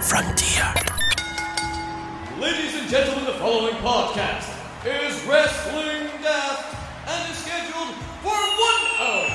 frontier. 0.00 0.72
Ladies 2.38 2.76
and 2.76 2.88
gentlemen, 2.88 3.24
the 3.24 3.32
following 3.32 3.74
podcast 3.76 4.48
is 4.86 5.24
Wrestling 5.26 6.06
Daft 6.22 7.08
and 7.08 7.30
is 7.30 7.38
scheduled 7.38 7.94
for 8.22 8.30
one 8.30 8.82
hour. 9.00 9.26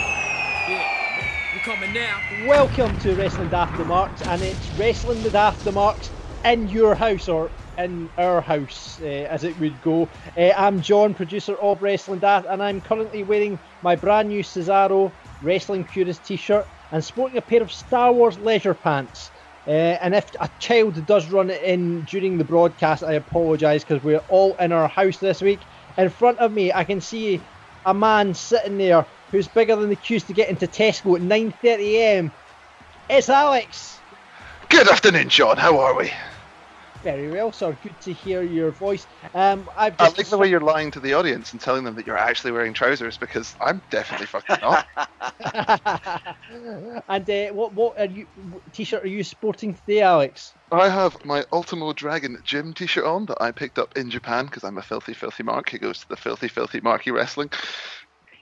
Yeah, 0.69 1.53
we're 1.53 1.63
coming 1.63 1.93
now. 1.93 2.17
Welcome 2.47 2.97
to 2.99 3.13
Wrestling 3.15 3.49
Daft 3.49 3.77
the 3.77 3.83
Marks, 3.83 4.21
and 4.21 4.41
it's 4.41 4.69
Wrestling 4.79 5.21
the 5.21 5.31
Daft 5.31 5.65
the 5.65 5.73
Marks 5.73 6.09
in 6.45 6.69
your 6.69 6.95
house 6.95 7.27
or 7.27 7.51
in 7.77 8.09
our 8.17 8.39
house, 8.39 9.01
uh, 9.01 9.05
as 9.05 9.43
it 9.43 9.59
would 9.59 9.81
go. 9.81 10.07
Uh, 10.37 10.51
I'm 10.55 10.81
John, 10.81 11.13
producer 11.13 11.55
of 11.55 11.81
Wrestling 11.81 12.19
Daft, 12.19 12.47
and 12.47 12.63
I'm 12.63 12.79
currently 12.79 13.23
wearing 13.23 13.59
my 13.81 13.97
brand 13.97 14.29
new 14.29 14.43
Cesaro 14.43 15.11
Wrestling 15.41 15.83
Purist 15.83 16.23
t-shirt 16.23 16.65
and 16.93 17.03
sporting 17.03 17.37
a 17.37 17.41
pair 17.41 17.61
of 17.61 17.71
Star 17.71 18.13
Wars 18.13 18.37
leisure 18.39 18.73
pants. 18.73 19.29
Uh, 19.65 19.71
and 20.01 20.13
if 20.13 20.29
a 20.39 20.49
child 20.59 21.05
does 21.05 21.29
run 21.29 21.49
in 21.49 22.01
during 22.03 22.37
the 22.37 22.43
broadcast, 22.43 23.03
I 23.03 23.13
apologise 23.13 23.83
because 23.83 24.03
we're 24.03 24.21
all 24.29 24.55
in 24.57 24.71
our 24.71 24.87
house 24.87 25.17
this 25.17 25.41
week. 25.41 25.59
In 25.97 26.09
front 26.09 26.39
of 26.39 26.51
me, 26.51 26.73
I 26.73 26.83
can 26.83 26.99
see 26.99 27.39
a 27.85 27.93
man 27.93 28.33
sitting 28.33 28.77
there 28.77 29.05
who's 29.31 29.47
bigger 29.47 29.75
than 29.75 29.89
the 29.89 29.95
queues 29.95 30.23
to 30.23 30.33
get 30.33 30.49
into 30.49 30.67
Tesco 30.67 31.15
at 31.15 31.21
9.30am. 31.21 32.31
It's 33.09 33.29
Alex. 33.29 33.99
Good 34.69 34.87
afternoon, 34.87 35.29
John. 35.29 35.57
How 35.57 35.79
are 35.79 35.95
we? 35.95 36.11
Very 37.03 37.29
well, 37.29 37.51
sir. 37.51 37.73
Good 37.73 37.99
to 38.01 38.13
hear 38.13 38.43
your 38.43 38.71
voice. 38.71 39.05
Um, 39.33 39.67
I've 39.75 39.95
I 39.99 40.05
like 40.05 40.27
the 40.27 40.37
way 40.37 40.49
you're 40.49 40.61
lying 40.61 40.89
to 40.91 41.01
the 41.01 41.13
audience 41.15 41.51
and 41.51 41.59
telling 41.59 41.83
them 41.83 41.95
that 41.95 42.07
you're 42.07 42.17
actually 42.17 42.53
wearing 42.53 42.73
trousers 42.73 43.17
because 43.17 43.53
I'm 43.59 43.81
definitely 43.89 44.27
fucking 44.27 44.57
not. 44.61 44.87
and 47.09 47.29
uh, 47.29 47.53
what 47.53 47.73
what 47.73 47.99
are 47.99 48.05
you 48.05 48.27
t-shirt 48.71 49.03
are 49.03 49.07
you 49.07 49.25
sporting 49.25 49.73
today, 49.73 50.01
Alex? 50.01 50.53
I 50.71 50.87
have 50.87 51.25
my 51.25 51.43
Ultimo 51.51 51.91
Dragon 51.91 52.39
gym 52.41 52.73
t-shirt 52.73 53.03
on 53.03 53.25
that 53.25 53.41
I 53.41 53.51
picked 53.51 53.79
up 53.79 53.97
in 53.97 54.09
Japan 54.09 54.45
because 54.45 54.63
I'm 54.63 54.77
a 54.77 54.81
filthy, 54.81 55.13
filthy 55.13 55.43
mark 55.43 55.71
who 55.71 55.79
goes 55.79 55.99
to 55.99 56.07
the 56.07 56.15
filthy, 56.15 56.47
filthy 56.47 56.79
marky 56.79 57.11
wrestling. 57.11 57.49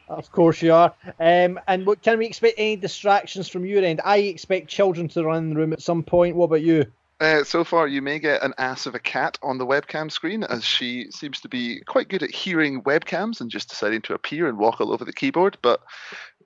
Of 0.08 0.30
course 0.30 0.62
you 0.62 0.74
are. 0.74 0.94
Um, 1.20 1.60
and 1.68 1.88
what 1.88 2.04
can 2.04 2.20
we 2.20 2.28
expect? 2.28 2.60
Any 2.60 2.76
distractions 2.76 3.48
from 3.48 3.66
your 3.66 3.84
end? 3.84 4.02
I 4.04 4.18
expect 4.18 4.70
children 4.70 5.08
to 5.10 5.24
run 5.24 5.46
in 5.46 5.50
the 5.50 5.56
room 5.56 5.74
at 5.74 5.82
some 5.82 6.04
point. 6.04 6.36
What 6.36 6.46
about 6.46 6.62
you? 6.62 6.86
Uh, 7.22 7.44
so 7.44 7.64
far, 7.64 7.88
you 7.88 8.02
may 8.02 8.18
get 8.18 8.42
an 8.42 8.52
ass 8.58 8.88
of 8.88 8.96
a 8.96 9.00
cat 9.00 9.38
on 9.44 9.60
the 9.60 9.66
webcam 9.66 10.12
screen 10.12 10.44
as 10.44 10.66
she 10.66 11.12
seems 11.12 11.40
to 11.40 11.48
be 11.48 11.80
quite 11.82 12.08
good 12.08 12.24
at 12.24 12.34
hearing 12.34 12.82
webcams 12.82 13.42
and 13.42 13.52
just 13.52 13.70
deciding 13.70 14.02
to 14.02 14.16
appear 14.16 14.48
and 14.48 14.58
walk 14.58 14.82
all 14.82 14.92
over 14.92 15.06
the 15.06 15.14
keyboard. 15.14 15.56
But 15.62 15.82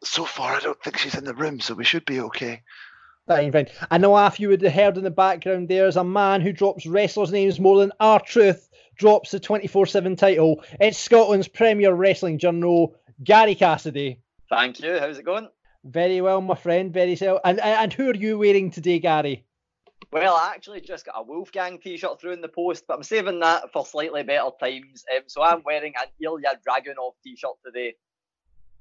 so 0.03 0.26
far, 0.26 0.53
I 0.53 0.59
don't 0.59 0.81
think 0.84 0.98
she's 0.98 1.16
in 1.16 1.23
the 1.23 1.34
room, 1.34 1.62
so 1.62 1.76
we 1.76 1.86
should 1.86 2.03
be 2.03 2.20
okay. 2.20 2.62
Fine, 3.26 3.53
fine. 3.53 3.68
I 3.90 3.98
know 4.00 4.18
half 4.18 4.38
you 4.38 4.50
would 4.50 4.62
have 4.64 4.73
heard 4.73 4.98
in 4.98 5.06
the 5.06 5.12
background 5.12 5.70
there's 5.70 5.96
a 5.96 6.03
man 6.03 6.42
who 6.42 6.52
drops 6.52 6.86
wrestlers' 6.86 7.31
names 7.31 7.58
more 7.58 7.80
than 7.80 7.94
R-Truth 8.02 8.68
drops 8.98 9.31
the 9.31 9.40
24 9.40 9.86
7 9.86 10.18
title. 10.18 10.62
It's 10.81 10.98
Scotland's 10.98 11.48
Premier 11.48 11.94
Wrestling 11.94 12.38
Journal, 12.38 12.96
Gary 13.23 13.56
Cassidy. 13.56 14.20
Thank 14.50 14.81
you. 14.81 15.00
How's 15.00 15.20
it 15.20 15.26
going? 15.26 15.48
Very 15.86 16.20
well, 16.20 16.42
my 16.42 16.56
friend. 16.56 16.92
Very 16.92 17.18
well. 17.22 17.40
And, 17.46 17.62
and 17.62 17.94
who 17.94 18.09
are 18.09 18.16
you 18.16 18.38
wearing 18.38 18.72
today, 18.72 19.00
Gary? 19.00 19.46
Well, 20.11 20.35
I 20.35 20.53
actually 20.55 20.81
just 20.81 21.05
got 21.05 21.15
a 21.17 21.23
Wolfgang 21.23 21.79
t-shirt 21.79 22.21
through 22.21 22.33
in 22.33 22.41
the 22.41 22.47
post, 22.47 22.85
but 22.88 22.95
I'm 22.95 23.03
saving 23.03 23.39
that 23.41 23.71
for 23.73 23.85
slightly 23.85 24.23
better 24.23 24.49
times. 24.59 25.03
Um, 25.13 25.23
so 25.27 25.41
I'm 25.41 25.61
wearing 25.63 25.93
an 25.99 26.07
Ilya 26.21 26.59
Dragunov 26.65 27.13
t-shirt 27.23 27.55
today. 27.65 27.95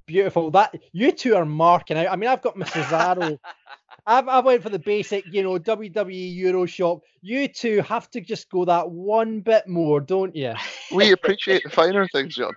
Beautiful. 0.05 0.51
That 0.51 0.75
you 0.91 1.11
two 1.11 1.35
are 1.35 1.45
marking 1.45 1.97
out. 1.97 2.07
I 2.07 2.15
mean, 2.15 2.29
I've 2.29 2.41
got 2.41 2.55
my 2.55 2.65
Cesaro. 2.65 3.39
I've, 4.07 4.27
I 4.27 4.39
went 4.39 4.61
for 4.61 4.69
the 4.69 4.77
basic, 4.77 5.25
you 5.31 5.41
know, 5.41 5.57
WWE 5.57 6.35
Euro 6.35 6.67
shop. 6.67 7.01
You 7.21 7.47
two 7.47 7.81
have 7.81 8.09
to 8.11 8.21
just 8.21 8.49
go 8.51 8.63
that 8.65 8.91
one 8.91 9.39
bit 9.39 9.67
more, 9.67 9.99
don't 9.99 10.35
you? 10.35 10.53
We 10.93 11.11
appreciate 11.11 11.63
the 11.63 11.71
finer 11.71 12.07
things, 12.09 12.35
John. 12.35 12.53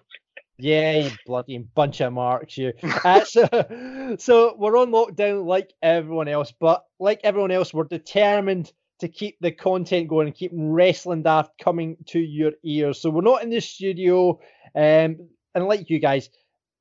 Yeah, 0.59 0.99
you 0.99 1.11
bloody 1.25 1.59
bunch 1.59 2.01
of 2.01 2.13
marks, 2.13 2.59
you. 2.59 2.73
Uh, 2.83 3.25
so, 3.25 4.17
so 4.19 4.57
we're 4.59 4.77
on 4.77 4.91
lockdown 4.91 5.47
like 5.47 5.73
everyone 5.83 6.27
else, 6.27 6.53
but 6.59 6.85
like 6.99 7.21
everyone 7.23 7.53
else, 7.53 7.73
we're 7.73 7.85
determined 7.85 8.73
to 8.99 9.09
keep 9.09 9.37
the 9.41 9.53
content 9.53 10.09
going 10.09 10.27
and 10.27 10.35
keep 10.37 10.51
wrestling 10.53 11.23
daft 11.23 11.53
coming 11.61 11.97
to 12.07 12.19
your 12.19 12.53
ears. 12.65 13.01
So 13.01 13.11
we're 13.11 13.23
not 13.23 13.45
in 13.45 13.51
the 13.51 13.61
studio, 13.61 14.41
um, 14.75 15.29
and 15.55 15.67
like 15.67 15.91
you 15.91 16.01
guys, 16.01 16.29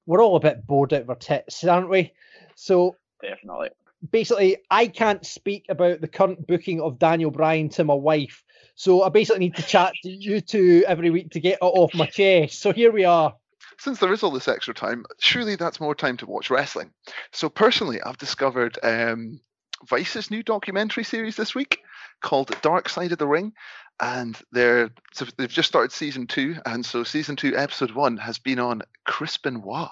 we're 0.08 0.24
all 0.24 0.38
a 0.38 0.40
bit 0.40 0.66
bored 0.66 0.94
out 0.94 1.02
of 1.02 1.10
our 1.12 1.16
tits, 1.16 1.64
aren't 1.64 1.90
we? 1.90 2.14
So 2.56 2.96
Definitely. 3.22 3.70
basically, 4.10 4.58
I 4.72 4.88
can't 4.88 5.24
speak 5.24 5.66
about 5.70 6.02
the 6.02 6.08
current 6.08 6.48
booking 6.48 6.82
of 6.82 6.98
Daniel 6.98 7.30
Bryan 7.30 7.70
to 7.70 7.84
my 7.84 7.94
wife. 7.94 8.44
So 8.74 9.04
I 9.04 9.10
basically 9.10 9.40
need 9.40 9.56
to 9.58 9.64
chat 9.64 9.94
to 10.04 10.10
you 10.10 10.42
two 10.42 10.84
every 10.88 11.12
week 11.12 11.32
to 11.32 11.40
get 11.40 11.60
it 11.62 11.62
off 11.62 11.94
my 11.94 12.06
chest. 12.12 12.60
So 12.60 12.74
here 12.74 12.92
we 12.92 13.06
are. 13.06 13.36
Since 13.80 14.00
there 14.00 14.12
is 14.12 14.24
all 14.24 14.32
this 14.32 14.48
extra 14.48 14.74
time, 14.74 15.06
surely 15.20 15.56
that's 15.56 15.80
more 15.80 15.94
time 15.96 16.18
to 16.18 16.26
watch 16.26 16.50
wrestling. 16.50 16.92
So 17.32 17.48
personally, 17.48 18.02
I've 18.02 18.18
discovered 18.18 18.80
um, 18.82 19.40
Vice's 19.88 20.32
new 20.32 20.42
documentary 20.42 21.04
series 21.04 21.36
this 21.36 21.54
week 21.54 21.82
called 22.22 22.60
Dark 22.62 22.90
Side 22.90 23.12
of 23.12 23.20
the 23.20 23.28
Ring, 23.28 23.54
and 24.00 24.38
they're 24.52 24.90
so 25.14 25.26
they've 25.38 25.50
just 25.50 25.70
started 25.70 25.92
season 25.92 26.28
two, 26.28 26.56
and 26.66 26.86
so 26.86 27.04
season 27.04 27.36
two, 27.36 27.56
episode 27.56 27.92
one, 27.92 28.18
has 28.18 28.40
been 28.40 28.60
on 28.60 28.82
Chris 29.06 29.38
Benoit. 29.38 29.90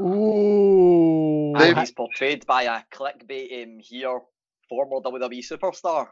Ooh. 0.00 1.54
And 1.56 1.78
he's 1.78 1.92
portrayed 1.92 2.46
by 2.46 2.62
a 2.62 2.82
clickbait 2.92 3.64
um, 3.64 3.78
here, 3.80 4.20
former 4.68 5.00
WWE 5.00 5.46
superstar. 5.46 6.08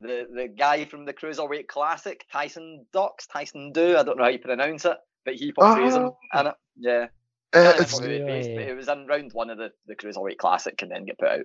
The 0.00 0.26
the 0.32 0.48
guy 0.48 0.84
from 0.84 1.04
the 1.04 1.14
Cruiserweight 1.14 1.68
Classic, 1.68 2.24
Tyson 2.30 2.86
Dux, 2.92 3.26
Tyson 3.26 3.72
Do, 3.72 3.96
I 3.96 4.02
don't 4.02 4.18
know 4.18 4.24
how 4.24 4.30
you 4.30 4.38
pronounce 4.38 4.84
it, 4.84 4.98
but 5.26 5.34
he 5.34 5.52
portrays 5.52 5.94
him 5.94 6.04
Oh. 6.34 6.40
in 6.40 6.46
it. 6.46 6.54
Yeah. 6.78 7.06
Uh, 7.52 7.74
it's, 7.78 8.00
remember 8.00 8.16
who 8.18 8.24
it 8.24 8.26
based, 8.26 8.48
but 8.48 8.56
Really? 8.58 8.70
it 8.70 8.76
was 8.76 8.88
in 8.88 9.06
round 9.06 9.32
one 9.34 9.50
of 9.50 9.58
the, 9.58 9.70
the 9.86 9.94
Cruiserweight 9.96 10.38
Classic 10.38 10.80
and 10.80 10.90
then 10.90 11.04
get 11.04 11.18
put 11.18 11.28
out. 11.28 11.44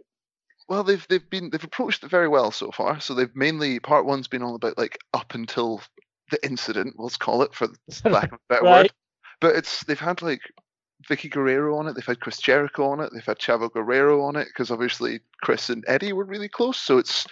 well, 0.70 0.84
they've 0.84 1.06
they've 1.10 1.30
been 1.30 1.50
they've 1.50 1.64
approached 1.64 2.04
it 2.04 2.10
very 2.10 2.28
well 2.30 2.52
so 2.52 2.72
far. 2.72 3.00
So 3.02 3.14
they've 3.14 3.36
mainly 3.36 3.80
part 3.80 4.06
one's 4.06 4.28
been 4.30 4.44
all 4.44 4.56
about 4.56 4.78
like 4.78 4.98
up 5.14 5.34
until 5.34 5.82
the 6.32 6.44
incident, 6.46 6.96
let's 6.98 7.18
call 7.18 7.42
it 7.44 7.54
for 7.54 7.68
lack 8.06 8.32
of 8.32 8.34
a 8.34 8.40
better 8.50 8.64
Right. 8.64 8.84
word. 8.84 8.92
But 9.42 9.56
it's 9.56 9.84
they've 9.86 10.00
had 10.00 10.22
like 10.22 10.42
Vickie 11.10 11.32
Guerrero 11.32 11.78
on 11.78 11.88
it, 11.88 11.94
they've 11.96 12.06
had 12.06 12.20
Chris 12.20 12.38
Jericho 12.40 12.90
on 12.90 13.00
it, 13.00 13.10
they've 13.14 13.26
had 13.26 13.40
Chavo 13.40 13.72
Guerrero 13.72 14.22
on 14.24 14.36
it 14.36 14.48
because 14.48 14.70
obviously 14.72 15.20
Chris 15.42 15.70
and 15.70 15.84
Eddie 15.88 16.14
were 16.14 16.26
really 16.26 16.50
close. 16.50 16.78
So 16.78 16.98
it's 17.00 17.26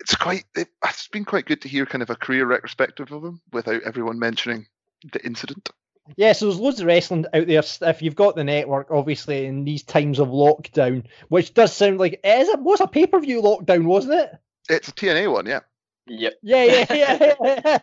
it's 0.00 0.14
quite 0.16 0.44
it, 0.56 0.68
it's 0.84 1.08
been 1.08 1.24
quite 1.24 1.46
good 1.46 1.60
to 1.62 1.68
hear 1.68 1.84
kind 1.86 2.02
of 2.02 2.10
a 2.10 2.16
career 2.16 2.46
retrospective 2.46 3.12
of 3.12 3.22
them 3.22 3.40
without 3.52 3.82
everyone 3.82 4.18
mentioning 4.18 4.66
the 5.12 5.24
incident. 5.24 5.68
Yeah, 6.16 6.32
so 6.32 6.46
there's 6.46 6.60
loads 6.60 6.80
of 6.80 6.86
wrestling 6.86 7.26
out 7.32 7.46
there. 7.46 7.62
If 7.82 8.02
you've 8.02 8.14
got 8.14 8.36
the 8.36 8.44
network, 8.44 8.90
obviously, 8.90 9.46
in 9.46 9.64
these 9.64 9.82
times 9.82 10.18
of 10.18 10.28
lockdown, 10.28 11.04
which 11.28 11.54
does 11.54 11.72
sound 11.72 11.98
like 11.98 12.20
it 12.24 12.40
is 12.40 12.48
it 12.48 12.60
was 12.60 12.80
a 12.80 12.86
pay 12.86 13.06
per 13.06 13.20
view 13.20 13.42
lockdown, 13.42 13.84
wasn't 13.84 14.14
it? 14.14 14.38
It's 14.68 14.88
a 14.88 14.92
TNA 14.92 15.32
one, 15.32 15.46
yeah. 15.46 15.60
Yep. 16.06 16.34
Yeah, 16.42 16.64
yeah, 16.90 17.34
yeah. 17.42 17.78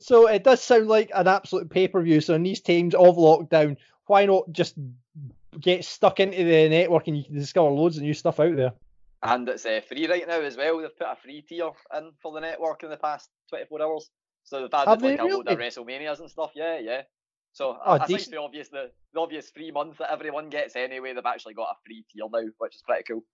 so 0.00 0.28
it 0.28 0.44
does 0.44 0.62
sound 0.62 0.88
like 0.88 1.10
an 1.14 1.28
absolute 1.28 1.70
pay 1.70 1.88
per 1.88 2.02
view. 2.02 2.20
So 2.20 2.34
in 2.34 2.42
these 2.42 2.60
times 2.60 2.94
of 2.94 3.16
lockdown, 3.16 3.76
why 4.06 4.26
not 4.26 4.52
just 4.52 4.76
get 5.60 5.84
stuck 5.84 6.20
into 6.20 6.44
the 6.44 6.68
network 6.68 7.08
and 7.08 7.16
you 7.16 7.24
can 7.24 7.34
discover 7.34 7.70
loads 7.70 7.96
of 7.96 8.02
new 8.02 8.14
stuff 8.14 8.40
out 8.40 8.56
there? 8.56 8.72
And 9.22 9.48
it's 9.48 9.64
uh, 9.64 9.80
free 9.88 10.08
right 10.08 10.26
now 10.26 10.40
as 10.40 10.56
well. 10.56 10.78
They've 10.78 10.96
put 10.96 11.06
a 11.06 11.16
free 11.22 11.42
tier 11.42 11.70
in 11.96 12.10
for 12.20 12.32
the 12.32 12.40
network 12.40 12.82
in 12.82 12.90
the 12.90 12.96
past 12.96 13.30
24 13.50 13.82
hours. 13.82 14.10
So 14.44 14.60
they've 14.60 14.74
added 14.74 14.88
Have 14.88 15.02
like 15.02 15.16
they 15.16 15.22
a 15.22 15.24
load 15.24 15.48
of? 15.48 15.58
WrestleManias 15.58 16.20
and 16.20 16.30
stuff. 16.30 16.50
Yeah, 16.54 16.78
yeah. 16.80 17.02
So 17.52 17.78
Oh, 17.84 17.92
I, 17.92 17.96
I 17.96 18.06
think 18.06 18.24
the 18.26 18.40
obvious 18.40 18.68
the, 18.68 18.90
the 19.12 19.20
obvious 19.20 19.50
free 19.50 19.70
month 19.70 19.98
that 19.98 20.12
everyone 20.12 20.48
gets 20.48 20.76
anyway, 20.76 21.12
they've 21.12 21.24
actually 21.24 21.54
got 21.54 21.68
a 21.70 21.74
free 21.84 22.04
tier 22.12 22.24
now, 22.32 22.50
which 22.58 22.76
is 22.76 22.82
pretty 22.82 23.04
cool. 23.04 23.24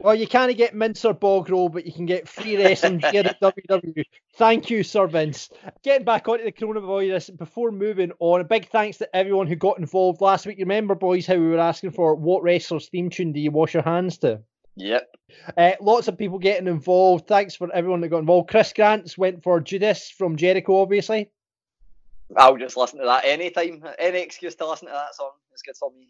Well, 0.00 0.14
you 0.14 0.28
can't 0.28 0.56
get 0.56 0.74
Mincer 0.74 1.12
Bog 1.12 1.50
Roll, 1.50 1.68
but 1.68 1.84
you 1.84 1.92
can 1.92 2.06
get 2.06 2.28
free 2.28 2.56
wrestling 2.56 2.98
gear 3.12 3.26
at 3.26 3.40
WWE. 3.40 4.04
Thank 4.36 4.70
you, 4.70 4.82
Sir 4.84 5.06
Vince. 5.06 5.50
Getting 5.82 6.04
back 6.04 6.28
onto 6.28 6.44
the 6.44 6.52
coronavirus 6.52 7.36
before 7.36 7.72
moving 7.72 8.12
on, 8.20 8.40
a 8.40 8.44
big 8.44 8.68
thanks 8.68 8.98
to 8.98 9.16
everyone 9.16 9.48
who 9.48 9.56
got 9.56 9.78
involved 9.78 10.20
last 10.20 10.46
week. 10.46 10.58
You 10.58 10.64
Remember, 10.64 10.94
boys, 10.94 11.26
how 11.26 11.34
we 11.34 11.48
were 11.48 11.58
asking 11.58 11.92
for 11.92 12.14
what 12.14 12.42
wrestler's 12.42 12.88
theme 12.88 13.10
tune 13.10 13.32
do 13.32 13.40
you 13.40 13.50
wash 13.50 13.74
your 13.74 13.82
hands 13.82 14.18
to? 14.18 14.40
Yep. 14.76 15.16
Uh, 15.56 15.72
lots 15.80 16.06
of 16.06 16.16
people 16.16 16.38
getting 16.38 16.68
involved. 16.68 17.26
Thanks 17.26 17.56
for 17.56 17.72
everyone 17.72 18.00
that 18.02 18.08
got 18.08 18.18
involved. 18.18 18.50
Chris 18.50 18.72
Grants 18.72 19.18
went 19.18 19.42
for 19.42 19.60
Judas 19.60 20.10
from 20.10 20.36
Jericho, 20.36 20.80
obviously. 20.80 21.30
I'll 22.36 22.56
just 22.56 22.76
listen 22.76 22.98
to 23.00 23.06
that 23.06 23.24
anytime. 23.24 23.82
Any 23.98 24.18
excuse 24.18 24.54
to 24.56 24.68
listen 24.68 24.88
to 24.88 24.94
that 24.94 25.14
song 25.14 25.30
is 25.54 25.62
good 25.62 25.76
for 25.76 25.90
me. 25.90 26.08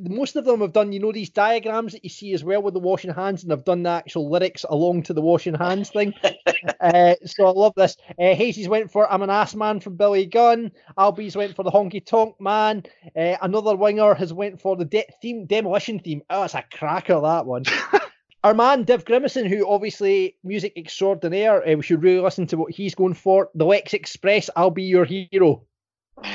Most 0.00 0.34
of 0.36 0.46
them 0.46 0.60
have 0.62 0.72
done, 0.72 0.92
you 0.92 0.98
know, 0.98 1.12
these 1.12 1.28
diagrams 1.28 1.92
that 1.92 2.02
you 2.02 2.10
see 2.10 2.32
as 2.32 2.42
well 2.42 2.62
with 2.62 2.74
the 2.74 2.80
washing 2.80 3.12
hands, 3.12 3.42
and 3.42 3.52
they've 3.52 3.64
done 3.64 3.82
the 3.82 3.90
actual 3.90 4.30
lyrics 4.30 4.64
along 4.68 5.02
to 5.04 5.12
the 5.12 5.20
washing 5.20 5.54
hands 5.54 5.90
thing. 5.90 6.14
uh, 6.80 7.14
so 7.26 7.46
I 7.46 7.50
love 7.50 7.74
this. 7.76 7.96
Uh, 8.18 8.34
Hazy's 8.34 8.68
went 8.68 8.90
for 8.90 9.10
I'm 9.10 9.22
an 9.22 9.30
ass 9.30 9.54
man 9.54 9.80
from 9.80 9.96
Billy 9.96 10.26
Gunn. 10.26 10.72
Albies 10.98 11.36
went 11.36 11.54
for 11.54 11.64
the 11.64 11.70
honky 11.70 12.04
tonk 12.04 12.40
man. 12.40 12.82
Uh, 13.16 13.36
another 13.42 13.76
winger 13.76 14.14
has 14.14 14.32
went 14.32 14.60
for 14.60 14.74
the 14.74 14.86
de- 14.86 15.06
theme 15.20 15.46
demolition 15.46 15.98
theme. 16.00 16.22
Oh, 16.30 16.44
it's 16.44 16.54
a 16.54 16.64
cracker 16.72 17.20
that 17.20 17.46
one. 17.46 17.64
our 18.44 18.54
man 18.54 18.84
Div 18.84 19.06
Grimison, 19.06 19.48
who 19.48 19.66
obviously 19.66 20.36
music 20.44 20.74
extraordinaire, 20.76 21.66
uh, 21.66 21.74
we 21.74 21.82
should 21.82 22.02
really 22.02 22.20
listen 22.20 22.46
to 22.48 22.58
what 22.58 22.72
he's 22.72 22.94
going 22.94 23.14
for. 23.14 23.50
The 23.54 23.64
Lex 23.64 23.94
Express, 23.94 24.50
I'll 24.54 24.70
be 24.70 24.84
your 24.84 25.04
hero. 25.04 25.64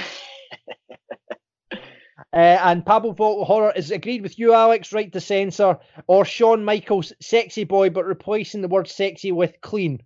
Uh, 2.32 2.60
and 2.62 2.86
Pablo 2.86 3.12
Volta 3.12 3.44
Horror 3.44 3.74
is 3.76 3.90
agreed 3.90 4.22
with 4.22 4.38
you, 4.38 4.54
Alex, 4.54 4.94
right 4.94 5.12
to 5.12 5.20
censor, 5.20 5.80
or 6.06 6.24
Shawn 6.24 6.64
Michaels, 6.64 7.12
sexy 7.20 7.64
boy, 7.64 7.90
but 7.90 8.06
replacing 8.06 8.62
the 8.62 8.68
word 8.68 8.88
sexy 8.88 9.32
with 9.32 9.60
clean. 9.62 10.00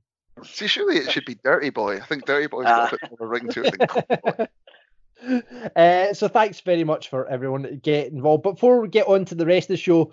See, 0.44 0.68
surely 0.68 0.98
it 0.98 1.12
should 1.12 1.26
be 1.26 1.36
Dirty 1.44 1.70
Boy. 1.70 1.98
I 1.98 2.06
think 2.06 2.26
Dirty 2.26 2.48
Boy's 2.48 2.66
got 2.66 2.94
a 2.94 2.98
bit 2.98 3.20
more 3.20 3.28
ring 3.28 3.50
to 3.50 3.64
it 3.64 3.78
than 3.78 3.88
Cool 3.88 4.04
Boy. 4.08 4.48
Uh, 5.76 6.14
so 6.14 6.28
thanks 6.28 6.60
very 6.60 6.84
much 6.84 7.10
for 7.10 7.26
everyone 7.30 7.62
that 7.62 7.82
get 7.82 8.12
involved. 8.12 8.44
Before 8.44 8.82
we 8.82 8.90
get 8.90 9.08
on 9.08 9.24
to 9.26 9.36
the 9.36 9.46
rest 9.46 9.70
of 9.70 9.76
the 9.76 9.78
show, 9.78 10.12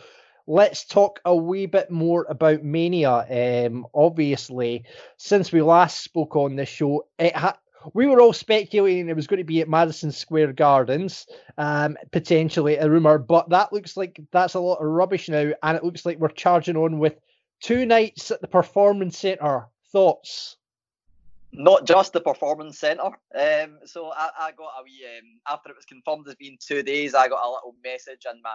let's 0.50 0.85
talk 0.85 1.20
a 1.25 1.35
wee 1.35 1.67
bit 1.67 1.93
more 1.93 2.26
about 2.29 2.64
Mania. 2.64 3.67
Um, 3.67 3.87
obviously, 3.94 4.85
since 5.17 5.52
we 5.52 5.62
last 5.62 6.02
spoke 6.02 6.35
on 6.35 6.56
this 6.56 6.69
show, 6.69 7.06
it 7.20 7.37
ha- 7.37 7.58
we 7.94 8.08
were 8.08 8.20
all 8.20 8.32
speculating 8.32 9.08
it 9.08 9.17
was 9.17 9.29
going 9.29 9.38
to 9.38 9.44
be 9.44 9.61
at 9.61 9.69
Madison 9.69 10.11
Square 10.11 10.55
Gardens, 10.55 11.26
um, 11.56 11.97
potentially 12.11 12.76
a 12.76 12.91
rumor, 12.91 13.17
but 13.17 13.49
that 13.50 13.73
looks 13.73 13.97
like 13.97 14.20
that's 14.32 14.55
a 14.55 14.61
lot 14.61 14.81
of 14.81 14.88
rubbish 14.88 15.29
now, 15.29 15.52
and 15.62 15.76
it 15.76 15.85
looks 15.85 16.05
like 16.05 16.19
we're 16.19 16.29
charging 16.29 16.76
on 16.76 16.99
with 16.99 17.14
two 17.61 17.87
nights 17.87 18.32
at 18.32 18.41
the 18.41 18.49
Performance 18.49 19.19
Center. 19.19 19.69
Thoughts? 19.93 20.56
Not 21.52 21.85
just 21.85 22.12
the 22.12 22.20
performance 22.20 22.79
centre. 22.79 23.02
Um, 23.35 23.79
so 23.85 24.12
I, 24.12 24.31
I 24.38 24.52
got 24.52 24.70
a 24.79 24.85
wee 24.85 25.05
um, 25.19 25.41
after 25.49 25.70
it 25.70 25.76
was 25.76 25.85
confirmed 25.85 26.29
as 26.29 26.37
being 26.37 26.56
two 26.61 26.82
days. 26.85 27.12
I 27.12 27.26
got 27.26 27.44
a 27.44 27.50
little 27.50 27.75
message 27.82 28.25
in 28.32 28.41
my 28.41 28.55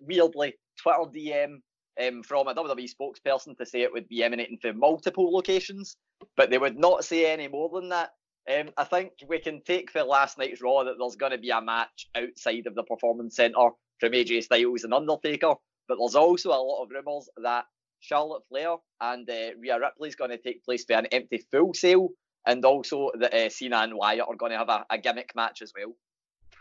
weirdly 0.00 0.54
Twitter 0.80 1.10
DM 1.14 1.56
um, 2.04 2.22
from 2.22 2.48
a 2.48 2.54
WWE 2.54 2.90
spokesperson 2.90 3.56
to 3.56 3.66
say 3.66 3.82
it 3.82 3.92
would 3.92 4.08
be 4.08 4.22
emanating 4.22 4.58
from 4.60 4.78
multiple 4.78 5.32
locations, 5.32 5.96
but 6.36 6.50
they 6.50 6.58
would 6.58 6.78
not 6.78 7.04
say 7.04 7.30
any 7.30 7.48
more 7.48 7.70
than 7.72 7.88
that. 7.90 8.10
Um, 8.48 8.70
I 8.76 8.84
think 8.84 9.12
we 9.26 9.40
can 9.40 9.62
take 9.62 9.90
for 9.90 10.02
last 10.02 10.38
night's 10.38 10.62
Raw 10.62 10.84
that 10.84 10.94
there's 10.98 11.16
going 11.16 11.32
to 11.32 11.38
be 11.38 11.50
a 11.50 11.60
match 11.60 12.08
outside 12.14 12.66
of 12.66 12.74
the 12.74 12.84
Performance 12.84 13.36
Centre 13.36 13.70
from 13.98 14.12
AJ 14.12 14.44
Styles 14.44 14.84
and 14.84 14.94
Undertaker, 14.94 15.54
but 15.88 15.98
there's 15.98 16.14
also 16.14 16.50
a 16.50 16.62
lot 16.62 16.84
of 16.84 16.90
rumours 16.90 17.28
that 17.42 17.64
Charlotte 18.00 18.42
Flair 18.48 18.76
and 19.00 19.28
uh, 19.28 19.50
Rhea 19.58 19.80
Ripley 19.80 20.08
is 20.08 20.16
going 20.16 20.30
to 20.30 20.38
take 20.38 20.64
place 20.64 20.84
for 20.84 20.94
an 20.94 21.06
empty 21.06 21.44
Full 21.50 21.74
Sail, 21.74 22.10
and 22.46 22.64
also 22.64 23.10
that 23.18 23.34
uh, 23.34 23.48
Cena 23.48 23.78
and 23.78 23.94
Wyatt 23.94 24.28
are 24.28 24.36
going 24.36 24.52
to 24.52 24.58
have 24.58 24.68
a, 24.68 24.86
a 24.90 24.98
gimmick 24.98 25.32
match 25.34 25.62
as 25.62 25.72
well. 25.76 25.96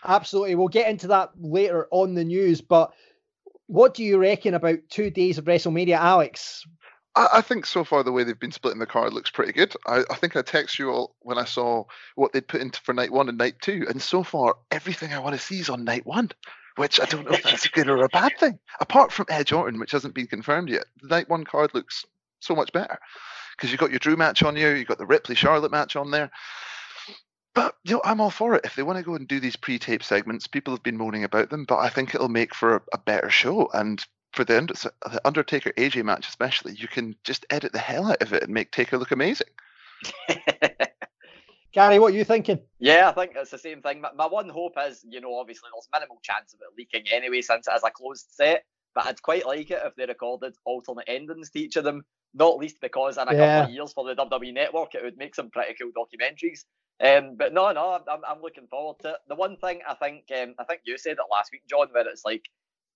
Absolutely. 0.04 0.56
We'll 0.56 0.68
get 0.68 0.90
into 0.90 1.08
that 1.08 1.32
later 1.38 1.88
on 1.92 2.16
the 2.16 2.24
news, 2.24 2.62
but 2.62 2.94
what 3.68 3.94
do 3.94 4.04
you 4.04 4.18
reckon 4.18 4.54
about 4.54 4.80
two 4.90 5.10
days 5.10 5.38
of 5.38 5.46
WrestleMania, 5.46 5.98
Alex? 5.98 6.66
I, 7.16 7.28
I 7.36 7.42
think 7.42 7.66
so 7.66 7.84
far 7.84 8.04
the 8.04 8.12
way 8.12 8.24
they've 8.24 8.40
been 8.40 8.52
splitting 8.52 8.80
the 8.80 8.86
card 8.86 9.14
looks 9.14 9.32
pretty 9.32 9.54
good. 9.54 9.74
I, 9.88 10.04
I 10.10 10.16
think 10.16 10.36
I 10.36 10.42
text 10.42 10.78
you 10.78 10.92
all 10.92 11.16
when 11.20 11.38
I 11.38 11.46
saw 11.46 11.86
what 12.16 12.34
they'd 12.34 12.48
put 12.48 12.62
into 12.62 12.82
for 12.82 12.94
night 12.94 13.12
one 13.12 13.30
and 13.30 13.38
night 13.38 13.56
two, 13.62 13.86
and 13.90 14.02
so 14.02 14.24
far 14.24 14.56
everything 14.72 15.14
I 15.14 15.20
want 15.20 15.36
to 15.36 15.42
see 15.42 15.60
is 15.60 15.70
on 15.70 15.84
night 15.84 16.06
one, 16.06 16.30
which 16.76 17.00
I 17.00 17.06
don't 17.06 17.26
know 17.26 17.36
if 17.36 17.44
that's 17.44 17.66
a 17.66 17.70
good 17.70 17.90
or 17.90 18.04
a 18.04 18.10
bad 18.10 18.34
thing. 18.40 18.60
Apart 18.80 19.12
from 19.12 19.28
Edge 19.30 19.52
Orton, 19.52 19.80
which 19.80 19.92
hasn't 19.92 20.14
been 20.14 20.28
confirmed 20.28 20.70
yet, 20.70 20.86
the 21.02 21.08
night 21.08 21.30
one 21.30 21.44
card 21.44 21.74
looks 21.74 22.06
so 22.40 22.56
much 22.56 22.72
better 22.72 23.00
because 23.56 23.72
you've 23.72 23.80
got 23.80 23.92
your 23.92 24.00
Drew 24.00 24.18
match 24.18 24.44
on 24.44 24.56
you, 24.56 24.70
you've 24.70 24.88
got 24.88 24.98
the 24.98 25.06
Ripley 25.06 25.36
Charlotte 25.36 25.72
match 25.72 25.96
on 25.96 26.12
there. 26.12 26.30
But 27.56 27.76
you 27.86 27.96
know, 27.96 28.02
I'm 28.04 28.22
all 28.22 28.30
for 28.30 28.54
it. 28.54 28.66
If 28.66 28.76
they 28.76 28.84
want 28.84 29.00
to 29.00 29.04
go 29.04 29.16
and 29.16 29.28
do 29.28 29.40
these 29.40 29.56
pre-tape 29.56 30.04
segments, 30.04 30.46
people 30.46 30.74
have 30.74 30.84
been 30.84 30.98
moaning 30.98 31.24
about 31.24 31.50
them, 31.50 31.64
but 31.64 31.80
I 31.80 31.90
think 31.90 32.14
it'll 32.14 32.30
make 32.30 32.54
for 32.54 32.76
a, 32.76 32.82
a 32.94 32.98
better 32.98 33.30
show. 33.30 33.70
And 33.74 34.06
for 34.34 34.44
the, 34.44 34.92
the 35.10 35.22
Undertaker 35.26 35.72
AJ 35.72 36.04
match, 36.04 36.28
especially, 36.28 36.74
you 36.74 36.90
can 36.90 37.16
just 37.24 37.46
edit 37.50 37.72
the 37.72 37.80
hell 37.80 38.12
out 38.12 38.22
of 38.22 38.34
it 38.34 38.44
and 38.44 38.54
make 38.54 38.72
Taker 38.72 38.98
look 38.98 39.12
amazing. 39.12 39.48
Gary, 41.72 42.00
what 42.00 42.14
are 42.14 42.18
you 42.18 42.26
thinking? 42.26 42.60
Yeah, 42.80 43.10
I 43.10 43.14
think 43.14 43.34
it's 43.36 43.52
the 43.52 43.58
same 43.58 43.82
thing. 43.82 44.02
My, 44.02 44.12
my 44.16 44.28
one 44.28 44.50
hope 44.50 44.76
is, 44.88 45.06
you 45.08 45.22
know, 45.22 45.38
obviously 45.38 45.70
there's 45.74 45.90
minimal 45.94 46.20
chance 46.24 46.54
of 46.54 46.60
it 46.60 46.78
leaking 46.78 47.12
anyway 47.12 47.42
since 47.42 47.68
it 47.68 47.74
is 47.74 47.84
a 47.84 47.90
closed 47.90 48.28
set. 48.32 48.66
But 48.96 49.06
I'd 49.08 49.22
quite 49.22 49.46
like 49.46 49.70
it 49.72 49.82
if 49.86 49.94
they 49.96 50.06
recorded 50.06 50.56
alternate 50.66 51.06
endings 51.08 51.52
to 51.52 51.60
each 51.60 51.76
of 51.76 51.84
them, 51.84 52.04
not 52.34 52.58
least 52.58 52.80
because 52.82 53.18
in 53.18 53.28
a 53.28 53.34
Yeah. 53.34 53.58
couple 53.58 53.66
of 53.66 53.70
years 53.72 53.94
for 53.94 54.06
the 54.06 54.16
WWE 54.16 54.54
Network, 54.54 54.96
it 54.96 55.04
would 55.04 55.18
make 55.18 55.36
some 55.36 55.52
pretty 55.52 55.76
cool 55.76 55.92
documentaries. 55.92 56.64
Um, 57.02 57.36
but 57.36 57.54
no, 57.54 57.72
no, 57.74 58.00
I'm, 58.10 58.22
I'm 58.26 58.42
looking 58.42 58.68
forward 58.68 58.96
to 59.02 59.10
it. 59.12 59.18
The 59.28 59.36
one 59.36 59.58
thing 59.58 59.82
I 59.88 59.96
think, 59.96 60.24
um, 60.42 60.56
I 60.58 60.64
think 60.64 60.82
you 60.86 60.98
said 60.98 61.18
it 61.18 61.30
last 61.30 61.52
week, 61.52 61.64
John, 61.70 61.90
where 61.92 62.08
it's 62.08 62.24
like 62.24 62.46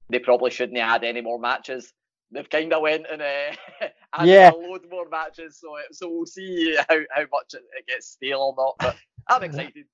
they 0.10 0.19
probably 0.19 0.51
shouldn't 0.51 0.78
add 0.80 1.04
any 1.04 1.19
more 1.22 1.38
matches. 1.38 1.94
They've 2.31 2.50
kind 2.50 2.72
of 2.72 2.81
went 2.81 3.07
and 3.12 3.22
uh, 3.22 3.88
added 4.13 4.30
Yeah. 4.30 4.51
a 4.51 4.56
load 4.56 4.86
more 4.90 5.10
matches, 5.10 5.60
so 5.60 5.75
so 5.92 6.10
we'll 6.10 6.25
see 6.25 6.75
how, 6.88 7.00
how 7.12 7.22
much 7.31 7.54
it, 7.54 7.63
it 7.78 7.88
gets 7.88 8.12
stale 8.12 8.40
or 8.40 8.56
not. 8.57 8.75
But 8.80 8.96
I'm 9.28 9.44
excited. 9.50 9.86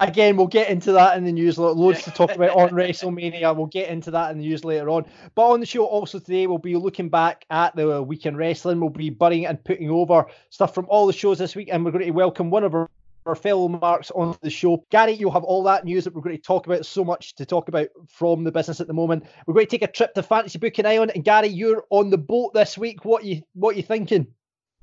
Again, 0.00 0.36
we'll 0.38 0.46
get 0.46 0.70
into 0.70 0.92
that 0.92 1.18
in 1.18 1.24
the 1.24 1.32
news. 1.32 1.58
lo- 1.58 1.72
Loads 1.72 2.02
to 2.04 2.10
talk 2.10 2.34
about 2.34 2.56
on 2.56 2.70
WrestleMania. 2.72 3.54
We'll 3.54 3.66
get 3.66 3.90
into 3.90 4.10
that 4.12 4.30
in 4.30 4.38
the 4.38 4.44
news 4.44 4.64
later 4.64 4.88
on. 4.88 5.04
But 5.34 5.48
on 5.50 5.60
the 5.60 5.66
show 5.66 5.84
also 5.84 6.18
today, 6.18 6.46
we'll 6.46 6.56
be 6.56 6.74
looking 6.76 7.10
back 7.10 7.44
at 7.50 7.76
the 7.76 8.02
weekend 8.02 8.38
wrestling. 8.38 8.80
We'll 8.80 8.88
be 8.88 9.10
burying 9.10 9.44
and 9.46 9.62
putting 9.62 9.90
over 9.90 10.24
stuff 10.48 10.74
from 10.74 10.86
all 10.88 11.06
the 11.06 11.12
shows 11.12 11.38
this 11.38 11.54
week, 11.54 11.68
and 11.70 11.84
we're 11.84 11.90
going 11.90 12.04
to 12.06 12.10
welcome 12.12 12.48
one 12.48 12.64
of 12.64 12.74
our, 12.74 12.88
our 13.26 13.34
fellow 13.34 13.68
marks 13.68 14.10
on 14.12 14.34
the 14.40 14.48
show. 14.48 14.82
Gary, 14.90 15.12
you'll 15.12 15.32
have 15.32 15.44
all 15.44 15.62
that 15.64 15.84
news 15.84 16.04
that 16.04 16.14
we're 16.14 16.22
going 16.22 16.34
to 16.36 16.42
talk 16.42 16.66
about. 16.66 16.86
So 16.86 17.04
much 17.04 17.34
to 17.34 17.44
talk 17.44 17.68
about 17.68 17.88
from 18.08 18.42
the 18.42 18.52
business 18.52 18.80
at 18.80 18.86
the 18.86 18.94
moment. 18.94 19.26
We're 19.46 19.52
going 19.52 19.66
to 19.66 19.70
take 19.70 19.82
a 19.82 19.92
trip 19.92 20.14
to 20.14 20.22
Fantasy 20.22 20.58
Booking 20.58 20.86
Island, 20.86 21.12
and 21.14 21.24
Gary, 21.24 21.48
you're 21.48 21.84
on 21.90 22.08
the 22.08 22.16
boat 22.18 22.54
this 22.54 22.78
week. 22.78 23.04
What 23.04 23.22
you 23.24 23.42
what 23.52 23.76
you 23.76 23.82
thinking? 23.82 24.28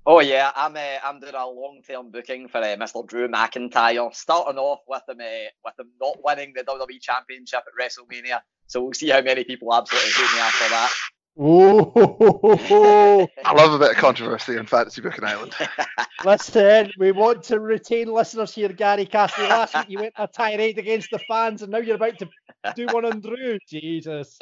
Oh 0.09 0.21
yeah, 0.21 0.51
I'm 0.55 0.73
uh, 0.77 0.99
I'm 1.03 1.19
doing 1.19 1.35
a 1.35 1.45
long 1.45 1.81
term 1.85 2.11
booking 2.11 2.47
for 2.47 2.59
uh, 2.59 2.77
Mr. 2.77 3.05
Drew 3.05 3.27
McIntyre, 3.27 4.15
starting 4.15 4.57
off 4.57 4.79
with 4.87 5.01
him 5.09 5.19
uh, 5.19 5.49
with 5.65 5.77
him 5.77 5.91
not 6.01 6.15
winning 6.23 6.53
the 6.55 6.63
WWE 6.63 7.01
Championship 7.01 7.59
at 7.67 7.73
WrestleMania. 7.77 8.39
So 8.67 8.83
we'll 8.83 8.93
see 8.93 9.09
how 9.09 9.19
many 9.21 9.43
people 9.43 9.73
absolutely 9.73 10.11
hate 10.11 10.33
me 10.33 10.39
after 10.39 10.69
that. 10.69 10.91
Oh, 11.39 13.27
I 13.45 13.53
love 13.53 13.73
a 13.73 13.79
bit 13.79 13.91
of 13.91 13.97
controversy 13.97 14.57
on 14.57 14.65
Fantasy 14.65 15.01
Booking 15.01 15.23
Island. 15.23 15.53
Listen, 16.25 16.91
we 16.97 17.11
want 17.11 17.43
to 17.43 17.59
retain 17.59 18.11
listeners 18.11 18.55
here, 18.55 18.69
Gary 18.69 19.05
Cassidy. 19.05 19.47
Last 19.47 19.75
week 19.75 19.85
you 19.87 19.99
went 19.99 20.13
a 20.17 20.27
tirade 20.27 20.79
against 20.79 21.11
the 21.11 21.19
fans, 21.19 21.61
and 21.61 21.71
now 21.71 21.77
you're 21.77 21.95
about 21.95 22.17
to 22.19 22.29
do 22.75 22.87
one 22.87 23.05
on 23.05 23.19
Drew. 23.19 23.59
Jesus. 23.67 24.39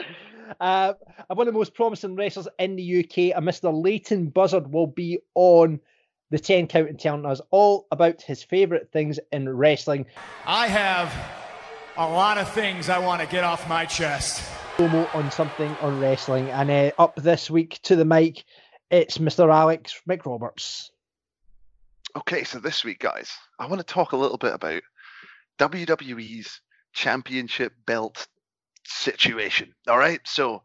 Uh, 0.61 0.93
I'm 1.29 1.37
one 1.37 1.47
of 1.47 1.53
the 1.53 1.57
most 1.57 1.73
promising 1.73 2.15
wrestlers 2.15 2.47
in 2.59 2.77
the 2.77 2.99
UK, 2.99 3.37
a 3.37 3.41
Mr. 3.41 3.73
Leyton 3.73 4.29
Buzzard, 4.29 4.71
will 4.71 4.87
be 4.87 5.19
on 5.33 5.81
the 6.31 6.39
10 6.39 6.67
count 6.67 6.89
and 6.89 6.99
telling 6.99 7.25
us 7.25 7.41
all 7.51 7.87
about 7.91 8.21
his 8.21 8.41
favourite 8.41 8.91
things 8.91 9.19
in 9.33 9.49
wrestling. 9.49 10.05
I 10.45 10.67
have 10.67 11.13
a 11.97 12.07
lot 12.07 12.37
of 12.37 12.49
things 12.53 12.87
I 12.87 12.99
want 12.99 13.21
to 13.21 13.27
get 13.27 13.43
off 13.43 13.67
my 13.67 13.85
chest. 13.85 14.43
Promo 14.77 15.07
on 15.15 15.31
something 15.31 15.71
on 15.81 15.99
wrestling. 15.99 16.49
And 16.49 16.69
uh, 16.69 16.91
up 16.97 17.15
this 17.15 17.49
week 17.49 17.79
to 17.83 17.95
the 17.95 18.03
mic, 18.03 18.43
it's 18.91 19.17
Mr. 19.17 19.53
Alex 19.53 20.01
McRoberts. 20.07 20.89
Okay, 22.17 22.43
so 22.43 22.59
this 22.59 22.83
week, 22.83 22.99
guys, 22.99 23.31
I 23.57 23.67
want 23.67 23.79
to 23.79 23.85
talk 23.85 24.11
a 24.11 24.17
little 24.17 24.37
bit 24.37 24.53
about 24.53 24.83
WWE's 25.59 26.61
championship 26.93 27.73
belt 27.85 28.27
situation. 28.85 29.73
All 29.87 29.97
right, 29.97 30.21
so 30.25 30.61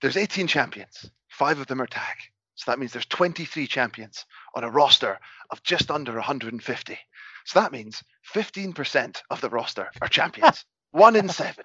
there's 0.00 0.16
18 0.16 0.46
champions, 0.46 1.10
five 1.28 1.58
of 1.58 1.66
them 1.66 1.82
are 1.82 1.86
tag. 1.86 2.16
So 2.54 2.70
that 2.70 2.78
means 2.78 2.92
there's 2.92 3.06
23 3.06 3.66
champions 3.66 4.24
on 4.54 4.64
a 4.64 4.70
roster 4.70 5.18
of 5.50 5.62
just 5.62 5.90
under 5.90 6.14
150. 6.14 6.98
So 7.44 7.60
that 7.60 7.72
means 7.72 8.02
15% 8.32 9.22
of 9.30 9.40
the 9.42 9.50
roster 9.50 9.90
are 10.00 10.08
champions. 10.08 10.64
One 10.92 11.16
in 11.16 11.28
seven. 11.28 11.64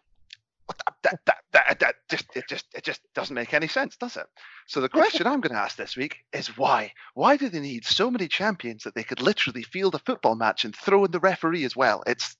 That, 1.03 1.19
that, 1.25 1.43
that, 1.53 1.79
that 1.79 1.95
just 2.09 2.25
it 2.35 2.45
just 2.47 2.65
it 2.73 2.83
just 2.83 3.01
doesn't 3.15 3.33
make 3.33 3.53
any 3.53 3.67
sense, 3.67 3.97
does 3.97 4.17
it? 4.17 4.25
So 4.67 4.81
the 4.81 4.89
question 4.89 5.25
I'm 5.25 5.41
going 5.41 5.53
to 5.53 5.61
ask 5.61 5.75
this 5.75 5.97
week 5.97 6.17
is 6.31 6.57
why? 6.57 6.93
Why 7.13 7.37
do 7.37 7.49
they 7.49 7.59
need 7.59 7.85
so 7.85 8.11
many 8.11 8.27
champions 8.27 8.83
that 8.83 8.95
they 8.95 9.03
could 9.03 9.21
literally 9.21 9.63
field 9.63 9.95
a 9.95 9.99
football 9.99 10.35
match 10.35 10.63
and 10.63 10.75
throw 10.75 11.03
in 11.05 11.11
the 11.11 11.19
referee 11.19 11.65
as 11.65 11.75
well? 11.75 12.03
It's 12.05 12.37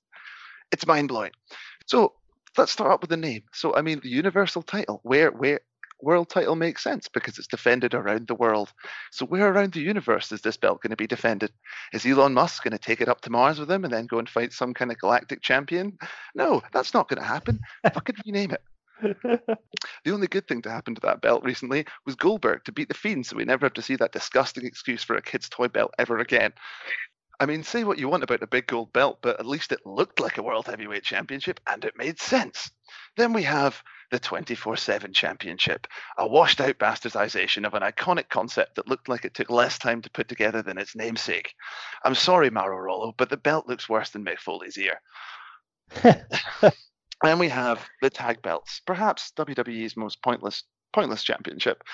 it's 0.70 0.86
mind 0.86 1.08
blowing. 1.08 1.32
So 1.86 2.14
let's 2.56 2.72
start 2.72 2.92
up 2.92 3.00
with 3.00 3.10
the 3.10 3.16
name. 3.16 3.42
So 3.52 3.74
I 3.74 3.82
mean, 3.82 4.00
the 4.02 4.08
universal 4.08 4.62
title, 4.62 5.00
where 5.02 5.30
where 5.30 5.60
world 6.02 6.28
title 6.28 6.56
makes 6.56 6.82
sense 6.82 7.08
because 7.08 7.38
it's 7.38 7.46
defended 7.46 7.94
around 7.94 8.26
the 8.26 8.34
world. 8.34 8.72
So 9.10 9.24
where 9.24 9.50
around 9.50 9.72
the 9.72 9.80
universe 9.80 10.32
is 10.32 10.40
this 10.40 10.56
belt 10.56 10.82
going 10.82 10.90
to 10.90 10.96
be 10.96 11.06
defended? 11.06 11.52
Is 11.92 12.04
Elon 12.04 12.34
Musk 12.34 12.64
going 12.64 12.72
to 12.72 12.78
take 12.78 13.00
it 13.00 13.08
up 13.08 13.20
to 13.22 13.30
Mars 13.30 13.58
with 13.58 13.70
him 13.70 13.84
and 13.84 13.92
then 13.92 14.06
go 14.06 14.18
and 14.18 14.28
fight 14.28 14.52
some 14.52 14.74
kind 14.74 14.90
of 14.90 14.98
galactic 14.98 15.42
champion? 15.42 15.98
No, 16.34 16.62
that's 16.72 16.94
not 16.94 17.08
going 17.08 17.20
to 17.20 17.28
happen. 17.28 17.60
Fucking 17.94 18.16
rename 18.26 18.52
it. 18.52 18.62
The 20.04 20.12
only 20.12 20.26
good 20.26 20.48
thing 20.48 20.62
to 20.62 20.70
happen 20.70 20.94
to 20.94 21.00
that 21.02 21.22
belt 21.22 21.44
recently 21.44 21.86
was 22.06 22.14
Goldberg 22.16 22.64
to 22.64 22.72
beat 22.72 22.88
the 22.88 22.94
Fiend, 22.94 23.26
so 23.26 23.36
we 23.36 23.44
never 23.44 23.66
have 23.66 23.74
to 23.74 23.82
see 23.82 23.96
that 23.96 24.12
disgusting 24.12 24.66
excuse 24.66 25.02
for 25.02 25.16
a 25.16 25.22
kid's 25.22 25.48
toy 25.48 25.68
belt 25.68 25.94
ever 25.98 26.18
again. 26.18 26.52
I 27.42 27.46
mean, 27.46 27.64
say 27.64 27.82
what 27.82 27.98
you 27.98 28.08
want 28.08 28.22
about 28.22 28.38
the 28.38 28.46
big 28.46 28.68
gold 28.68 28.92
belt, 28.92 29.18
but 29.20 29.40
at 29.40 29.46
least 29.46 29.72
it 29.72 29.84
looked 29.84 30.20
like 30.20 30.38
a 30.38 30.44
World 30.44 30.66
Heavyweight 30.66 31.02
Championship 31.02 31.58
and 31.66 31.84
it 31.84 31.96
made 31.96 32.20
sense. 32.20 32.70
Then 33.16 33.32
we 33.32 33.42
have 33.42 33.82
the 34.12 34.20
24 34.20 34.76
7 34.76 35.12
Championship, 35.12 35.88
a 36.16 36.28
washed 36.28 36.60
out 36.60 36.78
bastardization 36.78 37.66
of 37.66 37.74
an 37.74 37.82
iconic 37.82 38.28
concept 38.28 38.76
that 38.76 38.86
looked 38.86 39.08
like 39.08 39.24
it 39.24 39.34
took 39.34 39.50
less 39.50 39.76
time 39.76 40.00
to 40.02 40.10
put 40.10 40.28
together 40.28 40.62
than 40.62 40.78
its 40.78 40.94
namesake. 40.94 41.52
I'm 42.04 42.14
sorry, 42.14 42.48
Mauro 42.48 42.78
Rollo, 42.78 43.12
but 43.18 43.28
the 43.28 43.36
belt 43.36 43.66
looks 43.66 43.88
worse 43.88 44.10
than 44.10 44.24
Mick 44.24 44.38
Foley's 44.38 44.78
ear. 44.78 45.00
then 47.24 47.40
we 47.40 47.48
have 47.48 47.84
the 48.02 48.10
tag 48.10 48.40
belts, 48.42 48.82
perhaps 48.86 49.32
WWE's 49.36 49.96
most 49.96 50.22
pointless 50.22 50.62
pointless 50.92 51.22
championship. 51.22 51.84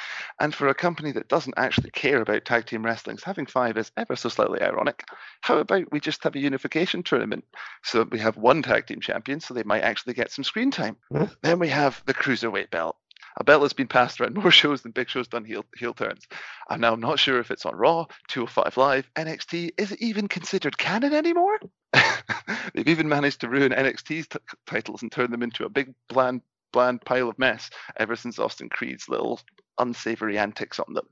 And 0.40 0.54
for 0.54 0.68
a 0.68 0.74
company 0.74 1.12
that 1.12 1.28
doesn't 1.28 1.54
actually 1.56 1.90
care 1.90 2.20
about 2.20 2.44
tag 2.44 2.66
team 2.66 2.84
wrestlings, 2.84 3.24
having 3.24 3.46
five 3.46 3.76
is 3.78 3.92
ever 3.96 4.16
so 4.16 4.28
slightly 4.28 4.60
ironic. 4.60 5.04
How 5.40 5.58
about 5.58 5.90
we 5.92 6.00
just 6.00 6.24
have 6.24 6.34
a 6.34 6.40
unification 6.40 7.02
tournament 7.02 7.44
so 7.82 8.06
we 8.10 8.18
have 8.18 8.36
one 8.36 8.62
tag 8.62 8.86
team 8.86 9.00
champion 9.00 9.40
so 9.40 9.54
they 9.54 9.62
might 9.62 9.82
actually 9.82 10.14
get 10.14 10.32
some 10.32 10.44
screen 10.44 10.70
time? 10.70 10.96
Hmm. 11.10 11.24
then 11.42 11.58
we 11.58 11.68
have 11.68 12.02
the 12.06 12.14
cruiserweight 12.14 12.70
belt. 12.70 12.96
A 13.36 13.44
belt 13.44 13.62
that's 13.62 13.72
been 13.72 13.88
passed 13.88 14.20
around 14.20 14.34
more 14.34 14.50
shows 14.50 14.82
than 14.82 14.92
Big 14.92 15.08
Show's 15.08 15.28
done 15.28 15.44
heel, 15.44 15.64
heel 15.76 15.94
turns. 15.94 16.26
And 16.68 16.80
now 16.80 16.92
I'm 16.92 17.00
not 17.00 17.20
sure 17.20 17.38
if 17.38 17.50
it's 17.50 17.64
on 17.64 17.76
Raw, 17.76 18.06
205 18.28 18.76
Live, 18.76 19.10
NXT. 19.14 19.72
Is 19.78 19.92
it 19.92 20.02
even 20.02 20.26
considered 20.26 20.76
canon 20.76 21.14
anymore? 21.14 21.58
They've 22.74 22.88
even 22.88 23.08
managed 23.08 23.40
to 23.42 23.48
ruin 23.48 23.72
NXT's 23.72 24.26
t- 24.26 24.38
titles 24.66 25.02
and 25.02 25.12
turn 25.12 25.30
them 25.30 25.42
into 25.42 25.64
a 25.64 25.68
big 25.68 25.94
bland 26.08 26.42
bland 26.72 27.00
pile 27.04 27.28
of 27.28 27.38
mess 27.38 27.70
ever 27.96 28.16
since 28.16 28.38
Austin 28.38 28.68
Creed's 28.68 29.08
little 29.08 29.40
unsavory 29.78 30.38
antics 30.38 30.78
on 30.80 30.94
them. 30.94 31.06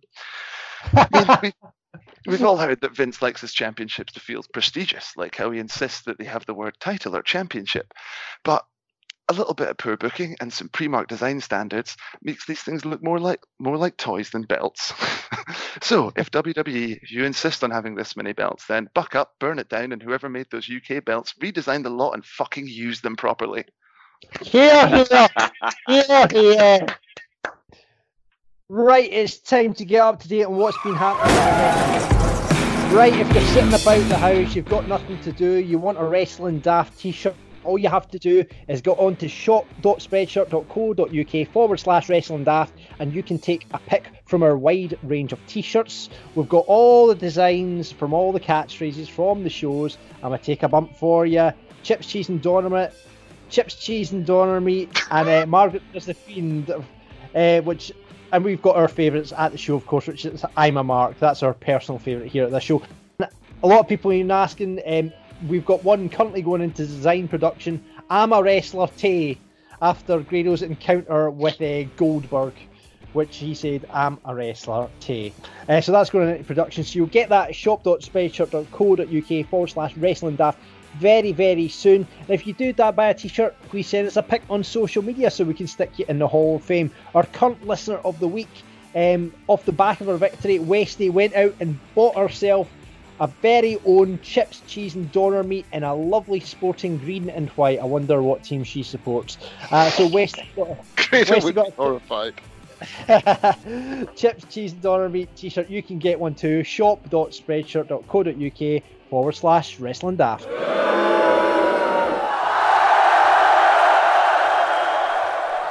I 0.92 1.40
mean, 1.42 1.52
we, 1.94 2.00
we've 2.26 2.44
all 2.44 2.56
heard 2.56 2.80
that 2.80 2.96
Vince 2.96 3.22
likes 3.22 3.40
his 3.40 3.52
championships 3.52 4.12
to 4.14 4.20
feel 4.20 4.42
prestigious, 4.52 5.12
like 5.16 5.36
how 5.36 5.50
he 5.50 5.58
insists 5.58 6.02
that 6.02 6.18
they 6.18 6.24
have 6.24 6.46
the 6.46 6.54
word 6.54 6.76
title 6.80 7.16
or 7.16 7.22
championship. 7.22 7.92
But 8.44 8.64
a 9.28 9.32
little 9.32 9.54
bit 9.54 9.68
of 9.68 9.76
poor 9.76 9.96
booking 9.96 10.36
and 10.40 10.52
some 10.52 10.68
pre-marked 10.68 11.08
design 11.08 11.40
standards 11.40 11.96
makes 12.22 12.46
these 12.46 12.62
things 12.62 12.84
look 12.84 13.02
more 13.02 13.18
like 13.18 13.40
more 13.58 13.76
like 13.76 13.96
toys 13.96 14.30
than 14.30 14.42
belts. 14.42 14.92
so 15.82 16.12
if 16.16 16.30
WWE, 16.30 16.98
if 17.02 17.10
you 17.10 17.24
insist 17.24 17.64
on 17.64 17.70
having 17.70 17.96
this 17.96 18.16
many 18.16 18.32
belts, 18.32 18.66
then 18.66 18.88
buck 18.94 19.16
up, 19.16 19.34
burn 19.40 19.58
it 19.58 19.68
down, 19.68 19.92
and 19.92 20.02
whoever 20.02 20.28
made 20.28 20.46
those 20.50 20.70
UK 20.70 21.04
belts, 21.04 21.34
redesign 21.42 21.82
the 21.82 21.90
lot 21.90 22.12
and 22.12 22.24
fucking 22.24 22.68
use 22.68 23.00
them 23.00 23.16
properly. 23.16 23.64
Here, 24.42 24.88
here, 24.88 25.28
here, 25.86 26.28
here. 26.30 26.86
Right, 28.68 29.12
it's 29.12 29.38
time 29.38 29.74
to 29.74 29.84
get 29.84 30.00
up 30.00 30.20
to 30.20 30.28
date 30.28 30.44
on 30.44 30.56
what's 30.56 30.80
been 30.82 30.94
happening. 30.94 31.36
Right, 32.96 33.14
if 33.14 33.32
you're 33.32 33.42
sitting 33.44 33.68
about 33.68 34.08
the 34.08 34.16
house, 34.16 34.54
you've 34.54 34.68
got 34.68 34.88
nothing 34.88 35.20
to 35.20 35.32
do, 35.32 35.56
you 35.56 35.78
want 35.78 35.98
a 35.98 36.04
wrestling 36.04 36.60
daft 36.60 36.98
t-shirt, 36.98 37.36
all 37.66 37.78
you 37.78 37.88
have 37.88 38.08
to 38.08 38.18
do 38.18 38.44
is 38.68 38.80
go 38.80 38.94
on 38.94 39.16
to 39.16 39.28
shop.spreadshirt.co.uk 39.28 41.52
forward 41.52 41.80
slash 41.80 42.08
wrestling 42.08 42.44
daft 42.44 42.72
and 43.00 43.12
you 43.12 43.22
can 43.22 43.38
take 43.38 43.66
a 43.72 43.78
pick 43.78 44.08
from 44.24 44.42
our 44.42 44.56
wide 44.56 44.98
range 45.02 45.32
of 45.32 45.46
t-shirts. 45.46 46.08
We've 46.34 46.48
got 46.48 46.64
all 46.68 47.08
the 47.08 47.14
designs 47.14 47.92
from 47.92 48.14
all 48.14 48.32
the 48.32 48.40
catchphrases 48.40 49.08
from 49.08 49.42
the 49.42 49.50
shows. 49.50 49.98
I'm 50.22 50.30
gonna 50.30 50.38
take 50.38 50.62
a 50.62 50.68
bump 50.68 50.96
for 50.96 51.26
you. 51.26 51.50
Chips, 51.82 52.06
cheese, 52.06 52.28
and 52.28 52.40
doner 52.40 52.90
chips, 53.48 53.74
cheese, 53.74 54.12
and 54.12 54.26
doner 54.26 54.60
meat, 54.60 54.90
and 55.10 55.28
uh, 55.28 55.46
Margaret 55.46 55.82
is 55.94 56.06
the 56.06 56.14
fiend, 56.14 56.70
uh, 57.34 57.60
which. 57.60 57.92
And 58.32 58.44
we've 58.44 58.60
got 58.60 58.74
our 58.74 58.88
favourites 58.88 59.32
at 59.38 59.52
the 59.52 59.58
show, 59.58 59.76
of 59.76 59.86
course, 59.86 60.08
which 60.08 60.24
is 60.24 60.44
I'm 60.56 60.76
a 60.76 60.82
Mark. 60.82 61.16
That's 61.20 61.44
our 61.44 61.54
personal 61.54 62.00
favourite 62.00 62.30
here 62.30 62.44
at 62.44 62.50
the 62.50 62.58
show. 62.58 62.82
A 63.20 63.66
lot 63.66 63.78
of 63.78 63.88
people 63.88 64.10
have 64.10 64.18
been 64.18 64.32
asking. 64.32 64.82
Um, 64.84 65.12
we've 65.48 65.64
got 65.64 65.84
one 65.84 66.08
currently 66.08 66.42
going 66.42 66.60
into 66.60 66.84
design 66.84 67.28
production. 67.28 67.84
I'm 68.10 68.32
a 68.32 68.42
wrestler 68.42 68.88
Tay 68.96 69.38
after 69.80 70.20
Grado's 70.20 70.62
encounter 70.62 71.30
with 71.30 71.60
uh, 71.60 71.84
Goldberg, 71.96 72.54
which 73.12 73.36
he 73.36 73.54
said, 73.54 73.86
I'm 73.92 74.18
a 74.24 74.34
wrestler 74.34 74.88
Tay. 75.00 75.32
Uh, 75.68 75.80
so 75.80 75.92
that's 75.92 76.10
going 76.10 76.28
into 76.28 76.44
production. 76.44 76.84
So 76.84 76.96
you'll 76.96 77.06
get 77.06 77.28
that 77.28 77.50
at 77.50 77.54
shop.spreadshirt.co.uk 77.54 79.48
forward 79.48 79.68
slash 79.68 79.96
wrestling 79.96 80.36
daft 80.36 80.58
very, 80.98 81.32
very 81.32 81.68
soon. 81.68 82.06
And 82.20 82.30
if 82.30 82.46
you 82.46 82.52
do 82.52 82.72
that, 82.74 82.96
buy 82.96 83.08
a 83.08 83.14
t-shirt, 83.14 83.54
please 83.68 83.88
send 83.88 84.06
us 84.06 84.16
a 84.16 84.22
pic 84.22 84.42
on 84.50 84.64
social 84.64 85.02
media 85.02 85.30
so 85.30 85.44
we 85.44 85.54
can 85.54 85.66
stick 85.66 85.98
you 85.98 86.04
in 86.08 86.18
the 86.18 86.28
Hall 86.28 86.56
of 86.56 86.64
Fame. 86.64 86.90
Our 87.14 87.24
current 87.24 87.66
listener 87.66 87.96
of 87.98 88.18
the 88.20 88.28
week, 88.28 88.48
um, 88.94 89.32
off 89.46 89.64
the 89.64 89.72
back 89.72 90.00
of 90.00 90.08
our 90.08 90.16
victory, 90.16 90.58
Westy 90.58 91.10
went 91.10 91.34
out 91.34 91.54
and 91.60 91.78
bought 91.94 92.16
herself 92.16 92.68
a 93.20 93.26
very 93.26 93.78
own 93.86 94.18
chips, 94.20 94.62
cheese, 94.66 94.94
and 94.94 95.10
doner 95.10 95.42
meat 95.42 95.64
in 95.72 95.82
a 95.82 95.94
lovely 95.94 96.40
sporting 96.40 96.98
green 96.98 97.30
and 97.30 97.48
white. 97.50 97.78
I 97.80 97.84
wonder 97.84 98.22
what 98.22 98.44
team 98.44 98.62
she 98.64 98.82
supports. 98.82 99.38
Uh, 99.70 99.90
so 99.90 100.06
Westy 100.06 100.48
got, 100.54 100.76
Westy 101.12 101.52
got 101.52 101.72
horrified. 101.72 102.34
chips, 104.16 104.44
cheese, 104.50 104.72
and 104.72 104.82
doner 104.82 105.08
meat 105.08 105.30
t-shirt. 105.36 105.70
You 105.70 105.82
can 105.82 105.98
get 105.98 106.20
one 106.20 106.34
too. 106.34 106.62
Shop.spreadshirt.co.uk 106.62 108.82
forward 109.08 109.32
slash 109.32 109.80
wrestling 109.80 110.16
daft. 110.16 110.46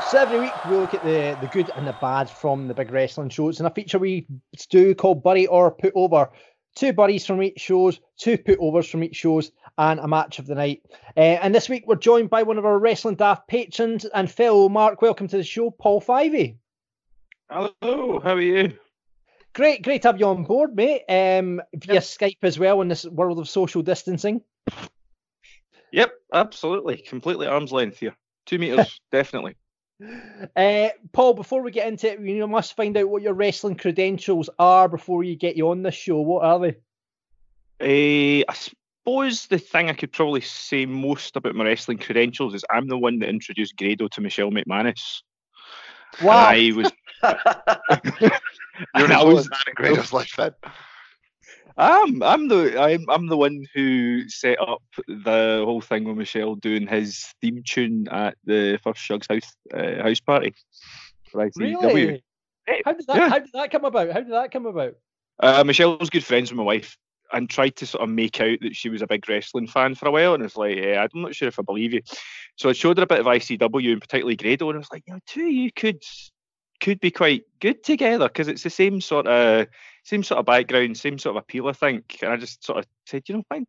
So 0.10 0.20
every 0.20 0.40
week 0.40 0.54
we 0.70 0.78
look 0.78 0.94
at 0.94 1.04
the, 1.04 1.38
the 1.42 1.48
good 1.48 1.70
and 1.76 1.88
the 1.88 1.96
bad 2.00 2.30
from 2.30 2.68
the 2.68 2.74
big 2.74 2.92
wrestling 2.92 3.30
shows 3.30 3.60
and 3.60 3.68
a 3.68 3.72
feature 3.72 4.00
we 4.00 4.28
do 4.70 4.96
called 4.96 5.24
Bury 5.24 5.48
or 5.48 5.72
Put 5.72 5.94
Over. 5.96 6.30
Two 6.76 6.94
buddies 6.94 7.26
from 7.26 7.42
each 7.42 7.60
shows, 7.60 8.00
two 8.18 8.38
put 8.38 8.60
overs 8.60 8.88
from 8.88 9.04
each 9.04 9.16
shows, 9.16 9.52
and 9.78 10.00
a 10.00 10.08
match 10.08 10.40
of 10.40 10.46
the 10.46 10.56
night. 10.56 10.84
Uh, 11.18 11.40
and 11.42 11.56
this 11.56 11.70
week 11.70 11.86
we're 11.88 11.96
joined 11.96 12.30
by 12.30 12.44
one 12.44 12.58
of 12.58 12.66
our 12.66 12.78
Wrestling 12.78 13.16
Daft 13.16 13.48
patrons 13.48 14.06
and 14.06 14.30
fellow 14.30 14.70
Mark. 14.70 15.02
Welcome 15.02 15.28
to 15.30 15.38
the 15.38 15.44
show, 15.44 15.72
Paul 15.72 16.02
Fivey. 16.02 16.58
Hello, 17.50 18.20
how 18.24 18.34
are 18.34 18.42
you? 18.42 18.74
Great, 19.54 19.84
great 19.84 20.02
to 20.02 20.08
have 20.08 20.20
you 20.20 20.26
on 20.26 20.44
board, 20.44 20.76
mate. 20.76 21.04
Um, 21.08 21.62
via 21.76 21.96
yep. 21.96 22.04
Skype 22.04 22.38
as 22.42 22.58
well 22.58 22.82
in 22.82 22.88
this 22.88 23.06
world 23.06 23.40
of 23.40 23.48
social 23.48 23.84
distancing. 23.84 24.42
Yep, 25.92 26.12
absolutely, 26.34 26.98
completely 26.98 27.48
arm's 27.48 27.72
length 27.72 28.00
here, 28.00 28.16
two 28.46 28.58
meters, 28.58 29.00
definitely. 29.12 29.56
Uh, 30.56 30.90
Paul, 31.14 31.36
before 31.36 31.62
we 31.62 31.72
get 31.72 31.88
into 31.88 32.12
it, 32.12 32.20
you 32.20 32.48
must 32.48 32.76
find 32.76 32.98
out 32.98 33.10
what 33.10 33.22
your 33.22 33.34
wrestling 33.34 33.76
credentials 33.76 34.50
are 34.60 34.90
before 34.90 35.24
you 35.24 35.36
get 35.36 35.56
you 35.56 35.70
on 35.70 35.84
this 35.84 35.96
show. 35.96 36.20
What 36.20 36.44
are 36.44 36.60
they? 36.60 38.42
Uh, 38.42 38.44
I 38.50 38.54
suppose 38.54 39.46
the 39.46 39.60
thing 39.60 39.90
I 39.90 39.94
could 39.94 40.12
probably 40.12 40.42
say 40.42 40.86
most 40.86 41.36
about 41.36 41.56
my 41.56 41.64
wrestling 41.64 42.00
credentials 42.00 42.56
is 42.56 42.66
I'm 42.72 42.88
the 42.88 42.98
one 42.98 43.20
that 43.20 43.30
introduced 43.30 43.78
Grado 43.78 44.08
to 44.10 44.22
Michelle 44.22 44.52
McManus. 44.52 45.22
Wow. 46.22 46.46
I 46.48 46.72
was. 46.76 46.92
You're 48.98 49.08
not 49.08 49.26
was 49.26 49.48
that 49.48 49.64
in 49.68 49.74
Grado's 49.76 50.14
life 50.14 50.34
then. 50.38 50.52
I'm 51.78 52.24
I'm 52.24 52.48
the 52.48 52.82
I'm 52.82 53.06
I'm 53.10 53.28
the 53.28 53.38
one 53.38 53.66
who 53.74 54.30
set 54.30 54.60
up 54.62 54.82
the 55.08 55.62
whole 55.66 55.82
thing 55.82 56.06
with 56.06 56.18
Michelle 56.18 56.56
doing 56.56 56.88
his 56.88 57.26
theme 57.42 57.64
tune 57.66 58.08
at 58.10 58.38
the 58.46 58.80
first 58.82 59.02
Shug's 59.02 59.28
house 59.30 59.54
uh, 59.74 60.04
house 60.04 60.22
party 60.22 60.54
for 61.30 61.46
ICW. 61.46 61.94
Really? 61.94 62.24
How 62.86 62.94
did 62.94 63.08
that 63.08 63.18
yeah. 63.18 63.30
How 63.30 63.40
did 63.40 63.50
that 63.54 63.72
come 63.72 63.86
about? 63.86 64.12
How 64.12 64.22
did 64.22 64.32
that 64.32 64.52
come 64.52 64.66
about? 64.66 64.96
Uh, 65.40 65.64
Michelle 65.66 65.98
was 65.98 66.10
good 66.10 66.24
friends 66.24 66.50
with 66.50 66.58
my 66.58 66.64
wife 66.64 66.98
and 67.34 67.50
tried 67.50 67.76
to 67.76 67.86
sort 67.86 68.04
of 68.04 68.10
make 68.10 68.40
out 68.40 68.60
that 68.62 68.76
she 68.76 68.90
was 68.90 69.02
a 69.02 69.08
big 69.08 69.28
wrestling 69.28 69.68
fan 69.68 69.96
for 69.96 70.08
a 70.08 70.12
while, 70.12 70.34
and 70.34 70.44
it's 70.44 70.56
like, 70.56 70.78
yeah, 70.78 71.06
I'm 71.14 71.22
not 71.22 71.36
sure 71.36 71.48
if 71.48 71.60
I 71.60 71.64
believe 71.64 71.94
you. 71.94 72.02
So 72.56 72.70
I 72.70 72.74
showed 72.74 72.98
her 72.98 73.04
a 73.04 73.08
bit 73.08 73.20
of 73.20 73.26
ICW 73.26 73.92
and 73.92 74.02
particularly 74.02 74.38
Grado, 74.38 74.70
and 74.70 74.78
I 74.78 74.80
was 74.80 74.92
like, 74.92 75.04
you 75.08 75.14
know, 75.14 75.20
two 75.28 75.46
of 75.46 75.52
you 75.52 75.72
could 75.74 76.02
could 76.80 77.00
be 77.00 77.12
quite 77.12 77.44
good 77.60 77.84
together 77.84 78.28
because 78.28 78.48
it's 78.48 78.64
the 78.64 78.70
same 78.70 79.02
sort 79.02 79.28
of 79.28 79.68
same 80.04 80.24
sort 80.24 80.40
of 80.40 80.46
background, 80.46 80.98
same 80.98 81.18
sort 81.18 81.36
of 81.36 81.44
appeal, 81.44 81.68
I 81.68 81.74
think. 81.74 82.20
And 82.22 82.32
I 82.32 82.38
just 82.38 82.64
sort 82.64 82.80
of 82.80 82.86
said, 83.06 83.24
you 83.28 83.36
know, 83.36 83.44
why, 83.48 83.64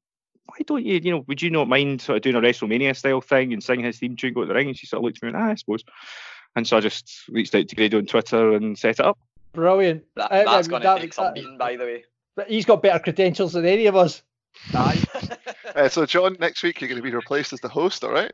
why 0.47 0.57
don't 0.67 0.85
you, 0.85 1.01
you 1.03 1.11
know, 1.11 1.25
would 1.27 1.41
you 1.41 1.51
not 1.51 1.69
mind 1.69 2.03
sort 2.03 2.17
of 2.17 2.23
doing 2.23 2.37
a 2.37 2.41
WrestleMania 2.41 2.95
style 2.95 3.21
thing 3.21 3.53
and 3.53 3.63
singing 3.63 3.87
his 3.87 3.99
theme 3.99 4.17
tune, 4.17 4.35
go 4.35 4.43
to 4.43 4.47
the 4.47 4.55
ring? 4.55 4.69
And 4.69 4.77
she 4.77 4.87
sort 4.87 5.01
of 5.01 5.05
looked 5.05 5.19
at 5.19 5.23
me 5.23 5.29
and, 5.29 5.37
ah, 5.37 5.51
I 5.51 5.55
suppose. 5.55 5.85
And 6.55 6.67
so 6.67 6.77
I 6.77 6.81
just 6.81 7.29
reached 7.29 7.55
out 7.55 7.69
to 7.69 7.77
Grado 7.77 7.99
on 7.99 8.07
Twitter 8.07 8.53
and 8.53 8.79
set 8.79 9.01
it 9.01 9.07
up. 9.07 9.19
Brilliant. 9.53 10.05
That, 10.17 10.31
that's 10.31 10.69
going 10.69 10.83
to 10.83 10.99
take 10.99 11.15
some 11.15 11.33
beating, 11.33 11.59
by 11.59 11.77
the 11.77 11.85
way. 11.85 12.05
But 12.35 12.51
he's 12.51 12.67
got 12.67 12.83
better 12.83 12.99
credentials 12.99 13.55
than 13.55 13.65
any 13.65 13.87
of 13.87 13.97
us. 13.97 14.23
uh, 14.75 15.89
so, 15.89 16.07
John, 16.07 16.37
next 16.39 16.63
week 16.63 16.81
you're 16.81 16.89
going 16.89 17.01
to 17.01 17.03
be 17.03 17.15
replaced 17.15 17.53
as 17.53 17.61
the 17.61 17.69
host, 17.69 18.05
all 18.05 18.13
right? 18.13 18.33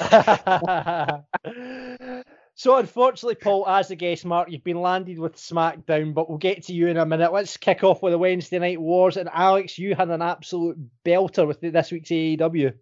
So, 2.58 2.76
unfortunately, 2.76 3.36
Paul, 3.36 3.68
as 3.68 3.86
the 3.86 3.94
guest 3.94 4.24
mark, 4.24 4.50
you've 4.50 4.64
been 4.64 4.82
landed 4.82 5.16
with 5.16 5.36
SmackDown, 5.36 6.12
but 6.12 6.28
we'll 6.28 6.38
get 6.38 6.64
to 6.64 6.72
you 6.72 6.88
in 6.88 6.96
a 6.96 7.06
minute. 7.06 7.32
Let's 7.32 7.56
kick 7.56 7.84
off 7.84 8.02
with 8.02 8.12
the 8.12 8.18
Wednesday 8.18 8.58
Night 8.58 8.80
Wars. 8.80 9.16
And 9.16 9.30
Alex, 9.32 9.78
you 9.78 9.94
had 9.94 10.08
an 10.08 10.22
absolute 10.22 10.76
belter 11.04 11.46
with 11.46 11.60
this 11.60 11.92
week's 11.92 12.10
AEW. 12.10 12.74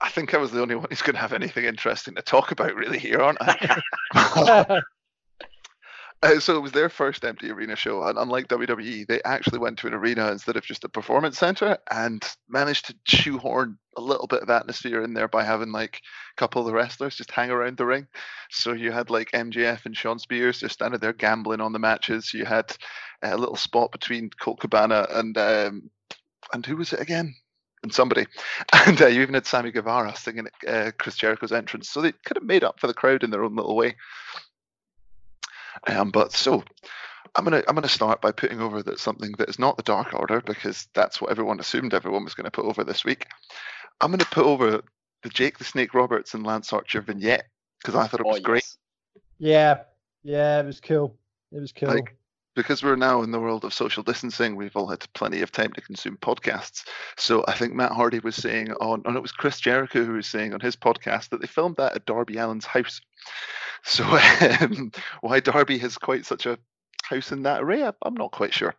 I 0.00 0.08
think 0.08 0.32
I 0.32 0.38
was 0.38 0.50
the 0.50 0.62
only 0.62 0.76
one 0.76 0.86
who's 0.88 1.02
going 1.02 1.12
to 1.12 1.20
have 1.20 1.34
anything 1.34 1.66
interesting 1.66 2.14
to 2.14 2.22
talk 2.22 2.52
about, 2.52 2.74
really, 2.74 2.98
here, 2.98 3.20
aren't 3.20 3.36
I? 3.42 3.82
Uh, 6.20 6.40
so 6.40 6.56
it 6.56 6.60
was 6.60 6.72
their 6.72 6.88
first 6.88 7.24
empty 7.24 7.48
arena 7.48 7.76
show, 7.76 8.02
and 8.02 8.18
unlike 8.18 8.48
WWE, 8.48 9.06
they 9.06 9.22
actually 9.24 9.60
went 9.60 9.78
to 9.78 9.86
an 9.86 9.94
arena 9.94 10.32
instead 10.32 10.56
of 10.56 10.64
just 10.64 10.82
a 10.82 10.88
performance 10.88 11.38
center, 11.38 11.78
and 11.92 12.24
managed 12.48 12.86
to 12.86 12.94
shoehorn 13.04 13.78
a 13.96 14.00
little 14.00 14.26
bit 14.26 14.42
of 14.42 14.50
atmosphere 14.50 15.02
in 15.04 15.14
there 15.14 15.28
by 15.28 15.44
having 15.44 15.70
like 15.70 16.00
a 16.36 16.40
couple 16.40 16.60
of 16.60 16.66
the 16.66 16.74
wrestlers 16.74 17.16
just 17.16 17.30
hang 17.30 17.50
around 17.50 17.76
the 17.76 17.86
ring. 17.86 18.06
So 18.50 18.72
you 18.72 18.90
had 18.90 19.10
like 19.10 19.30
MJF 19.30 19.86
and 19.86 19.96
Shawn 19.96 20.18
Spears 20.18 20.58
just 20.58 20.74
standing 20.74 20.98
there 20.98 21.12
gambling 21.12 21.60
on 21.60 21.72
the 21.72 21.78
matches. 21.78 22.34
You 22.34 22.44
had 22.44 22.76
a 23.22 23.36
little 23.36 23.56
spot 23.56 23.92
between 23.92 24.30
Colt 24.40 24.58
Cabana 24.58 25.06
and 25.10 25.38
um, 25.38 25.90
and 26.52 26.66
who 26.66 26.76
was 26.76 26.92
it 26.92 27.00
again? 27.00 27.34
And 27.84 27.94
somebody, 27.94 28.26
and 28.72 29.00
uh, 29.00 29.06
you 29.06 29.22
even 29.22 29.34
had 29.34 29.46
Sammy 29.46 29.70
Guevara 29.70 30.16
singing 30.16 30.48
uh, 30.66 30.90
Chris 30.98 31.14
Jericho's 31.14 31.52
entrance, 31.52 31.88
so 31.88 32.00
they 32.00 32.10
could 32.10 32.36
have 32.36 32.44
made 32.44 32.64
up 32.64 32.80
for 32.80 32.88
the 32.88 32.94
crowd 32.94 33.22
in 33.22 33.30
their 33.30 33.44
own 33.44 33.54
little 33.54 33.76
way. 33.76 33.94
Um, 35.86 36.10
but 36.10 36.32
so 36.32 36.64
I'm 37.36 37.44
gonna 37.44 37.62
I'm 37.68 37.74
gonna 37.74 37.88
start 37.88 38.20
by 38.20 38.32
putting 38.32 38.60
over 38.60 38.82
that 38.82 38.98
something 38.98 39.32
that 39.38 39.48
is 39.48 39.58
not 39.58 39.76
the 39.76 39.82
Dark 39.82 40.14
Order 40.14 40.40
because 40.40 40.88
that's 40.94 41.20
what 41.20 41.30
everyone 41.30 41.60
assumed 41.60 41.94
everyone 41.94 42.24
was 42.24 42.34
going 42.34 42.46
to 42.46 42.50
put 42.50 42.64
over 42.64 42.84
this 42.84 43.04
week. 43.04 43.26
I'm 44.00 44.10
gonna 44.10 44.24
put 44.24 44.44
over 44.44 44.82
the 45.22 45.28
Jake 45.28 45.58
the 45.58 45.64
Snake 45.64 45.94
Roberts 45.94 46.34
and 46.34 46.44
Lance 46.46 46.72
Archer 46.72 47.00
vignette 47.00 47.44
because 47.80 47.94
I 47.94 48.06
thought 48.06 48.20
it 48.20 48.26
Oh, 48.26 48.30
was 48.30 48.40
great. 48.40 48.66
Yeah, 49.38 49.82
yeah, 50.22 50.60
it 50.60 50.66
was 50.66 50.80
cool. 50.80 51.16
It 51.52 51.60
was 51.60 51.72
cool. 51.72 51.88
Like, 51.88 52.16
because 52.56 52.82
we're 52.82 52.96
now 52.96 53.22
in 53.22 53.30
the 53.30 53.38
world 53.38 53.64
of 53.64 53.72
social 53.72 54.02
distancing, 54.02 54.56
we've 54.56 54.74
all 54.76 54.88
had 54.88 55.06
plenty 55.14 55.42
of 55.42 55.52
time 55.52 55.72
to 55.72 55.80
consume 55.80 56.16
podcasts. 56.16 56.84
So 57.16 57.44
I 57.46 57.52
think 57.52 57.72
Matt 57.72 57.92
Hardy 57.92 58.18
was 58.18 58.34
saying 58.34 58.72
on, 58.80 59.02
and 59.04 59.16
it 59.16 59.22
was 59.22 59.30
Chris 59.30 59.60
Jericho 59.60 60.04
who 60.04 60.14
was 60.14 60.26
saying 60.26 60.54
on 60.54 60.60
his 60.60 60.74
podcast 60.74 61.28
that 61.28 61.40
they 61.40 61.46
filmed 61.46 61.76
that 61.76 61.94
at 61.94 62.04
Darby 62.06 62.36
Allin's 62.36 62.66
house. 62.66 63.00
So 63.84 64.04
um, 64.60 64.92
why 65.20 65.40
Darby 65.40 65.78
has 65.78 65.96
quite 65.98 66.26
such 66.26 66.46
a 66.46 66.58
house 67.04 67.32
in 67.32 67.42
that 67.44 67.62
array, 67.62 67.82
I'm 68.02 68.14
not 68.14 68.32
quite 68.32 68.52
sure. 68.52 68.74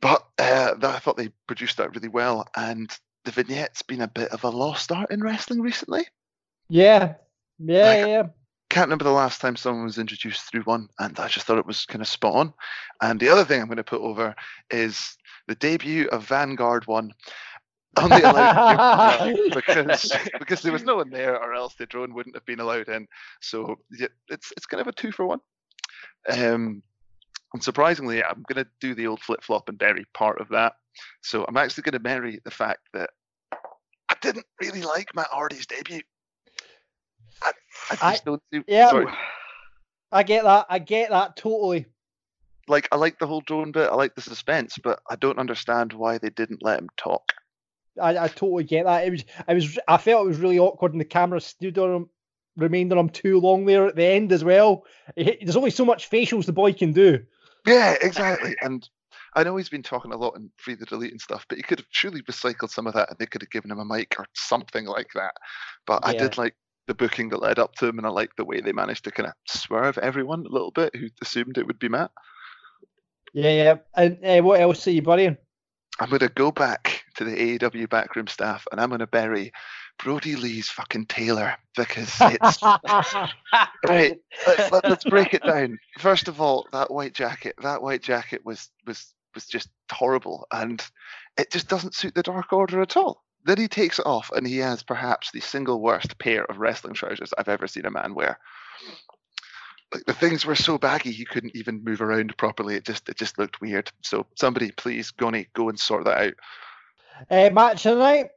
But 0.00 0.24
uh, 0.38 0.74
that, 0.74 0.84
I 0.94 0.98
thought 0.98 1.16
they 1.16 1.30
produced 1.46 1.78
that 1.78 1.94
really 1.94 2.08
well, 2.08 2.46
and 2.56 2.90
the 3.24 3.32
vignette's 3.32 3.82
been 3.82 4.02
a 4.02 4.08
bit 4.08 4.30
of 4.30 4.44
a 4.44 4.48
lost 4.50 4.92
art 4.92 5.10
in 5.10 5.22
wrestling 5.22 5.60
recently. 5.60 6.06
yeah, 6.68 7.14
yeah, 7.58 7.84
Like- 7.86 8.06
yeah. 8.06 8.22
can't 8.68 8.86
remember 8.86 9.04
the 9.04 9.10
last 9.10 9.40
time 9.40 9.56
someone 9.56 9.84
was 9.84 9.98
introduced 9.98 10.48
through 10.50 10.62
one, 10.62 10.88
and 11.00 11.18
I 11.18 11.28
just 11.28 11.46
thought 11.46 11.58
it 11.58 11.66
was 11.66 11.84
kind 11.86 12.00
of 12.02 12.08
spot 12.08 12.34
on. 12.34 12.54
And 13.02 13.18
the 13.18 13.28
other 13.28 13.44
thing 13.44 13.60
I'm 13.60 13.66
going 13.66 13.76
to 13.78 13.84
put 13.84 14.00
over 14.00 14.34
is 14.70 15.16
the 15.48 15.54
debut 15.56 16.06
of 16.08 16.24
Vanguard 16.26 16.86
One. 16.86 17.12
Only 17.96 18.22
allowed 18.22 19.28
in 19.28 19.50
because 19.54 20.12
because 20.38 20.62
there 20.62 20.72
was 20.72 20.84
no 20.84 20.96
one 20.96 21.10
there, 21.10 21.36
or 21.36 21.54
else 21.54 21.74
the 21.74 21.86
drone 21.86 22.14
wouldn't 22.14 22.36
have 22.36 22.46
been 22.46 22.60
allowed 22.60 22.88
in. 22.88 23.08
So 23.40 23.76
yeah, 23.90 24.06
it's 24.28 24.52
it's 24.56 24.66
kind 24.66 24.80
of 24.80 24.86
a 24.86 24.92
two 24.92 25.10
for 25.10 25.26
one. 25.26 25.40
Um, 26.28 26.82
and 27.52 27.62
surprisingly, 27.62 28.22
I'm 28.22 28.44
going 28.48 28.64
to 28.64 28.70
do 28.80 28.94
the 28.94 29.08
old 29.08 29.20
flip 29.20 29.42
flop 29.42 29.68
and 29.68 29.76
bury 29.76 30.04
part 30.14 30.40
of 30.40 30.48
that. 30.50 30.74
So 31.22 31.44
I'm 31.48 31.56
actually 31.56 31.82
going 31.82 31.92
to 31.94 32.00
bury 32.00 32.40
the 32.44 32.50
fact 32.50 32.80
that 32.94 33.10
I 34.08 34.14
didn't 34.20 34.46
really 34.60 34.82
like 34.82 35.14
Matt 35.14 35.28
Hardy's 35.30 35.66
debut. 35.66 36.02
I, 37.42 37.52
I 37.90 37.94
just 37.94 38.02
I- 38.02 38.24
don't 38.24 38.42
see. 38.52 38.62
yeah. 38.68 38.90
sorry. 38.90 39.12
I 40.12 40.22
get 40.22 40.44
that. 40.44 40.66
I 40.68 40.78
get 40.78 41.10
that 41.10 41.36
totally. 41.36 41.86
like 42.68 42.88
I 42.92 42.96
like 42.96 43.18
the 43.18 43.26
whole 43.26 43.40
drone 43.42 43.72
bit, 43.72 43.90
I 43.90 43.94
like 43.94 44.14
the 44.14 44.20
suspense, 44.20 44.78
but 44.82 45.00
I 45.08 45.16
don't 45.16 45.38
understand 45.38 45.92
why 45.92 46.18
they 46.18 46.30
didn't 46.30 46.64
let 46.64 46.78
him 46.80 46.88
talk. 46.96 47.32
I, 48.00 48.24
I 48.24 48.28
totally 48.28 48.64
get 48.64 48.84
that. 48.84 49.06
It 49.06 49.10
was, 49.10 49.24
I 49.48 49.54
was, 49.54 49.78
I 49.88 49.96
felt 49.96 50.24
it 50.24 50.28
was 50.28 50.38
really 50.38 50.58
awkward, 50.58 50.92
and 50.92 51.00
the 51.00 51.04
camera 51.06 51.40
stood 51.40 51.78
on 51.78 51.94
him, 51.94 52.10
remained 52.56 52.92
on 52.92 52.98
him 52.98 53.08
too 53.08 53.40
long 53.40 53.64
there 53.64 53.86
at 53.86 53.96
the 53.96 54.04
end 54.04 54.32
as 54.32 54.44
well. 54.44 54.84
He- 55.16 55.38
there's 55.42 55.56
only 55.56 55.70
so 55.70 55.84
much 55.84 56.10
facials 56.10 56.46
the 56.46 56.52
boy 56.52 56.72
can 56.72 56.92
do. 56.92 57.20
Yeah, 57.66 57.96
exactly. 58.00 58.56
and 58.62 58.88
I 59.34 59.44
know 59.44 59.56
he's 59.56 59.68
been 59.68 59.82
talking 59.82 60.12
a 60.12 60.16
lot 60.16 60.36
in 60.36 60.50
free 60.56 60.74
the 60.74 60.86
delete 60.86 61.12
and 61.12 61.20
stuff, 61.20 61.46
but 61.48 61.58
he 61.58 61.62
could 61.62 61.78
have 61.78 61.86
surely 61.90 62.22
recycled 62.22 62.70
some 62.70 62.86
of 62.86 62.94
that 62.94 63.10
and 63.10 63.18
they 63.18 63.26
could 63.26 63.42
have 63.42 63.50
given 63.50 63.70
him 63.70 63.78
a 63.78 63.84
mic 63.84 64.16
or 64.18 64.26
something 64.34 64.86
like 64.86 65.08
that. 65.14 65.34
But 65.86 66.00
I 66.04 66.12
did 66.14 66.38
like 66.38 66.56
the 66.86 66.94
booking 66.94 67.28
that 67.28 67.42
led 67.42 67.58
up 67.58 67.74
to 67.76 67.86
him 67.86 67.98
and 67.98 68.06
I 68.06 68.10
liked 68.10 68.36
the 68.36 68.44
way 68.44 68.60
they 68.60 68.72
managed 68.72 69.04
to 69.04 69.10
kind 69.12 69.28
of 69.28 69.34
swerve 69.46 69.98
everyone 69.98 70.46
a 70.46 70.52
little 70.52 70.72
bit 70.72 70.96
who 70.96 71.08
assumed 71.22 71.58
it 71.58 71.66
would 71.66 71.78
be 71.78 71.88
Matt. 71.88 72.10
Yeah, 73.32 73.50
yeah. 73.50 73.74
And 73.94 74.24
uh, 74.24 74.42
what 74.42 74.60
else 74.60 74.86
are 74.88 74.90
you 74.90 75.02
burying? 75.02 75.36
I'm 76.00 76.08
going 76.08 76.20
to 76.20 76.28
go 76.28 76.50
back 76.50 76.89
to 77.20 77.24
the 77.24 77.58
AEW 77.58 77.88
backroom 77.90 78.26
staff 78.26 78.66
and 78.72 78.80
I'm 78.80 78.88
going 78.88 79.00
to 79.00 79.06
bury 79.06 79.52
Brodie 80.02 80.36
Lee's 80.36 80.70
fucking 80.70 81.06
tailor 81.06 81.54
because 81.76 82.14
it's 82.20 82.62
right. 83.86 84.18
Let, 84.46 84.72
let, 84.72 84.84
us 84.86 85.04
break 85.04 85.34
it 85.34 85.42
down. 85.42 85.78
First 85.98 86.28
of 86.28 86.40
all, 86.40 86.66
that 86.72 86.90
white 86.90 87.12
jacket. 87.12 87.54
That 87.62 87.82
white 87.82 88.02
jacket 88.02 88.40
was 88.44 88.70
was 88.86 89.12
was 89.34 89.46
just 89.46 89.68
horrible, 89.92 90.46
and 90.50 90.82
it 91.36 91.50
just 91.50 91.68
doesn't 91.68 91.94
suit 91.94 92.14
the 92.14 92.22
Dark 92.22 92.52
Order 92.52 92.80
at 92.80 92.96
all. 92.96 93.22
Then 93.44 93.58
he 93.58 93.68
takes 93.68 93.98
it 93.98 94.06
off, 94.06 94.30
and 94.34 94.46
he 94.46 94.58
has 94.58 94.82
perhaps 94.82 95.30
the 95.30 95.40
single 95.40 95.80
worst 95.80 96.18
pair 96.18 96.44
of 96.44 96.58
wrestling 96.58 96.94
trousers 96.94 97.32
I've 97.36 97.48
ever 97.48 97.66
seen 97.66 97.86
a 97.86 97.90
man 97.90 98.14
wear. 98.14 98.38
Like 99.92 100.04
the 100.06 100.14
things 100.14 100.46
were 100.46 100.54
so 100.54 100.78
baggy, 100.78 101.10
he 101.10 101.24
couldn't 101.24 101.56
even 101.56 101.84
move 101.84 102.00
around 102.00 102.36
properly. 102.38 102.76
It 102.76 102.84
just 102.84 103.08
it 103.08 103.16
just 103.16 103.38
looked 103.38 103.60
weird. 103.60 103.90
So 104.02 104.26
somebody, 104.36 104.70
please, 104.70 105.10
Goni, 105.10 105.48
go 105.54 105.68
and 105.68 105.78
sort 105.78 106.04
that 106.04 106.18
out. 106.18 106.34
Uh, 107.30 107.50
match 107.52 107.86
of 107.86 107.96
the 107.96 108.02
night. 108.02 108.30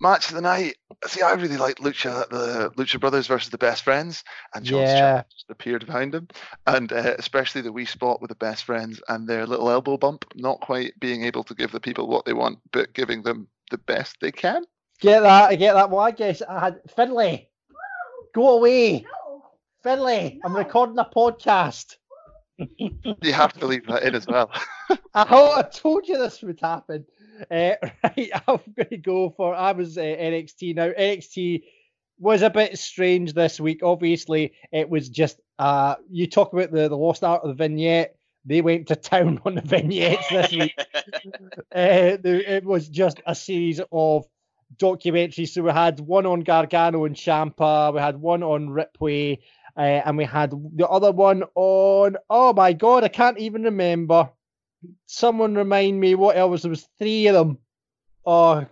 Match 0.00 0.28
of 0.28 0.34
the 0.34 0.40
night. 0.40 0.76
See, 1.06 1.22
I 1.22 1.32
really 1.32 1.56
like 1.56 1.76
Lucha, 1.76 2.28
the 2.28 2.70
Lucha 2.76 3.00
Brothers 3.00 3.26
versus 3.26 3.50
the 3.50 3.58
Best 3.58 3.84
Friends, 3.84 4.24
and 4.54 4.64
John 4.64 4.80
Yeah. 4.82 5.22
just 5.30 5.48
appeared 5.48 5.86
behind 5.86 6.14
him, 6.14 6.28
and 6.66 6.92
uh, 6.92 7.14
especially 7.18 7.60
the 7.62 7.72
wee 7.72 7.84
spot 7.84 8.20
with 8.20 8.28
the 8.28 8.34
Best 8.34 8.64
Friends 8.64 9.00
and 9.08 9.26
their 9.28 9.46
little 9.46 9.70
elbow 9.70 9.96
bump, 9.96 10.24
not 10.34 10.60
quite 10.60 10.98
being 11.00 11.24
able 11.24 11.44
to 11.44 11.54
give 11.54 11.72
the 11.72 11.80
people 11.80 12.08
what 12.08 12.24
they 12.24 12.32
want, 12.32 12.58
but 12.72 12.92
giving 12.92 13.22
them 13.22 13.48
the 13.70 13.78
best 13.78 14.16
they 14.20 14.32
can. 14.32 14.64
Get 15.00 15.20
that. 15.20 15.50
I 15.50 15.54
get 15.56 15.74
that. 15.74 15.90
Well, 15.90 16.00
I 16.00 16.10
guess 16.10 16.42
I 16.42 16.58
had 16.60 16.80
Finley. 16.94 17.48
Go 18.34 18.56
away, 18.58 19.06
Finley. 19.82 20.40
I'm 20.44 20.56
recording 20.56 20.98
a 20.98 21.04
podcast. 21.04 21.96
You 22.58 23.32
have 23.32 23.52
to 23.54 23.66
leave 23.66 23.86
that 23.86 24.02
in 24.02 24.14
as 24.14 24.26
well. 24.26 24.50
I, 24.90 24.96
I 25.14 25.62
told 25.72 26.06
you 26.08 26.18
this 26.18 26.42
would 26.42 26.60
happen. 26.60 27.04
Uh, 27.50 27.74
right, 28.04 28.30
I'm 28.46 28.60
going 28.76 28.88
to 28.90 28.96
go 28.96 29.30
for. 29.30 29.54
I 29.54 29.72
was 29.72 29.98
uh, 29.98 30.02
NXT 30.02 30.74
now. 30.76 30.90
NXT 30.90 31.62
was 32.18 32.42
a 32.42 32.50
bit 32.50 32.78
strange 32.78 33.32
this 33.34 33.60
week. 33.60 33.80
Obviously, 33.82 34.52
it 34.72 34.88
was 34.88 35.08
just. 35.08 35.40
Uh, 35.58 35.94
you 36.10 36.26
talk 36.26 36.52
about 36.52 36.72
the 36.72 36.88
the 36.88 36.96
lost 36.96 37.24
art 37.24 37.42
of 37.42 37.48
the 37.48 37.54
vignette. 37.54 38.16
They 38.44 38.60
went 38.60 38.88
to 38.88 38.96
town 38.96 39.40
on 39.44 39.54
the 39.54 39.62
vignettes 39.62 40.28
this 40.28 40.52
week. 40.52 40.74
uh, 41.74 42.18
the, 42.20 42.42
it 42.46 42.64
was 42.64 42.88
just 42.88 43.20
a 43.26 43.34
series 43.34 43.80
of 43.92 44.26
documentaries. 44.76 45.48
So 45.48 45.62
we 45.62 45.70
had 45.70 46.00
one 46.00 46.26
on 46.26 46.40
Gargano 46.40 47.04
and 47.04 47.14
Ciampa, 47.16 47.94
we 47.94 48.00
had 48.00 48.20
one 48.20 48.42
on 48.42 48.70
Ripley, 48.70 49.40
uh, 49.76 49.80
and 49.80 50.16
we 50.16 50.24
had 50.24 50.52
the 50.76 50.88
other 50.88 51.12
one 51.12 51.44
on. 51.54 52.16
Oh 52.28 52.52
my 52.52 52.72
god, 52.72 53.04
I 53.04 53.08
can't 53.08 53.38
even 53.38 53.62
remember. 53.62 54.30
Someone 55.06 55.54
remind 55.54 56.00
me 56.00 56.14
what 56.14 56.36
else? 56.36 56.62
There 56.62 56.70
was 56.70 56.88
three 56.98 57.26
of 57.28 57.34
them. 57.34 57.58
Oh, 58.26 58.64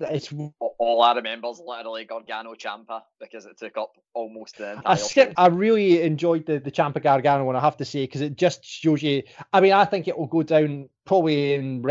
it's 0.00 0.32
All 0.78 1.02
I 1.02 1.14
remember 1.14 1.48
is 1.48 1.60
literally 1.64 2.06
Gargano 2.06 2.54
Ciampa 2.54 3.02
because 3.20 3.44
it 3.44 3.58
took 3.58 3.76
up 3.76 3.92
almost 4.14 4.56
the 4.56 4.72
entire. 4.72 4.82
I 4.86 4.94
skipped. 4.94 5.34
film. 5.36 5.52
I 5.52 5.54
really 5.54 6.00
enjoyed 6.02 6.46
the 6.46 6.58
the 6.58 6.70
Ciampa 6.70 7.02
Gargano 7.02 7.44
one. 7.44 7.56
I 7.56 7.60
have 7.60 7.76
to 7.78 7.84
say 7.84 8.04
because 8.04 8.22
it 8.22 8.36
just 8.36 8.64
shows 8.64 9.02
you. 9.02 9.22
I 9.52 9.60
mean, 9.60 9.72
I 9.72 9.84
think 9.84 10.08
it 10.08 10.16
will 10.16 10.26
go 10.26 10.42
down 10.42 10.88
probably 11.04 11.52
in 11.52 11.82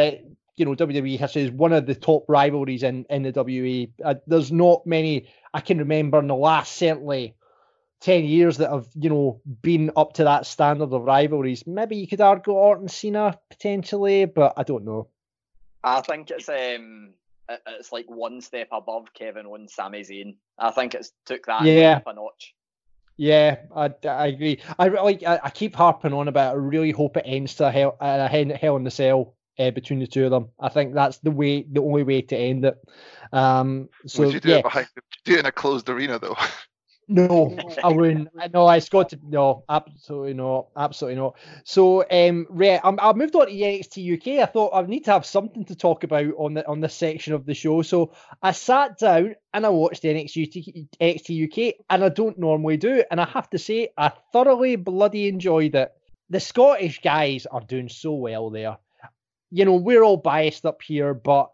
you 0.55 0.65
know 0.65 0.75
WWE 0.75 1.19
history 1.19 1.43
as 1.43 1.51
one 1.51 1.73
of 1.73 1.85
the 1.85 1.95
top 1.95 2.25
rivalries 2.27 2.83
in 2.83 3.05
in 3.09 3.23
the 3.23 3.31
WWE. 3.31 3.91
Uh, 4.03 4.15
there's 4.25 4.51
not 4.51 4.85
many 4.87 5.27
I 5.53 5.61
can 5.61 5.77
remember 5.77 6.19
in 6.19 6.27
the 6.27 6.35
last 6.35 6.75
certainly 6.75 7.35
ten 8.03 8.25
years 8.25 8.57
that 8.57 8.69
have 8.69 8.85
you 8.95 9.09
know 9.09 9.41
been 9.61 9.91
up 9.95 10.13
to 10.13 10.25
that 10.25 10.45
standard 10.45 10.91
of 10.91 11.01
rivalries. 11.03 11.65
Maybe 11.65 11.95
you 11.95 12.07
could 12.07 12.21
argue 12.21 12.53
Orton 12.53 12.89
Cena 12.89 13.39
potentially, 13.49 14.25
but 14.25 14.53
I 14.57 14.63
don't 14.63 14.83
know. 14.83 15.07
I 15.83 16.01
think 16.01 16.29
it's 16.29 16.49
um, 16.49 17.13
it's 17.67 17.91
like 17.91 18.05
one 18.09 18.41
step 18.41 18.67
above 18.71 19.13
Kevin 19.13 19.45
Owens, 19.45 19.73
Sami 19.73 20.01
Zayn. 20.01 20.35
I 20.59 20.71
think 20.71 20.93
it's 20.95 21.11
took 21.25 21.45
that 21.45 21.63
Yeah. 21.63 21.97
up 21.97 22.07
a 22.07 22.13
notch. 22.13 22.53
Yeah, 23.15 23.57
I, 23.75 23.93
I 24.05 24.27
agree. 24.27 24.59
I 24.79 24.87
like. 24.87 25.23
I, 25.23 25.39
I 25.43 25.49
keep 25.51 25.75
harping 25.75 26.13
on 26.13 26.27
about. 26.27 26.55
it. 26.55 26.57
I 26.57 26.61
really 26.61 26.91
hope 26.91 27.15
it 27.15 27.23
ends 27.27 27.55
to 27.55 27.67
a 27.67 27.71
hell, 27.71 27.95
a 28.01 28.27
hell, 28.27 28.51
hell 28.59 28.75
in 28.75 28.83
the 28.83 28.91
cell 28.91 29.35
uh, 29.59 29.69
between 29.71 29.99
the 29.99 30.07
two 30.07 30.25
of 30.25 30.31
them. 30.31 30.49
I 30.59 30.69
think 30.69 30.93
that's 30.93 31.19
the 31.19 31.29
way, 31.31 31.61
the 31.71 31.81
only 31.81 32.03
way 32.03 32.21
to 32.23 32.35
end 32.35 32.65
it. 32.65 32.77
Um. 33.31 33.89
So 34.07 34.23
Would 34.23 34.33
you 34.33 34.39
do 34.39 34.49
yeah, 34.49 34.55
it 34.57 34.63
behind? 34.63 34.87
Do 35.25 35.33
it 35.35 35.39
in 35.39 35.45
a 35.45 35.51
closed 35.51 35.87
arena 35.89 36.17
though. 36.19 36.35
no, 37.09 37.57
I 37.83 37.89
wouldn't. 37.89 38.29
No, 38.53 38.69
it's 38.69 38.89
got 38.89 39.09
to. 39.09 39.19
No, 39.23 39.65
absolutely 39.69 40.33
not. 40.35 40.67
Absolutely 40.75 41.19
not. 41.19 41.37
So, 41.65 42.05
um, 42.09 42.47
Ray, 42.49 42.79
I'm, 42.81 42.97
I 42.99 43.13
moved 43.13 43.35
on 43.35 43.47
to 43.47 43.53
NXT 43.53 44.17
UK. 44.17 44.41
I 44.41 44.51
thought 44.51 44.71
I 44.73 44.81
need 44.83 45.05
to 45.05 45.11
have 45.11 45.25
something 45.25 45.65
to 45.65 45.75
talk 45.75 46.03
about 46.03 46.33
on 46.37 46.53
the 46.53 46.67
on 46.67 46.79
this 46.79 46.95
section 46.95 47.33
of 47.33 47.45
the 47.45 47.53
show. 47.53 47.81
So 47.81 48.13
I 48.41 48.51
sat 48.53 48.97
down 48.99 49.35
and 49.53 49.65
I 49.65 49.69
watched 49.69 50.03
NXT 50.03 50.87
NXT 51.01 51.69
UK, 51.69 51.75
and 51.89 52.03
I 52.03 52.09
don't 52.09 52.39
normally 52.39 52.77
do, 52.77 53.03
and 53.11 53.19
I 53.19 53.25
have 53.25 53.49
to 53.51 53.57
say 53.59 53.89
I 53.97 54.11
thoroughly 54.31 54.77
bloody 54.77 55.27
enjoyed 55.27 55.75
it. 55.75 55.91
the 56.29 56.39
Scottish 56.39 57.01
guys 57.01 57.45
are 57.45 57.61
doing 57.61 57.89
so 57.89 58.13
well 58.13 58.49
there. 58.49 58.77
You 59.51 59.65
know, 59.65 59.75
we're 59.75 60.03
all 60.03 60.17
biased 60.17 60.65
up 60.65 60.81
here, 60.81 61.13
but 61.13 61.51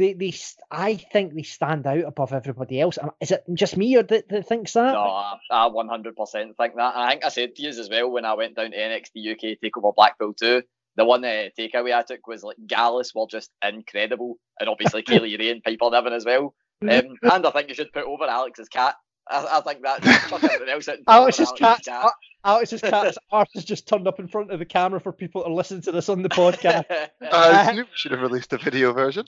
they, 0.00 0.14
they, 0.14 0.34
I 0.70 0.96
think 0.96 1.34
they 1.34 1.42
stand 1.42 1.86
out 1.86 2.04
above 2.04 2.32
everybody 2.32 2.80
else. 2.80 2.98
Um, 3.00 3.10
Is 3.20 3.30
it 3.30 3.44
just 3.52 3.76
me 3.76 3.96
or 3.96 4.02
that, 4.02 4.28
that 4.30 4.48
thinks 4.48 4.72
that? 4.72 4.92
No, 4.92 5.00
I, 5.00 5.38
I 5.50 5.68
100% 5.68 6.14
think 6.32 6.56
that. 6.56 6.96
I 6.96 7.10
think 7.10 7.24
I 7.24 7.28
said 7.28 7.54
to 7.54 7.62
you 7.62 7.68
as 7.68 7.88
well 7.90 8.10
when 8.10 8.24
I 8.24 8.34
went 8.34 8.56
down 8.56 8.70
to 8.70 8.76
NXT 8.76 9.32
UK 9.32 9.58
Takeover 9.62 9.94
Blackpool 9.94 10.32
2. 10.34 10.62
The 10.96 11.04
one 11.04 11.24
uh, 11.24 11.48
takeaway 11.58 11.94
I 11.94 12.02
took 12.02 12.26
was 12.26 12.42
like 12.42 12.56
Gallus 12.66 13.14
were 13.14 13.26
just 13.30 13.50
incredible, 13.62 14.38
and 14.58 14.68
obviously 14.68 15.02
Kay 15.06 15.20
Lee 15.20 15.36
Ray 15.36 15.50
and 15.50 15.62
Piper 15.62 15.90
Niven 15.90 16.12
as 16.12 16.24
well. 16.24 16.54
Um, 16.82 16.88
and 17.22 17.46
I 17.46 17.50
think 17.50 17.68
you 17.68 17.74
should 17.74 17.92
put 17.92 18.04
over 18.04 18.24
Alex's 18.24 18.68
cat. 18.68 18.96
I, 19.28 19.58
I 19.58 19.60
think 19.60 19.82
that 19.82 20.02
chuck 20.28 20.42
everything 20.42 20.68
else 20.68 20.88
out 20.88 20.96
and 20.96 21.06
put 21.06 21.12
Alex's 21.12 21.48
over 21.48 21.58
cat. 21.58 21.88
Uh, 21.88 22.10
Alex's 22.44 22.80
cat's 22.80 23.18
arse 23.30 23.50
has 23.54 23.64
just 23.64 23.86
turned 23.86 24.08
up 24.08 24.18
in 24.18 24.26
front 24.26 24.50
of 24.50 24.58
the 24.58 24.64
camera 24.64 24.98
for 24.98 25.12
people 25.12 25.44
to 25.44 25.52
listen 25.52 25.82
to 25.82 25.92
this 25.92 26.08
on 26.08 26.22
the 26.22 26.30
podcast. 26.30 26.84
I 27.20 27.72
knew 27.72 27.82
we 27.82 27.88
should 27.94 28.12
have 28.12 28.22
released 28.22 28.52
a 28.52 28.58
video 28.58 28.92
version. 28.92 29.26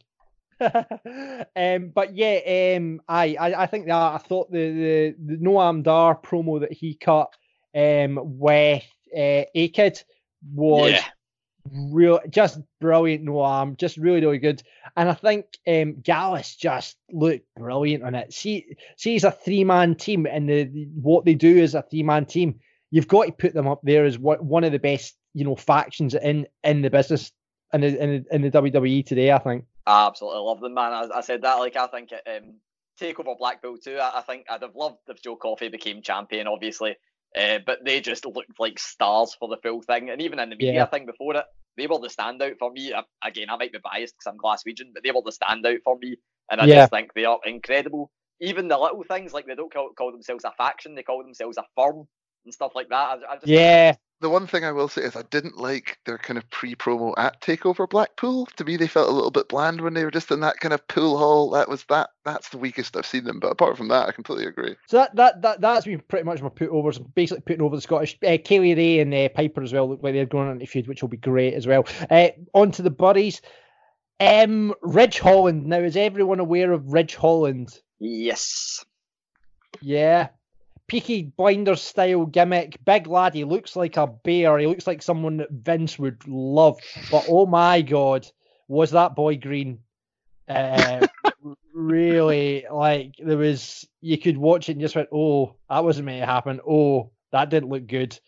um, 1.56 1.90
but 1.94 2.14
yeah, 2.14 2.76
um, 2.76 3.00
I, 3.08 3.36
I 3.38 3.62
I 3.62 3.66
think 3.66 3.86
that 3.86 3.94
I 3.94 4.18
thought 4.18 4.50
the 4.50 4.72
the, 4.72 5.14
the 5.34 5.36
Noam 5.36 5.82
Dar 5.82 6.16
promo 6.16 6.60
that 6.60 6.72
he 6.72 6.94
cut 6.94 7.28
um 7.74 8.18
with 8.38 8.84
uh, 9.16 9.44
A-Kid 9.54 10.02
was 10.54 10.90
Yeah. 10.92 11.04
real, 11.70 12.20
just 12.30 12.60
brilliant. 12.80 13.24
Noam, 13.24 13.76
just 13.76 13.96
really 13.96 14.20
really 14.20 14.38
good. 14.38 14.62
And 14.96 15.08
I 15.08 15.14
think 15.14 15.46
um 15.66 16.00
Gallus 16.02 16.56
just 16.56 16.96
looked 17.10 17.46
brilliant 17.56 18.04
on 18.04 18.14
it. 18.14 18.32
See, 18.32 18.76
see, 18.96 19.14
it's 19.16 19.24
a 19.24 19.30
three 19.30 19.64
man 19.64 19.94
team, 19.94 20.26
and 20.26 20.48
the, 20.48 20.64
the- 20.64 20.88
what 20.94 21.24
they 21.24 21.34
do 21.34 21.56
is 21.58 21.74
a 21.74 21.82
three 21.82 22.02
man 22.02 22.26
team. 22.26 22.60
You've 22.90 23.08
got 23.08 23.24
to 23.24 23.32
put 23.32 23.54
them 23.54 23.66
up 23.68 23.80
there 23.82 24.04
as 24.04 24.18
what 24.18 24.44
one 24.44 24.64
of 24.64 24.72
the 24.72 24.78
best 24.78 25.16
you 25.34 25.44
know 25.44 25.56
factions 25.56 26.14
in 26.14 26.46
in 26.62 26.82
the 26.82 26.90
business 26.90 27.32
in 27.72 27.80
the 27.80 28.02
in 28.02 28.10
the, 28.10 28.34
in 28.34 28.42
the 28.42 28.50
WWE 28.50 29.06
today. 29.06 29.32
I 29.32 29.38
think. 29.38 29.64
I 29.86 30.06
absolutely 30.06 30.40
love 30.42 30.60
them, 30.60 30.74
man. 30.74 30.92
I, 30.92 31.18
I 31.18 31.20
said 31.20 31.42
that 31.42 31.54
like 31.54 31.76
I 31.76 31.86
think 31.88 32.10
it, 32.12 32.22
um, 32.26 32.54
Takeover 33.00 33.36
Blackpool 33.38 33.78
too. 33.78 33.98
I, 33.98 34.18
I 34.18 34.22
think 34.22 34.46
I'd 34.48 34.62
have 34.62 34.76
loved 34.76 34.98
if 35.08 35.22
Joe 35.22 35.36
Coffey 35.36 35.68
became 35.68 36.02
champion, 36.02 36.46
obviously, 36.46 36.96
uh, 37.36 37.58
but 37.66 37.84
they 37.84 38.00
just 38.00 38.24
looked 38.26 38.58
like 38.60 38.78
stars 38.78 39.34
for 39.38 39.48
the 39.48 39.56
full 39.56 39.82
thing. 39.82 40.10
And 40.10 40.20
even 40.22 40.38
in 40.38 40.50
the 40.50 40.56
media 40.56 40.72
Yeah. 40.74 40.86
thing 40.86 41.06
before 41.06 41.36
it, 41.36 41.44
they 41.76 41.86
were 41.86 41.98
the 41.98 42.08
standout 42.08 42.58
for 42.58 42.70
me. 42.70 42.92
I, 42.94 43.02
again, 43.26 43.50
I 43.50 43.56
might 43.56 43.72
be 43.72 43.78
biased 43.82 44.14
because 44.14 44.26
I'm 44.30 44.38
Glaswegian, 44.38 44.92
but 44.94 45.02
they 45.02 45.10
were 45.10 45.22
the 45.24 45.32
standout 45.32 45.82
for 45.84 45.98
me, 45.98 46.16
and 46.50 46.60
I 46.60 46.66
Yeah. 46.66 46.76
just 46.76 46.90
think 46.90 47.12
they 47.14 47.24
are 47.24 47.40
incredible. 47.44 48.10
Even 48.40 48.68
the 48.68 48.78
little 48.78 49.04
things 49.04 49.32
like 49.32 49.46
they 49.46 49.54
don't 49.54 49.72
call, 49.72 49.90
call 49.96 50.12
themselves 50.12 50.44
a 50.44 50.52
faction; 50.52 50.94
they 50.94 51.02
call 51.02 51.22
themselves 51.22 51.56
a 51.58 51.64
firm 51.76 52.06
and 52.44 52.54
stuff 52.54 52.72
like 52.74 52.88
that. 52.90 53.18
I, 53.28 53.32
I 53.32 53.36
just 53.38 53.46
Yeah, 53.46 53.94
The 54.22 54.30
one 54.30 54.46
thing 54.46 54.64
I 54.64 54.70
will 54.70 54.86
say 54.86 55.02
is 55.02 55.16
I 55.16 55.22
didn't 55.22 55.58
like 55.58 55.98
their 56.06 56.16
kind 56.16 56.38
of 56.38 56.48
pre-promo 56.50 57.12
at 57.18 57.40
Takeover 57.40 57.90
Blackpool. 57.90 58.46
To 58.56 58.64
me, 58.64 58.76
they 58.76 58.86
felt 58.86 59.08
a 59.08 59.12
little 59.12 59.32
bit 59.32 59.48
bland 59.48 59.80
when 59.80 59.94
they 59.94 60.04
were 60.04 60.12
just 60.12 60.30
in 60.30 60.38
that 60.40 60.60
kind 60.60 60.72
of 60.72 60.86
pool 60.86 61.18
hall. 61.18 61.50
That 61.50 61.68
was 61.68 61.82
that. 61.88 62.10
That's 62.24 62.48
the 62.50 62.58
weakest 62.58 62.96
I've 62.96 63.04
seen 63.04 63.24
them. 63.24 63.40
But 63.40 63.50
apart 63.50 63.76
from 63.76 63.88
that, 63.88 64.08
I 64.08 64.12
completely 64.12 64.46
agree. 64.46 64.76
So 64.86 64.98
that 64.98 65.16
that, 65.16 65.42
that 65.42 65.60
that's 65.60 65.86
been 65.86 66.00
pretty 66.06 66.24
much 66.24 66.40
my 66.40 66.50
put 66.50 66.70
overs, 66.70 67.00
basically 67.00 67.42
putting 67.42 67.62
over 67.62 67.74
the 67.74 67.82
Scottish. 67.82 68.16
Uh, 68.24 68.38
Kay 68.42 68.60
Lee 68.60 68.74
Ray 68.74 69.00
and 69.00 69.12
uh, 69.12 69.28
Piper 69.30 69.60
as 69.60 69.72
well 69.72 69.88
look 69.88 70.04
like 70.04 70.14
they're 70.14 70.24
going 70.24 70.46
on 70.46 70.54
into 70.54 70.66
feud, 70.66 70.86
which 70.86 71.02
will 71.02 71.08
be 71.08 71.16
great 71.16 71.54
as 71.54 71.66
well. 71.66 71.84
Uh, 72.08 72.28
on 72.54 72.70
to 72.70 72.82
the 72.82 72.90
buddies. 72.90 73.42
Um, 74.20 74.72
Ridge 74.82 75.18
Holland. 75.18 75.66
Now, 75.66 75.78
is 75.80 75.96
everyone 75.96 76.38
aware 76.38 76.70
of 76.70 76.92
Ridge 76.92 77.16
Holland? 77.16 77.76
yes, 77.98 78.84
Yeah. 79.80 80.28
Peaky 80.92 81.22
Blinders 81.22 81.80
style 81.80 82.26
gimmick. 82.26 82.76
Big 82.84 83.06
lad. 83.06 83.32
He 83.32 83.44
looks 83.44 83.76
like 83.76 83.96
a 83.96 84.06
bear. 84.06 84.58
He 84.58 84.66
looks 84.66 84.86
like 84.86 85.00
someone 85.00 85.38
that 85.38 85.50
Vince 85.50 85.98
would 85.98 86.28
love. 86.28 86.78
But 87.10 87.24
oh 87.30 87.46
my 87.46 87.80
god, 87.80 88.28
was 88.68 88.90
that 88.90 89.16
boy 89.16 89.38
green? 89.38 89.78
Uh, 90.46 91.06
really, 91.72 92.66
like 92.70 93.14
there 93.18 93.38
was. 93.38 93.88
You 94.02 94.18
could 94.18 94.36
watch 94.36 94.68
it 94.68 94.72
and 94.72 94.82
just 94.82 94.94
went, 94.94 95.08
"Oh, 95.10 95.54
that 95.70 95.82
wasn't 95.82 96.04
meant 96.04 96.20
to 96.20 96.26
happen. 96.26 96.60
Oh, 96.68 97.10
that 97.30 97.48
didn't 97.48 97.70
look 97.70 97.86
good." 97.86 98.20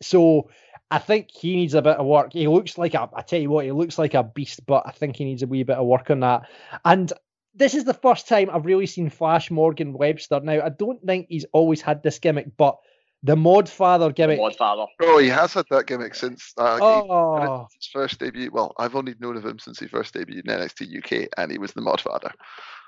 So 0.00 0.48
I 0.90 0.96
think 0.96 1.28
he 1.30 1.54
needs 1.54 1.74
a 1.74 1.82
bit 1.82 1.98
of 1.98 2.06
work. 2.06 2.32
He 2.32 2.48
looks 2.48 2.78
like 2.78 2.94
a. 2.94 3.10
I 3.14 3.20
tell 3.20 3.42
you 3.42 3.50
what, 3.50 3.66
he 3.66 3.72
looks 3.72 3.98
like 3.98 4.14
a 4.14 4.22
beast, 4.22 4.64
but 4.64 4.84
I 4.86 4.92
think 4.92 5.16
he 5.16 5.24
needs 5.24 5.42
a 5.42 5.46
wee 5.46 5.64
bit 5.64 5.76
of 5.76 5.84
work 5.84 6.10
on 6.10 6.20
that. 6.20 6.48
And 6.82 7.12
this 7.56 7.74
is 7.74 7.84
the 7.84 7.94
first 7.94 8.28
time 8.28 8.50
I've 8.52 8.66
really 8.66 8.86
seen 8.86 9.10
Flash 9.10 9.50
Morgan 9.50 9.92
Webster. 9.92 10.40
Now, 10.40 10.60
I 10.64 10.68
don't 10.68 11.02
think 11.04 11.26
he's 11.28 11.46
always 11.52 11.80
had 11.80 12.02
this 12.02 12.18
gimmick, 12.18 12.56
but 12.56 12.76
the 13.22 13.34
Mod 13.34 13.68
Father 13.68 14.12
gimmick. 14.12 14.38
Godfather. 14.38 14.84
Oh, 15.02 15.18
he 15.18 15.28
has 15.28 15.54
had 15.54 15.64
that 15.70 15.86
gimmick 15.86 16.14
since 16.14 16.52
uh, 16.58 16.78
oh, 16.80 17.66
his 17.74 17.88
first 17.92 18.20
debut. 18.20 18.50
Well, 18.52 18.74
I've 18.78 18.94
only 18.94 19.14
known 19.18 19.36
of 19.36 19.44
him 19.44 19.58
since 19.58 19.80
he 19.80 19.86
first 19.88 20.14
debuted 20.14 20.44
in 20.44 20.58
NXT 20.58 20.98
UK, 20.98 21.28
and 21.36 21.50
he 21.50 21.58
was 21.58 21.72
the 21.72 21.80
Modfather. 21.80 22.32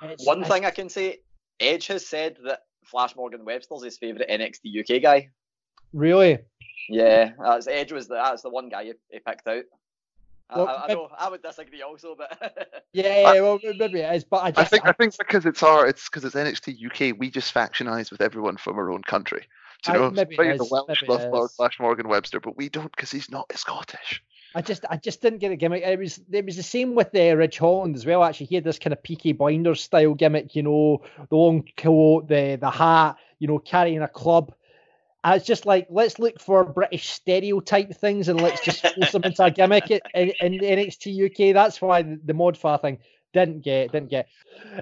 it's- 0.02 0.24
One 0.26 0.38
it's- 0.42 0.52
thing 0.52 0.64
I 0.64 0.70
can 0.70 0.88
say, 0.88 1.18
Edge 1.60 1.86
has 1.88 2.06
said 2.06 2.36
that 2.44 2.60
Flash 2.84 3.16
Morgan 3.16 3.44
Webster's 3.44 3.82
his 3.82 3.98
favourite 3.98 4.28
NXT 4.28 4.80
UK 4.80 5.02
guy. 5.02 5.30
Really? 5.92 6.38
Yeah, 6.88 7.32
that's 7.42 7.66
Edge 7.66 7.92
was 7.92 8.08
the 8.08 8.14
that's 8.14 8.42
the 8.42 8.50
one 8.50 8.68
guy 8.68 8.84
he, 8.84 8.92
he 9.10 9.18
picked 9.18 9.48
out. 9.48 9.64
I, 10.50 10.58
Well, 10.58 10.68
I, 10.68 10.72
I 10.72 10.86
but- 10.86 10.94
know 10.94 11.08
I 11.18 11.28
would 11.28 11.42
disagree 11.42 11.82
also, 11.82 12.14
but 12.16 12.82
Yeah, 12.92 13.34
yeah, 13.34 13.40
well, 13.42 13.58
maybe 13.62 14.00
it 14.00 14.14
is, 14.14 14.24
but 14.24 14.38
I 14.38 14.60
I 14.60 14.64
think 14.64 14.86
I 14.86 14.92
think 14.92 15.16
because 15.18 15.44
it's 15.46 15.62
our 15.62 15.86
it's 15.86 16.08
because 16.08 16.24
it's 16.24 16.34
NXT 16.34 17.10
UK, 17.12 17.18
we 17.18 17.30
just 17.30 17.52
factionize 17.54 18.10
with 18.10 18.20
everyone 18.20 18.56
from 18.56 18.76
our 18.78 18.90
own 18.90 19.02
country. 19.02 19.46
Do 19.84 19.92
you 19.92 19.98
I- 19.98 20.00
know? 20.00 20.10
maybe 20.10 20.36
it 20.36 20.58
the 20.58 20.66
Welsh 20.70 21.02
maybe 21.02 21.12
love 21.12 21.32
Lord. 21.32 21.50
Flash 21.50 21.78
Morgan 21.78 22.08
Webster, 22.08 22.40
but 22.40 22.56
we 22.56 22.68
don't 22.68 22.90
because 22.90 23.10
he's 23.10 23.30
not 23.30 23.50
Scottish. 23.54 24.22
I 24.54 24.62
just 24.62 24.86
I 24.88 24.96
just 24.96 25.20
didn't 25.20 25.40
get 25.40 25.52
a 25.52 25.56
gimmick. 25.56 25.82
It 25.84 25.98
was 25.98 26.18
it 26.32 26.44
was 26.46 26.56
the 26.56 26.62
same 26.62 26.94
with 26.94 27.14
uh, 27.14 27.36
Ridge 27.36 27.58
Holland 27.58 27.94
as 27.94 28.06
well. 28.06 28.24
Actually, 28.24 28.46
he 28.46 28.54
had 28.54 28.64
this 28.64 28.78
kind 28.78 28.94
of 28.94 29.02
Peaky 29.02 29.32
Blinders 29.32 29.82
style 29.82 30.14
gimmick, 30.14 30.56
you 30.56 30.62
know, 30.62 31.02
the 31.28 31.36
long 31.36 31.62
coat, 31.76 32.28
the 32.28 32.56
the 32.58 32.70
hat, 32.70 33.16
you 33.38 33.46
know, 33.46 33.58
carrying 33.58 34.00
a 34.00 34.08
club. 34.08 34.54
And 35.28 35.36
it's 35.36 35.46
just 35.46 35.66
like 35.66 35.88
let's 35.90 36.18
look 36.18 36.40
for 36.40 36.64
British 36.64 37.10
stereotype 37.10 37.94
things 37.94 38.28
and 38.28 38.40
let's 38.40 38.62
just 38.62 38.80
force 38.80 39.12
them 39.12 39.24
into 39.24 39.44
a 39.44 39.50
gimmick 39.50 39.90
in, 39.90 40.00
in, 40.14 40.54
NXT 40.54 41.50
UK. 41.50 41.52
That's 41.52 41.82
why 41.82 42.00
the, 42.00 42.18
the 42.24 42.32
mod 42.32 42.56
far 42.56 42.78
thing 42.78 42.96
didn't 43.34 43.62
get 43.62 43.92
didn't 43.92 44.08
get. 44.08 44.26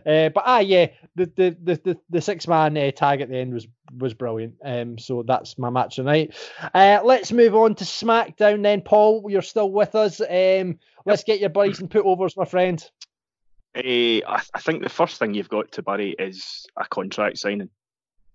Uh, 0.06 0.28
but 0.28 0.44
ah 0.46 0.60
yeah, 0.60 0.86
the 1.16 1.26
the 1.34 1.56
the 1.64 1.74
the, 1.82 1.98
the 2.10 2.20
six 2.20 2.46
man 2.46 2.78
uh, 2.78 2.92
tag 2.92 3.22
at 3.22 3.28
the 3.28 3.38
end 3.38 3.54
was 3.54 3.66
was 3.98 4.14
brilliant. 4.14 4.54
Um, 4.64 4.98
so 4.98 5.24
that's 5.26 5.58
my 5.58 5.68
match 5.68 5.96
tonight. 5.96 6.32
Uh, 6.72 7.00
let's 7.02 7.32
move 7.32 7.56
on 7.56 7.74
to 7.74 7.84
SmackDown 7.84 8.62
then. 8.62 8.82
Paul, 8.82 9.24
you're 9.28 9.42
still 9.42 9.72
with 9.72 9.96
us. 9.96 10.20
Um, 10.20 10.78
let's 11.04 11.24
get 11.24 11.40
your 11.40 11.50
buddies 11.50 11.80
and 11.80 11.90
put 11.90 12.06
overs, 12.06 12.36
my 12.36 12.44
friend. 12.44 12.88
Eh, 13.74 14.20
I, 14.24 14.42
I 14.54 14.60
think 14.60 14.84
the 14.84 14.90
first 14.90 15.18
thing 15.18 15.34
you've 15.34 15.48
got 15.48 15.72
to 15.72 15.82
bury 15.82 16.14
is 16.16 16.66
a 16.76 16.86
contract 16.86 17.38
signing. 17.38 17.70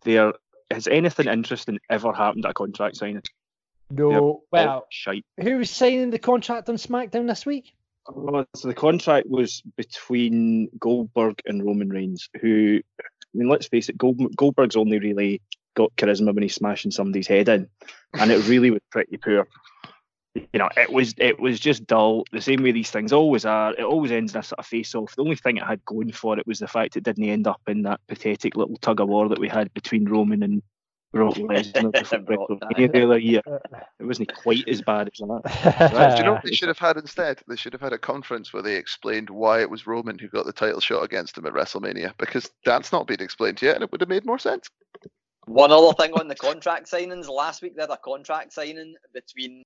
There 0.04 0.34
has 0.74 0.88
anything 0.88 1.28
interesting 1.28 1.80
ever 1.90 2.14
happened 2.14 2.46
at 2.46 2.52
a 2.52 2.54
contract 2.54 2.98
signing? 2.98 3.22
No, 3.90 4.12
oh, 4.12 4.16
oh, 4.16 4.44
well, 4.52 4.88
shite. 4.90 5.26
who 5.42 5.58
was 5.58 5.70
signing 5.70 6.12
the 6.12 6.20
contract 6.20 6.70
on 6.70 6.76
SmackDown 6.76 7.28
this 7.28 7.46
week? 7.46 7.74
Well, 8.10 8.46
so 8.56 8.68
the 8.68 8.74
contract 8.74 9.28
was 9.28 9.62
between 9.76 10.70
Goldberg 10.80 11.42
and 11.46 11.64
Roman 11.64 11.90
Reigns, 11.90 12.30
who, 12.40 12.80
I 13.00 13.04
mean, 13.34 13.50
let's 13.50 13.68
face 13.68 13.90
it, 13.90 13.98
Gold, 13.98 14.36
Goldberg's 14.36 14.76
only 14.76 15.00
really 15.00 15.42
got 15.76 15.96
charisma 15.98 16.34
when 16.34 16.44
he's 16.44 16.56
smashing 16.56 16.92
somebody's 16.92 17.28
head 17.28 17.50
in, 17.50 17.68
and 18.14 18.32
it 18.32 18.48
really 18.48 18.72
was 18.72 18.82
pretty 18.90 19.18
poor. 19.18 19.48
You 20.34 20.60
know, 20.60 20.70
it 20.78 20.92
was 20.92 21.14
it 21.18 21.40
was 21.40 21.60
just 21.60 21.86
dull. 21.88 22.24
The 22.32 22.42
same 22.42 22.64
way 22.64 22.72
these 22.72 22.90
things 22.90 23.12
always 23.12 23.44
are. 23.46 23.74
It 23.74 23.84
always 23.84 24.12
ends 24.12 24.34
in 24.34 24.40
a 24.40 24.44
sort 24.44 24.60
of 24.60 24.66
face 24.66 24.96
off. 24.96 25.16
The 25.16 25.24
only 25.24 25.36
thing 25.36 25.58
it 25.58 25.64
had 25.64 25.84
going 25.84 26.12
for 26.14 26.40
it 26.40 26.48
was 26.48 26.60
the 26.60 26.68
fact 26.68 26.96
it 26.96 27.04
didn't 27.04 27.26
end 27.26 27.48
up 27.48 27.62
in 27.68 27.82
that 27.84 28.00
pathetic 28.08 28.56
little 28.56 28.78
tug 28.78 29.02
of 29.02 29.10
war 29.10 29.28
that 29.28 29.40
we 29.40 29.50
had 29.50 29.74
between 29.74 30.08
Roman 30.08 30.42
and 30.42 30.62
Brock 31.12 31.36
Lesnar 31.36 31.92
before 31.92 32.20
Brock, 32.20 32.50
WrestleMania 32.50 32.92
the 32.92 33.04
other 33.04 33.18
year. 33.18 33.42
It 34.00 34.06
wasn't 34.06 34.34
quite 34.34 34.68
as 34.68 34.82
bad 34.82 35.10
as 35.10 35.20
that. 35.20 36.16
Do 36.16 36.18
you 36.18 36.24
know 36.24 36.34
what 36.34 36.44
they 36.44 36.54
should 36.54 36.70
have 36.70 36.80
had 36.80 36.98
instead? 36.98 37.42
They 37.48 37.56
should 37.56 37.74
have 37.74 37.82
had 37.82 37.94
a 37.94 37.98
conference 37.98 38.54
where 38.54 38.64
they 38.64 38.76
explained 38.76 39.30
why 39.30 39.62
it 39.62 39.70
was 39.70 39.86
Roman 39.86 40.18
who 40.18 40.30
got 40.30 40.46
the 40.46 40.54
title 40.54 40.80
shot 40.80 41.04
against 41.04 41.38
him 41.38 41.46
at 41.46 41.54
WrestleMania, 41.54 42.14
because 42.18 42.50
that's 42.64 42.92
not 42.92 43.08
been 43.08 43.22
explained 43.22 43.62
yet, 43.62 43.76
and 43.76 43.84
it 43.84 43.92
would 43.92 44.02
have 44.02 44.10
made 44.10 44.26
more 44.26 44.40
sense. 44.40 44.70
one 45.48 45.72
other 45.72 45.94
thing 45.94 46.14
on 46.14 46.28
the 46.28 46.36
contract 46.36 46.86
signings. 46.92 47.28
Last 47.28 47.62
week 47.62 47.76
they 47.76 47.82
had 47.82 47.90
a 47.90 47.98
contract 47.98 48.54
signing 48.54 48.96
between 49.14 49.64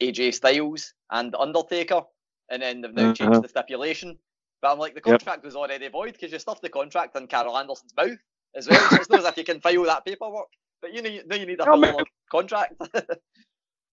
AJ 0.00 0.34
Styles 0.34 0.94
and 1.10 1.34
Undertaker, 1.34 2.02
and 2.50 2.62
then 2.62 2.80
they've 2.80 2.94
now 2.94 3.02
Uh-huh. 3.02 3.14
changed 3.14 3.42
the 3.42 3.48
stipulation. 3.48 4.18
But 4.62 4.72
I'm 4.72 4.78
like, 4.78 4.94
the 4.94 5.00
Yep. 5.04 5.20
contract 5.20 5.44
was 5.44 5.56
already 5.56 5.88
void 5.88 6.12
because 6.14 6.32
you 6.32 6.38
stuffed 6.38 6.62
the 6.62 6.68
contract 6.68 7.16
in 7.16 7.26
Karl 7.26 7.56
Anderson's 7.56 7.94
mouth 7.96 8.18
as 8.54 8.68
well. 8.68 8.88
So 8.88 9.00
it's 9.00 9.08
not 9.10 9.20
as 9.20 9.26
if 9.26 9.36
you 9.38 9.44
can 9.44 9.60
file 9.60 9.84
that 9.84 10.04
paperwork. 10.04 10.48
But 10.82 10.92
you 10.94 11.02
need, 11.02 11.26
now 11.26 11.36
you 11.36 11.46
need 11.46 11.60
a 11.60 11.66
No, 11.66 11.80
full 11.80 12.04
contract. 12.30 12.74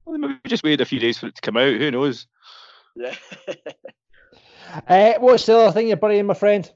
Well, 0.06 0.18
maybe 0.18 0.40
just 0.48 0.64
waited 0.64 0.80
a 0.80 0.86
few 0.86 1.00
days 1.00 1.18
for 1.18 1.28
it 1.28 1.36
to 1.36 1.42
come 1.42 1.58
out. 1.58 1.74
Who 1.76 1.92
knows? 1.92 2.28
yeah. 2.96 3.14
Uh, 4.88 5.14
what's 5.20 5.46
the 5.46 5.58
other 5.58 5.72
thing 5.74 5.90
you're 5.90 5.98
burying, 5.98 6.26
my 6.26 6.34
friend? 6.34 6.72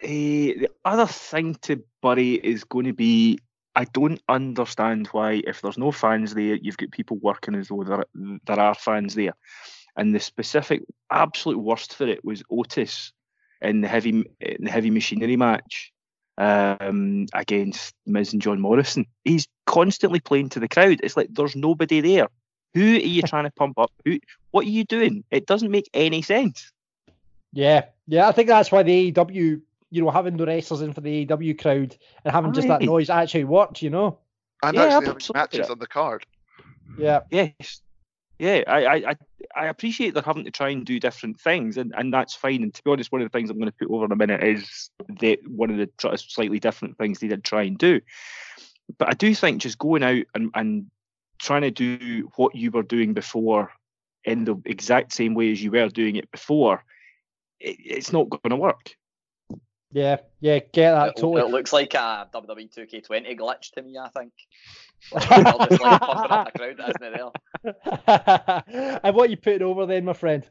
Eh, 0.00 0.54
the 0.56 0.70
other 0.86 1.06
thing 1.06 1.56
to 1.56 1.82
bury 2.02 2.34
is 2.34 2.64
going 2.64 2.86
to 2.86 2.94
be 2.94 3.38
I 3.76 3.84
don't 3.84 4.20
understand 4.28 5.06
why, 5.08 5.42
if 5.46 5.60
there's 5.62 5.78
no 5.78 5.92
fans 5.92 6.34
there, 6.34 6.56
you've 6.56 6.76
got 6.76 6.90
people 6.90 7.18
working 7.18 7.54
as 7.54 7.68
though 7.68 7.84
there, 7.84 8.04
there 8.46 8.60
are 8.60 8.74
fans 8.74 9.14
there. 9.14 9.34
And 9.96 10.14
the 10.14 10.20
specific, 10.20 10.82
absolute 11.10 11.58
worst 11.58 11.94
for 11.94 12.06
it 12.06 12.24
was 12.24 12.42
Otis 12.50 13.12
in 13.60 13.80
the 13.80 13.88
heavy 13.88 14.24
in 14.40 14.64
the 14.64 14.70
heavy 14.70 14.90
machinery 14.90 15.36
match 15.36 15.92
um, 16.38 17.26
against 17.34 17.94
Miz 18.06 18.32
and 18.32 18.42
John 18.42 18.60
Morrison. 18.60 19.06
He's 19.24 19.46
constantly 19.66 20.20
playing 20.20 20.48
to 20.50 20.60
the 20.60 20.68
crowd. 20.68 21.00
It's 21.02 21.16
like 21.16 21.28
there's 21.30 21.56
nobody 21.56 22.00
there. 22.00 22.28
Who 22.74 22.94
are 22.96 22.98
you 22.98 23.22
trying 23.22 23.44
to 23.44 23.50
pump 23.50 23.78
up? 23.78 23.92
Who? 24.04 24.18
What 24.52 24.64
are 24.64 24.70
you 24.70 24.84
doing? 24.84 25.24
It 25.30 25.46
doesn't 25.46 25.70
make 25.70 25.90
any 25.92 26.22
sense. 26.22 26.72
Yeah, 27.52 27.86
yeah. 28.06 28.28
I 28.28 28.32
think 28.32 28.48
that's 28.48 28.70
why 28.70 28.82
the 28.82 29.12
AEW, 29.12 29.60
you 29.90 30.02
know, 30.02 30.10
having 30.10 30.36
the 30.36 30.46
wrestlers 30.46 30.82
in 30.82 30.92
for 30.92 31.00
the 31.00 31.26
AEW 31.26 31.58
crowd 31.60 31.96
and 32.24 32.32
having 32.32 32.52
just 32.52 32.68
that 32.68 32.82
noise 32.82 33.10
actually 33.10 33.44
worked. 33.44 33.82
You 33.82 33.90
know. 33.90 34.18
And 34.62 34.76
Yeah, 34.76 34.84
actually 34.84 35.06
having 35.06 35.22
matches 35.34 35.70
on 35.70 35.78
the 35.78 35.86
card. 35.86 36.26
Yeah. 36.98 37.20
Yes. 37.30 37.80
Yeah, 38.40 38.62
I, 38.66 38.84
I, 38.86 38.94
I, 38.94 39.16
I 39.54 39.66
appreciate 39.66 40.14
they're 40.14 40.22
having 40.22 40.46
to 40.46 40.50
try 40.50 40.70
and 40.70 40.82
do 40.86 40.98
different 40.98 41.38
things, 41.38 41.76
and, 41.76 41.92
and 41.94 42.10
that's 42.10 42.34
fine. 42.34 42.62
And 42.62 42.72
to 42.72 42.82
be 42.82 42.90
honest, 42.90 43.12
one 43.12 43.20
of 43.20 43.30
the 43.30 43.38
things 43.38 43.50
I'm 43.50 43.58
going 43.58 43.70
to 43.70 43.76
put 43.76 43.90
over 43.94 44.06
in 44.06 44.12
a 44.12 44.16
minute 44.16 44.42
is 44.42 44.88
that 45.20 45.40
one 45.46 45.70
of 45.70 45.76
the 45.76 45.90
tr- 45.98 46.16
slightly 46.16 46.58
different 46.58 46.96
things 46.96 47.18
they 47.18 47.28
did 47.28 47.44
try 47.44 47.64
and 47.64 47.76
do. 47.76 48.00
But 48.96 49.10
I 49.10 49.12
do 49.12 49.34
think 49.34 49.60
just 49.60 49.76
going 49.76 50.02
out 50.02 50.24
and, 50.34 50.50
and 50.54 50.86
trying 51.38 51.62
to 51.62 51.70
do 51.70 52.30
what 52.36 52.54
you 52.54 52.70
were 52.70 52.82
doing 52.82 53.12
before 53.12 53.72
in 54.24 54.44
the 54.46 54.56
exact 54.64 55.12
same 55.12 55.34
way 55.34 55.52
as 55.52 55.62
you 55.62 55.70
were 55.70 55.88
doing 55.88 56.16
it 56.16 56.30
before, 56.30 56.82
it, 57.58 57.76
it's 57.78 58.10
not 58.10 58.30
going 58.30 58.50
to 58.50 58.56
work. 58.56 58.96
Yeah, 59.92 60.18
yeah, 60.40 60.60
get 60.72 60.92
that 60.92 61.08
It, 61.08 61.16
totally. 61.16 61.42
it 61.42 61.50
looks 61.50 61.72
like 61.72 61.94
a 61.94 62.28
WWE 62.32 62.72
2K20 62.72 63.38
glitch 63.38 63.72
to 63.72 63.82
me, 63.82 63.98
I 63.98 64.08
think. 64.08 64.32
They're 65.12 65.42
like 65.42 65.80
pumping 65.80 66.30
up 66.30 66.52
the 66.52 66.58
crowd 66.58 66.76
that 66.78 66.94
isn't 67.00 68.04
there. 68.04 68.98
and 69.02 69.16
what 69.16 69.28
are 69.28 69.30
you 69.30 69.36
putting 69.36 69.62
over 69.62 69.86
then, 69.86 70.04
my 70.04 70.12
friend? 70.12 70.48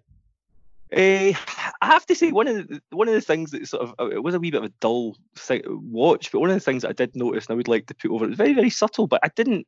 Uh, 0.92 1.34
I 1.82 1.86
have 1.86 2.06
to 2.08 2.16
say 2.16 2.32
one 2.32 2.48
of 2.48 2.68
the 2.68 2.82
one 2.90 3.08
of 3.08 3.14
the 3.14 3.22
things 3.22 3.52
that 3.52 3.68
sort 3.68 3.84
of 3.84 3.94
uh, 4.00 4.10
it 4.10 4.24
was 4.24 4.34
a 4.34 4.40
wee 4.40 4.50
bit 4.50 4.58
of 4.58 4.64
a 4.64 4.74
dull 4.80 5.16
thing, 5.36 5.62
watch, 5.68 6.32
but 6.32 6.40
one 6.40 6.50
of 6.50 6.56
the 6.56 6.60
things 6.60 6.82
that 6.82 6.90
I 6.90 6.94
did 6.94 7.16
notice 7.16 7.46
and 7.46 7.54
I 7.54 7.58
would 7.58 7.68
like 7.68 7.86
to 7.88 7.94
put 7.94 8.10
over 8.10 8.26
it 8.26 8.30
was 8.30 8.38
very 8.38 8.54
very 8.54 8.72
subtle, 8.72 9.06
but 9.06 9.20
I 9.22 9.30
didn't, 9.36 9.68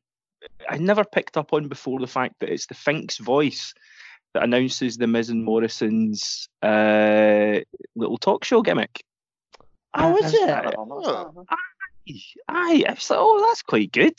I 0.68 0.78
never 0.78 1.04
picked 1.04 1.36
up 1.36 1.52
on 1.52 1.68
before 1.68 2.00
the 2.00 2.08
fact 2.08 2.40
that 2.40 2.50
it's 2.50 2.66
the 2.66 2.74
Fink's 2.74 3.18
voice 3.18 3.72
that 4.34 4.42
announces 4.42 4.96
the 4.96 5.06
Miz 5.06 5.30
and 5.30 5.44
Morrison's 5.44 6.48
uh, 6.60 7.60
little 7.94 8.18
talk 8.18 8.44
show 8.44 8.60
gimmick. 8.62 9.04
Oh, 9.94 10.16
is 10.16 10.24
was 10.24 10.34
it? 10.34 10.46
like, 10.48 10.74
Oh. 10.78 11.44
Aye, 12.48 12.84
I 12.88 12.92
was 12.92 13.10
like, 13.10 13.18
oh, 13.20 13.46
that's 13.46 13.62
quite 13.62 13.92
good. 13.92 14.18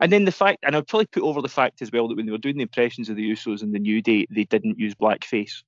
And 0.00 0.12
then 0.12 0.24
the 0.24 0.32
fact, 0.32 0.58
and 0.64 0.76
I'd 0.76 0.86
probably 0.88 1.06
put 1.06 1.22
over 1.22 1.40
the 1.40 1.48
fact 1.48 1.80
as 1.80 1.92
well 1.92 2.08
that 2.08 2.16
when 2.16 2.26
they 2.26 2.32
were 2.32 2.38
doing 2.38 2.56
the 2.56 2.62
impressions 2.62 3.08
of 3.08 3.16
the 3.16 3.30
Usos 3.30 3.62
in 3.62 3.72
the 3.72 3.78
New 3.78 4.02
Day, 4.02 4.26
they 4.28 4.44
didn't 4.44 4.78
use 4.78 4.94
blackface. 4.94 5.62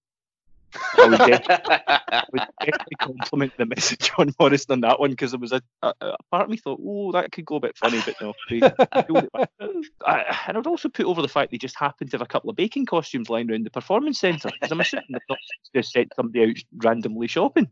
I 0.99 1.07
would 1.09 1.19
definitely, 1.19 1.77
I 1.89 2.25
would 2.33 2.43
definitely 2.61 2.97
compliment 3.01 3.53
the 3.57 3.67
message 3.67 4.11
on 4.19 4.27
John 4.27 4.35
Morrison 4.39 4.73
on 4.73 4.81
that 4.81 5.01
one 5.01 5.11
because 5.11 5.31
there 5.31 5.41
was 5.41 5.53
a, 5.53 5.63
a, 5.83 5.95
a 6.01 6.17
part 6.31 6.45
of 6.45 6.51
me 6.51 6.57
thought, 6.57 6.81
oh, 6.85 7.13
that 7.13 7.31
could 7.33 7.45
go 7.45 7.57
a 7.57 7.61
bit 7.61 7.77
funny, 7.79 8.03
but 8.05 8.17
no. 8.21 8.35
They, 8.51 8.61
they 8.61 9.03
pulled 9.03 9.25
it 9.25 9.33
back. 9.33 9.51
I, 10.05 10.37
and 10.49 10.59
I'd 10.59 10.67
also 10.67 10.89
put 10.89 11.07
over 11.07 11.23
the 11.23 11.29
fact 11.29 11.53
they 11.53 11.59
just 11.59 11.79
happened 11.79 12.11
to 12.11 12.17
have 12.17 12.23
a 12.23 12.27
couple 12.27 12.51
of 12.51 12.57
baking 12.57 12.87
costumes 12.87 13.31
lying 13.31 13.51
around 13.51 13.65
the 13.65 13.71
performance 13.71 14.19
centre 14.19 14.51
because 14.53 14.73
I'm 14.73 14.81
assuming 14.81 15.07
they've 15.11 15.21
not 15.29 15.39
just 15.75 15.93
sent 15.93 16.13
somebody 16.17 16.45
out 16.45 16.57
randomly 16.85 17.29
shopping. 17.29 17.71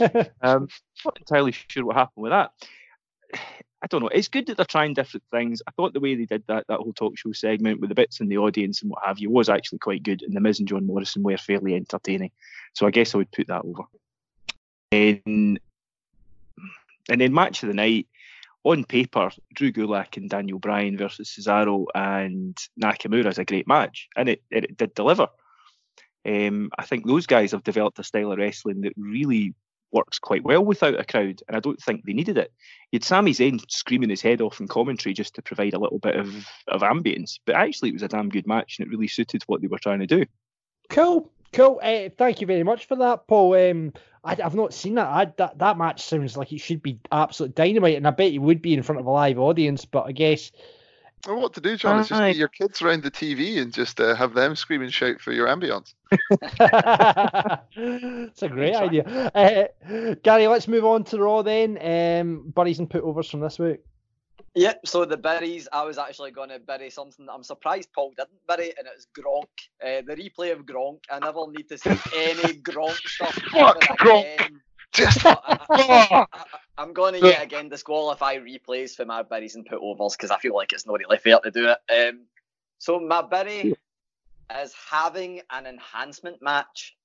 Um, 0.42 0.68
not 1.04 1.18
entirely 1.18 1.52
sure 1.52 1.84
what 1.84 1.96
happened 1.96 2.22
with 2.22 2.32
that. 2.32 2.52
I 3.82 3.86
don't 3.86 4.02
know. 4.02 4.08
It's 4.08 4.28
good 4.28 4.46
that 4.46 4.56
they're 4.56 4.66
trying 4.66 4.94
different 4.94 5.24
things. 5.30 5.62
I 5.66 5.70
thought 5.70 5.94
the 5.94 6.00
way 6.00 6.14
they 6.14 6.26
did 6.26 6.44
that 6.48 6.66
that 6.68 6.80
whole 6.80 6.92
talk 6.92 7.16
show 7.16 7.32
segment 7.32 7.80
with 7.80 7.88
the 7.88 7.94
bits 7.94 8.20
in 8.20 8.28
the 8.28 8.38
audience 8.38 8.82
and 8.82 8.90
what 8.90 9.06
have 9.06 9.18
you 9.18 9.30
was 9.30 9.48
actually 9.48 9.78
quite 9.78 10.02
good, 10.02 10.22
and 10.22 10.34
the 10.34 10.40
Miz 10.40 10.58
and 10.58 10.68
John 10.68 10.86
Morrison 10.86 11.22
were 11.22 11.38
fairly 11.38 11.74
entertaining. 11.74 12.30
So 12.74 12.86
I 12.86 12.90
guess 12.90 13.14
I 13.14 13.18
would 13.18 13.32
put 13.32 13.46
that 13.46 13.64
over. 13.64 13.84
And, 14.92 15.60
and 17.08 17.20
then 17.20 17.32
match 17.32 17.62
of 17.62 17.68
the 17.68 17.74
night 17.74 18.06
on 18.64 18.84
paper, 18.84 19.30
Drew 19.54 19.72
Gulak 19.72 20.16
and 20.16 20.28
Daniel 20.28 20.58
Bryan 20.58 20.98
versus 20.98 21.30
Cesaro 21.30 21.86
and 21.94 22.56
Nakamura 22.82 23.26
is 23.26 23.38
a 23.38 23.44
great 23.44 23.66
match, 23.66 24.08
and 24.16 24.28
it, 24.28 24.42
it, 24.50 24.64
it 24.64 24.76
did 24.76 24.94
deliver. 24.94 25.28
Um, 26.26 26.70
I 26.78 26.84
think 26.84 27.06
those 27.06 27.26
guys 27.26 27.52
have 27.52 27.64
developed 27.64 27.98
a 27.98 28.04
style 28.04 28.32
of 28.32 28.38
wrestling 28.38 28.82
that 28.82 28.92
really 28.96 29.54
works 29.92 30.18
quite 30.18 30.44
well 30.44 30.64
without 30.64 30.98
a 30.98 31.04
crowd, 31.04 31.42
and 31.46 31.56
I 31.56 31.60
don't 31.60 31.80
think 31.80 32.04
they 32.04 32.12
needed 32.12 32.38
it. 32.38 32.52
You 32.90 32.96
had 32.96 33.04
Sami 33.04 33.32
Zayn 33.32 33.60
screaming 33.70 34.10
his 34.10 34.22
head 34.22 34.40
off 34.40 34.60
in 34.60 34.68
commentary 34.68 35.14
just 35.14 35.34
to 35.34 35.42
provide 35.42 35.74
a 35.74 35.78
little 35.78 35.98
bit 35.98 36.16
of, 36.16 36.48
of 36.68 36.82
ambience, 36.82 37.38
but 37.44 37.56
actually 37.56 37.90
it 37.90 37.94
was 37.94 38.02
a 38.02 38.08
damn 38.08 38.28
good 38.28 38.46
match, 38.46 38.78
and 38.78 38.86
it 38.86 38.90
really 38.90 39.08
suited 39.08 39.42
what 39.46 39.60
they 39.60 39.66
were 39.66 39.78
trying 39.78 40.00
to 40.00 40.06
do. 40.06 40.24
Cool, 40.88 41.30
cool. 41.52 41.80
Uh, 41.82 42.08
thank 42.16 42.40
you 42.40 42.46
very 42.46 42.62
much 42.62 42.86
for 42.86 42.96
that, 42.96 43.26
Paul. 43.26 43.54
Um, 43.54 43.92
I, 44.24 44.36
I've 44.42 44.54
not 44.54 44.74
seen 44.74 44.94
that. 44.96 45.08
I, 45.08 45.32
that. 45.38 45.58
That 45.58 45.78
match 45.78 46.02
sounds 46.02 46.36
like 46.36 46.52
it 46.52 46.58
should 46.58 46.82
be 46.82 46.98
absolute 47.10 47.54
dynamite, 47.54 47.96
and 47.96 48.06
I 48.06 48.10
bet 48.10 48.32
it 48.32 48.38
would 48.38 48.60
be 48.60 48.74
in 48.74 48.82
front 48.82 49.00
of 49.00 49.06
a 49.06 49.10
live 49.10 49.38
audience. 49.38 49.84
But 49.84 50.04
I 50.06 50.12
guess 50.12 50.50
Well, 51.26 51.40
what 51.40 51.52
to 51.54 51.60
do, 51.60 51.76
John, 51.76 52.00
is 52.00 52.08
just 52.08 52.20
Aye. 52.20 52.30
get 52.30 52.38
your 52.38 52.48
kids 52.48 52.80
around 52.80 53.02
the 53.02 53.10
TV 53.10 53.60
and 53.60 53.72
just 53.72 54.00
uh, 54.00 54.14
have 54.14 54.32
them 54.32 54.56
scream 54.56 54.80
and 54.82 54.92
shout 54.92 55.20
for 55.20 55.32
your 55.32 55.48
ambience. 55.48 55.92
it's 57.76 58.42
a 58.42 58.48
great 58.48 58.74
idea. 58.74 59.04
Uh, 59.34 60.14
Gary, 60.22 60.46
let's 60.46 60.66
move 60.66 60.84
on 60.84 61.04
to 61.04 61.18
Raw 61.18 61.42
then. 61.42 61.78
Um, 61.82 62.50
buddies 62.54 62.78
and 62.78 62.88
putovers 62.88 63.30
from 63.30 63.40
this 63.40 63.58
week. 63.58 63.80
Yep, 64.54 64.86
so 64.86 65.04
the 65.04 65.16
berries, 65.16 65.68
I 65.72 65.84
was 65.84 65.96
actually 65.98 66.32
going 66.32 66.48
to 66.48 66.58
bury 66.58 66.90
something 66.90 67.26
that 67.26 67.32
I'm 67.32 67.44
surprised 67.44 67.92
Paul 67.94 68.12
didn't 68.16 68.44
bury, 68.48 68.72
and 68.76 68.86
it 68.86 68.92
was 68.96 69.06
Gronk. 69.16 69.44
Uh, 69.80 70.02
the 70.06 70.16
replay 70.16 70.52
of 70.52 70.66
Gronk. 70.66 71.00
I 71.10 71.20
never 71.20 71.46
need 71.50 71.68
to 71.68 71.78
see 71.78 71.90
any 72.16 72.54
Gronk 72.54 72.96
stuff. 73.06 73.34
Fuck 73.52 73.84
ever 73.88 73.96
Gronk. 73.98 74.34
again. 74.34 74.60
Just 74.92 75.22
But 75.22 75.40
I, 75.46 76.26
am 76.82 76.92
going 76.92 77.14
to 77.14 77.20
yet 77.20 77.42
again 77.42 77.68
disqualify 77.68 78.36
replays 78.36 78.94
for 78.94 79.04
my 79.04 79.22
berries 79.22 79.54
and 79.54 79.66
put 79.66 79.78
overs 79.80 80.16
because 80.16 80.30
I 80.30 80.38
feel 80.38 80.54
like 80.54 80.72
it's 80.72 80.86
not 80.86 80.98
really 80.98 81.18
fair 81.18 81.38
to 81.40 81.50
do 81.50 81.68
it. 81.68 82.08
Um, 82.08 82.22
so 82.78 82.98
my 82.98 83.22
berry 83.22 83.74
is 84.62 84.74
having 84.90 85.42
an 85.50 85.66
enhancement 85.66 86.42
match. 86.42 86.96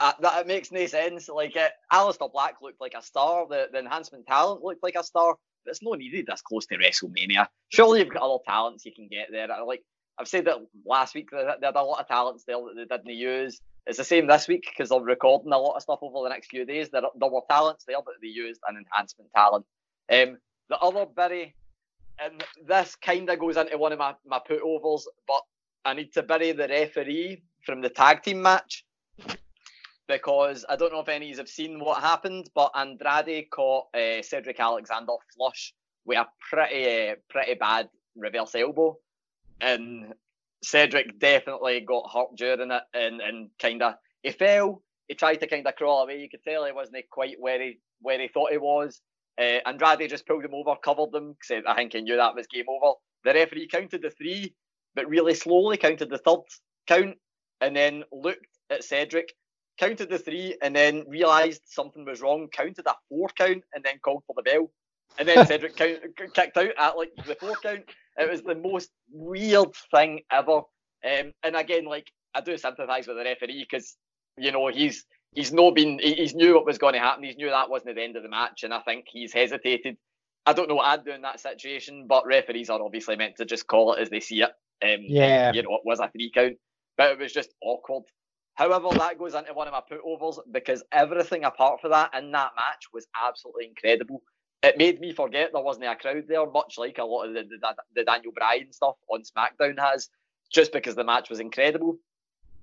Uh, 0.00 0.12
that 0.20 0.40
it 0.40 0.46
makes 0.46 0.72
no 0.72 0.86
sense. 0.86 1.28
Like 1.28 1.56
uh, 1.56 1.68
Aleister 1.92 2.32
Black 2.32 2.56
looked 2.62 2.80
like 2.80 2.94
a 2.96 3.02
star. 3.02 3.46
The, 3.48 3.68
the 3.70 3.78
enhancement 3.78 4.26
talent 4.26 4.62
looked 4.62 4.82
like 4.82 4.96
a 4.96 5.04
star. 5.04 5.36
But 5.64 5.70
it's 5.70 5.82
not 5.82 5.98
needed 5.98 6.26
this 6.26 6.42
close 6.42 6.66
to 6.66 6.76
WrestleMania. 6.76 7.46
Surely 7.68 8.00
you've 8.00 8.08
got 8.08 8.22
other 8.22 8.42
talents 8.46 8.84
you 8.84 8.92
can 8.92 9.06
get 9.08 9.28
there. 9.30 9.50
I 9.52 9.60
Like 9.62 9.84
I've 10.18 10.28
said 10.28 10.46
that 10.46 10.56
last 10.84 11.14
week. 11.14 11.30
They 11.30 11.38
had 11.38 11.76
a 11.76 11.82
lot 11.82 12.00
of 12.00 12.08
talents 12.08 12.44
there 12.44 12.56
that 12.56 12.88
they 12.88 12.96
didn't 12.96 13.16
use. 13.16 13.60
It's 13.86 13.98
the 13.98 14.04
same 14.04 14.26
this 14.26 14.46
week 14.46 14.66
because 14.70 14.90
they're 14.90 15.00
recording 15.00 15.52
a 15.52 15.58
lot 15.58 15.76
of 15.76 15.82
stuff 15.82 15.98
over 16.02 16.22
the 16.22 16.28
next 16.28 16.48
few 16.48 16.64
days. 16.64 16.90
There, 16.90 17.02
there 17.18 17.30
were 17.30 17.42
talents 17.50 17.84
there 17.84 17.96
that 17.96 18.14
they 18.20 18.28
used 18.28 18.60
an 18.68 18.76
enhancement 18.76 19.30
talent. 19.34 19.66
Um, 20.12 20.38
the 20.68 20.78
other 20.78 21.06
berry, 21.06 21.54
and 22.22 22.44
this 22.66 22.94
kind 22.94 23.28
of 23.28 23.38
goes 23.38 23.56
into 23.56 23.76
one 23.78 23.92
of 23.92 23.98
my, 23.98 24.14
my 24.24 24.38
putovers, 24.48 25.02
but 25.26 25.42
I 25.84 25.94
need 25.94 26.12
to 26.12 26.22
bury 26.22 26.52
the 26.52 26.68
referee 26.68 27.42
from 27.66 27.80
the 27.80 27.88
tag 27.88 28.22
team 28.22 28.40
match 28.40 28.84
because 30.06 30.64
I 30.68 30.76
don't 30.76 30.92
know 30.92 31.00
if 31.00 31.08
any 31.08 31.26
of 31.26 31.30
you 31.30 31.36
have 31.38 31.48
seen 31.48 31.80
what 31.80 32.00
happened, 32.00 32.50
but 32.54 32.70
Andrade 32.76 33.50
caught 33.50 33.86
uh, 33.94 34.22
Cedric 34.22 34.60
Alexander 34.60 35.12
flush 35.34 35.74
with 36.04 36.18
a 36.18 36.26
pretty 36.50 37.10
uh, 37.10 37.14
pretty 37.28 37.54
bad 37.54 37.88
reverse 38.16 38.54
elbow, 38.54 38.96
and 39.60 40.12
Cedric 40.62 41.18
definitely 41.18 41.80
got 41.80 42.10
hurt 42.12 42.36
during 42.36 42.70
it, 42.70 42.82
and 42.94 43.20
and 43.20 43.50
kind 43.60 43.82
of 43.82 43.94
he 44.22 44.30
fell. 44.30 44.82
He 45.08 45.14
tried 45.14 45.36
to 45.36 45.46
kind 45.46 45.66
of 45.66 45.74
crawl 45.76 46.02
away. 46.02 46.20
You 46.20 46.28
could 46.30 46.42
tell 46.44 46.64
he 46.64 46.72
wasn't 46.72 47.04
quite 47.10 47.36
where 47.38 47.60
he 47.60 47.78
where 48.00 48.20
he 48.20 48.28
thought 48.28 48.52
he 48.52 48.58
was. 48.58 49.00
Uh, 49.38 49.58
Andrade 49.66 50.08
just 50.08 50.26
pulled 50.26 50.44
him 50.44 50.54
over, 50.54 50.76
covered 50.82 51.12
them. 51.12 51.36
Said 51.42 51.64
I 51.66 51.74
think 51.74 51.92
he 51.94 52.00
knew 52.02 52.16
that 52.16 52.34
was 52.34 52.46
game 52.46 52.66
over. 52.68 52.94
The 53.24 53.34
referee 53.34 53.68
counted 53.68 54.02
the 54.02 54.10
three, 54.10 54.54
but 54.94 55.08
really 55.08 55.34
slowly 55.34 55.76
counted 55.76 56.10
the 56.10 56.18
third 56.18 56.40
count, 56.86 57.16
and 57.60 57.74
then 57.74 58.04
looked 58.12 58.46
at 58.70 58.84
Cedric, 58.84 59.32
counted 59.78 60.10
the 60.10 60.18
three, 60.18 60.56
and 60.62 60.74
then 60.74 61.04
realised 61.08 61.62
something 61.64 62.04
was 62.04 62.20
wrong. 62.20 62.48
Counted 62.52 62.86
a 62.86 62.94
four 63.08 63.28
count, 63.36 63.64
and 63.74 63.84
then 63.84 63.98
called 64.02 64.22
for 64.26 64.34
the 64.36 64.42
bell. 64.42 64.70
And 65.18 65.28
then 65.28 65.46
Cedric 65.46 65.76
count, 65.76 65.98
kicked 66.34 66.56
out 66.56 66.72
at 66.78 66.96
like 66.96 67.12
the 67.26 67.34
four 67.34 67.56
count. 67.62 67.84
It 68.16 68.30
was 68.30 68.42
the 68.42 68.54
most 68.54 68.90
weird 69.10 69.70
thing 69.94 70.20
ever. 70.30 70.62
Um, 71.04 71.32
and 71.42 71.56
again, 71.56 71.84
like 71.84 72.06
I 72.34 72.40
do 72.40 72.56
sympathise 72.56 73.06
with 73.06 73.16
the 73.16 73.24
referee 73.24 73.66
because 73.68 73.96
you 74.36 74.52
know 74.52 74.68
he's 74.68 75.04
he's 75.34 75.52
not 75.52 75.74
been 75.74 75.98
he, 75.98 76.14
he's 76.14 76.34
knew 76.34 76.54
what 76.54 76.66
was 76.66 76.78
going 76.78 76.94
to 76.94 77.00
happen. 77.00 77.24
He's 77.24 77.36
knew 77.36 77.50
that 77.50 77.70
wasn't 77.70 77.96
the 77.96 78.02
end 78.02 78.16
of 78.16 78.22
the 78.22 78.28
match, 78.28 78.62
and 78.62 78.72
I 78.72 78.80
think 78.80 79.06
he's 79.08 79.32
hesitated. 79.32 79.96
I 80.44 80.52
don't 80.52 80.68
know 80.68 80.76
what 80.76 80.86
I'd 80.86 81.04
do 81.04 81.12
in 81.12 81.22
that 81.22 81.40
situation, 81.40 82.06
but 82.08 82.26
referees 82.26 82.68
are 82.68 82.82
obviously 82.82 83.16
meant 83.16 83.36
to 83.36 83.44
just 83.44 83.66
call 83.66 83.94
it 83.94 84.00
as 84.00 84.10
they 84.10 84.20
see 84.20 84.42
it. 84.42 84.50
Um, 84.84 85.02
Yeah. 85.02 85.52
you 85.52 85.62
know, 85.62 85.76
it 85.76 85.82
was 85.84 86.00
a 86.00 86.08
three 86.08 86.32
count, 86.34 86.56
but 86.96 87.12
it 87.12 87.18
was 87.18 87.32
just 87.32 87.54
awkward. 87.62 88.04
However, 88.54 88.88
that 88.98 89.18
goes 89.18 89.34
into 89.34 89.54
one 89.54 89.68
of 89.68 89.72
my 89.72 89.80
putovers 89.80 90.38
because 90.50 90.82
everything 90.92 91.44
apart 91.44 91.80
from 91.80 91.92
that 91.92 92.10
in 92.14 92.32
that 92.32 92.52
match 92.56 92.86
was 92.92 93.06
absolutely 93.14 93.66
incredible. 93.68 94.22
It 94.62 94.78
made 94.78 95.00
me 95.00 95.12
forget 95.12 95.50
there 95.52 95.62
wasn't 95.62 95.86
a 95.86 95.96
crowd 95.96 96.24
there, 96.28 96.46
much 96.46 96.78
like 96.78 96.98
a 96.98 97.04
lot 97.04 97.24
of 97.24 97.34
the, 97.34 97.42
the, 97.42 97.74
the 97.96 98.04
Daniel 98.04 98.32
Bryan 98.32 98.72
stuff 98.72 98.96
on 99.08 99.22
SmackDown 99.22 99.78
has, 99.78 100.08
just 100.50 100.72
because 100.72 100.94
the 100.94 101.04
match 101.04 101.30
was 101.30 101.40
incredible. 101.40 101.98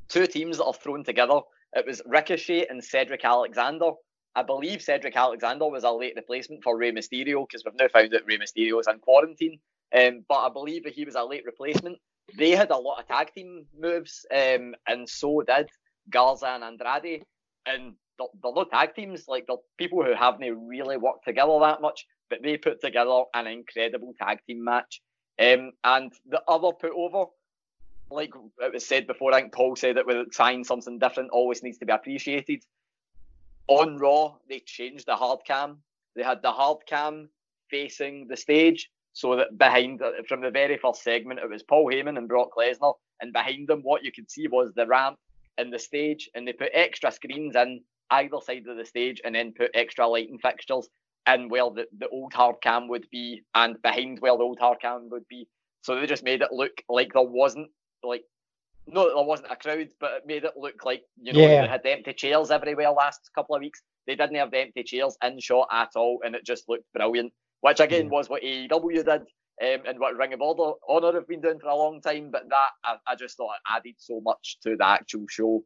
Two 0.07 0.25
teams 0.25 0.57
that 0.57 0.65
are 0.65 0.73
thrown 0.73 1.03
together. 1.03 1.41
It 1.73 1.85
was 1.85 2.01
Ricochet 2.05 2.67
and 2.67 2.83
Cedric 2.83 3.23
Alexander. 3.23 3.91
I 4.35 4.43
believe 4.43 4.81
Cedric 4.81 5.15
Alexander 5.15 5.67
was 5.67 5.83
a 5.83 5.91
late 5.91 6.13
replacement 6.15 6.63
for 6.63 6.77
Rey 6.77 6.91
Mysterio 6.91 7.45
because 7.47 7.63
we've 7.65 7.75
now 7.77 7.87
found 7.89 8.11
that 8.11 8.25
Rey 8.25 8.37
Mysterio 8.37 8.79
is 8.79 8.87
in 8.87 8.99
quarantine. 8.99 9.59
Um, 9.93 10.23
but 10.27 10.39
I 10.39 10.49
believe 10.49 10.83
that 10.85 10.93
he 10.93 11.03
was 11.03 11.15
a 11.15 11.23
late 11.23 11.45
replacement. 11.45 11.97
They 12.37 12.51
had 12.51 12.69
a 12.69 12.77
lot 12.77 12.99
of 12.99 13.07
tag 13.07 13.33
team 13.33 13.65
moves, 13.77 14.25
um, 14.31 14.75
and 14.87 15.09
so 15.09 15.41
did 15.41 15.69
Garza 16.09 16.47
and 16.47 16.63
Andrade. 16.63 17.23
And 17.65 17.95
they're, 18.19 18.27
they're 18.43 18.53
not 18.53 18.69
tag 18.71 18.95
teams, 18.95 19.27
like 19.27 19.47
they're 19.47 19.57
people 19.77 20.03
who 20.03 20.13
haven't 20.13 20.67
really 20.67 20.97
worked 20.97 21.25
together 21.25 21.57
that 21.61 21.81
much, 21.81 22.05
but 22.29 22.43
they 22.43 22.57
put 22.57 22.81
together 22.81 23.23
an 23.33 23.47
incredible 23.47 24.13
tag 24.21 24.39
team 24.45 24.63
match. 24.63 25.01
Um, 25.39 25.71
and 25.83 26.11
the 26.29 26.41
other 26.47 26.73
put 26.73 26.91
over, 26.91 27.25
like 28.11 28.31
it 28.59 28.73
was 28.73 28.85
said 28.85 29.07
before, 29.07 29.33
I 29.33 29.41
think 29.41 29.53
Paul 29.53 29.75
said 29.75 29.97
it 29.97 30.05
with 30.05 30.31
trying 30.31 30.63
something 30.63 30.99
different 30.99 31.31
always 31.31 31.63
needs 31.63 31.77
to 31.79 31.85
be 31.85 31.93
appreciated. 31.93 32.63
On 33.67 33.97
Raw, 33.97 34.35
they 34.49 34.59
changed 34.59 35.05
the 35.05 35.15
hard 35.15 35.39
cam. 35.45 35.77
They 36.15 36.23
had 36.23 36.41
the 36.41 36.51
hard 36.51 36.79
cam 36.87 37.29
facing 37.69 38.27
the 38.27 38.35
stage, 38.35 38.89
so 39.13 39.35
that 39.35 39.57
behind 39.57 40.01
from 40.27 40.41
the 40.41 40.49
very 40.49 40.77
first 40.77 41.03
segment 41.03 41.39
it 41.39 41.49
was 41.49 41.63
Paul 41.63 41.85
Heyman 41.85 42.17
and 42.17 42.27
Brock 42.27 42.49
Lesnar, 42.57 42.95
and 43.21 43.31
behind 43.31 43.67
them 43.67 43.81
what 43.83 44.03
you 44.03 44.11
could 44.11 44.29
see 44.29 44.47
was 44.47 44.73
the 44.73 44.87
ramp 44.87 45.17
and 45.57 45.71
the 45.71 45.79
stage, 45.79 46.29
and 46.33 46.47
they 46.47 46.53
put 46.53 46.71
extra 46.73 47.11
screens 47.11 47.55
in 47.55 47.81
either 48.11 48.37
side 48.41 48.67
of 48.67 48.77
the 48.77 48.85
stage, 48.85 49.21
and 49.23 49.35
then 49.35 49.53
put 49.53 49.71
extra 49.73 50.07
lighting 50.07 50.39
fixtures 50.39 50.87
in 51.27 51.49
where 51.49 51.69
the, 51.69 51.85
the 51.97 52.07
old 52.09 52.33
hard 52.33 52.55
cam 52.61 52.87
would 52.87 53.07
be, 53.11 53.43
and 53.55 53.81
behind 53.81 54.19
where 54.19 54.35
the 54.37 54.43
old 54.43 54.59
hard 54.59 54.79
cam 54.81 55.09
would 55.11 55.27
be. 55.29 55.47
So 55.81 55.95
they 55.95 56.05
just 56.07 56.23
made 56.23 56.41
it 56.41 56.51
look 56.51 56.81
like 56.89 57.13
there 57.13 57.21
wasn't 57.23 57.69
like 58.03 58.23
no, 58.87 59.13
there 59.13 59.23
wasn't 59.23 59.51
a 59.51 59.55
crowd, 59.55 59.89
but 59.99 60.11
it 60.13 60.23
made 60.25 60.43
it 60.43 60.53
look 60.57 60.83
like 60.83 61.03
you 61.21 61.33
know 61.33 61.39
Yeah. 61.39 61.61
they 61.61 61.67
had 61.67 61.85
empty 61.85 62.13
chairs 62.13 62.49
everywhere 62.51 62.91
last 62.91 63.29
couple 63.35 63.55
of 63.55 63.61
weeks. 63.61 63.81
They 64.07 64.15
didn't 64.15 64.35
have 64.37 64.51
the 64.51 64.59
empty 64.59 64.83
chairs 64.83 65.15
in 65.23 65.39
shot 65.39 65.67
at 65.71 65.91
all, 65.95 66.21
and 66.25 66.35
it 66.35 66.45
just 66.45 66.67
looked 66.67 66.91
brilliant. 66.93 67.31
Which 67.61 67.79
again 67.79 68.09
was 68.09 68.29
what 68.29 68.41
AEW 68.41 69.03
did, 69.03 69.09
um, 69.09 69.85
and 69.85 69.99
what 69.99 70.15
Ring 70.15 70.33
of 70.33 70.41
Order 70.41 70.77
Honor 70.87 71.13
have 71.13 71.27
been 71.27 71.41
doing 71.41 71.59
for 71.59 71.67
a 71.67 71.75
long 71.75 72.01
time. 72.01 72.31
But 72.31 72.49
that 72.49 72.69
I, 72.83 72.95
I 73.05 73.15
just 73.15 73.37
thought 73.37 73.51
it 73.55 73.61
added 73.71 73.95
so 73.97 74.21
much 74.21 74.57
to 74.63 74.75
the 74.75 74.87
actual 74.87 75.25
show. 75.29 75.63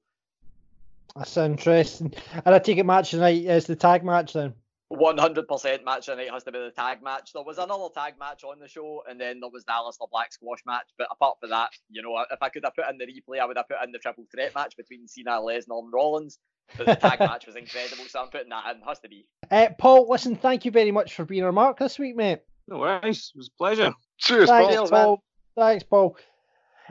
That's 1.16 1.38
interesting. 1.38 2.14
And 2.46 2.56
I 2.56 2.60
take 2.60 2.78
it 2.78 2.86
match 2.86 3.12
tonight 3.12 3.44
is 3.44 3.66
the 3.66 3.76
tag 3.76 4.04
match 4.04 4.34
then. 4.34 4.54
100% 4.92 5.84
match 5.84 6.06
tonight 6.06 6.30
has 6.32 6.44
to 6.44 6.52
be 6.52 6.60
the 6.60 6.72
tag 6.72 7.02
match. 7.04 7.32
There 7.34 7.44
was 7.44 7.58
another 7.58 7.88
tag 7.94 8.14
match 8.20 8.44
on 8.44 8.60
the 8.60 8.68
show, 8.68 9.04
and 9.10 9.20
then 9.20 9.40
there 9.40 9.50
was 9.50 9.64
the 9.66 9.72
Aleister 9.72 10.10
Black 10.12 10.32
squash 10.34 10.60
match. 10.66 10.88
But 10.98 11.08
apart 11.12 11.38
from 11.40 11.50
that, 11.50 11.70
you 11.90 12.02
know, 12.02 12.24
if 12.32 12.42
I 12.42 12.50
could 12.50 12.64
have 12.64 12.76
put 12.76 12.90
in 12.90 12.98
the 12.98 13.06
replay, 13.06 13.40
I 13.40 13.46
would 13.46 13.58
have 13.58 13.68
put 13.68 13.78
in 13.84 13.92
the 13.92 14.00
triple 14.00 14.26
threat 14.32 14.54
match 14.56 14.78
between 14.78 15.08
Cena, 15.08 15.32
Lesnar, 15.32 15.80
and 15.80 15.92
Rollins. 15.92 16.40
But 16.78 16.86
the 16.88 16.96
tag 16.96 17.20
match 17.20 17.48
was 17.48 17.56
incredible, 17.56 18.06
so 18.08 18.22
I'm 18.22 18.30
putting 18.30 18.50
that 18.50 18.76
in. 18.76 18.82
Has 18.82 19.00
to 19.00 19.10
be. 19.10 19.26
Uh, 19.50 19.70
Paul, 19.78 20.08
listen, 20.10 20.36
thank 20.36 20.66
you 20.66 20.72
very 20.72 20.92
much 20.92 21.16
for 21.16 21.26
being 21.26 21.44
our 21.44 21.52
mark 21.52 21.80
this 21.80 21.98
week, 21.98 22.16
mate. 22.16 22.40
No 22.68 22.80
worries. 22.80 23.32
It 23.34 23.38
was 23.38 23.48
a 23.48 23.58
pleasure. 23.58 23.94
Cheers, 24.18 24.50
Thanks, 24.50 24.76
Paul. 24.76 24.88
Paul. 24.90 25.24
Thanks, 25.56 25.84
Paul. 25.84 26.18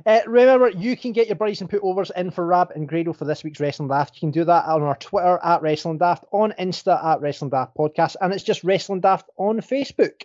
Uh, 0.04 0.20
remember, 0.26 0.68
you 0.70 0.96
can 0.96 1.12
get 1.12 1.26
your 1.26 1.36
Bryson 1.36 1.68
putovers 1.68 2.10
in 2.16 2.30
for 2.30 2.44
Rab 2.44 2.70
and 2.74 2.88
Grado 2.88 3.12
for 3.12 3.24
this 3.24 3.44
week's 3.44 3.60
Wrestling 3.60 3.88
Daft. 3.88 4.16
You 4.16 4.20
can 4.20 4.30
do 4.30 4.44
that 4.44 4.64
on 4.66 4.82
our 4.82 4.96
Twitter 4.96 5.38
at 5.42 5.62
Wrestling 5.62 5.98
Daft, 5.98 6.24
on 6.32 6.52
Insta 6.58 7.04
at 7.04 7.20
Wrestling 7.20 7.50
Daft 7.50 7.76
Podcast, 7.76 8.16
and 8.20 8.32
it's 8.32 8.44
just 8.44 8.64
Wrestling 8.64 9.00
Daft 9.00 9.28
on 9.36 9.60
Facebook. 9.60 10.22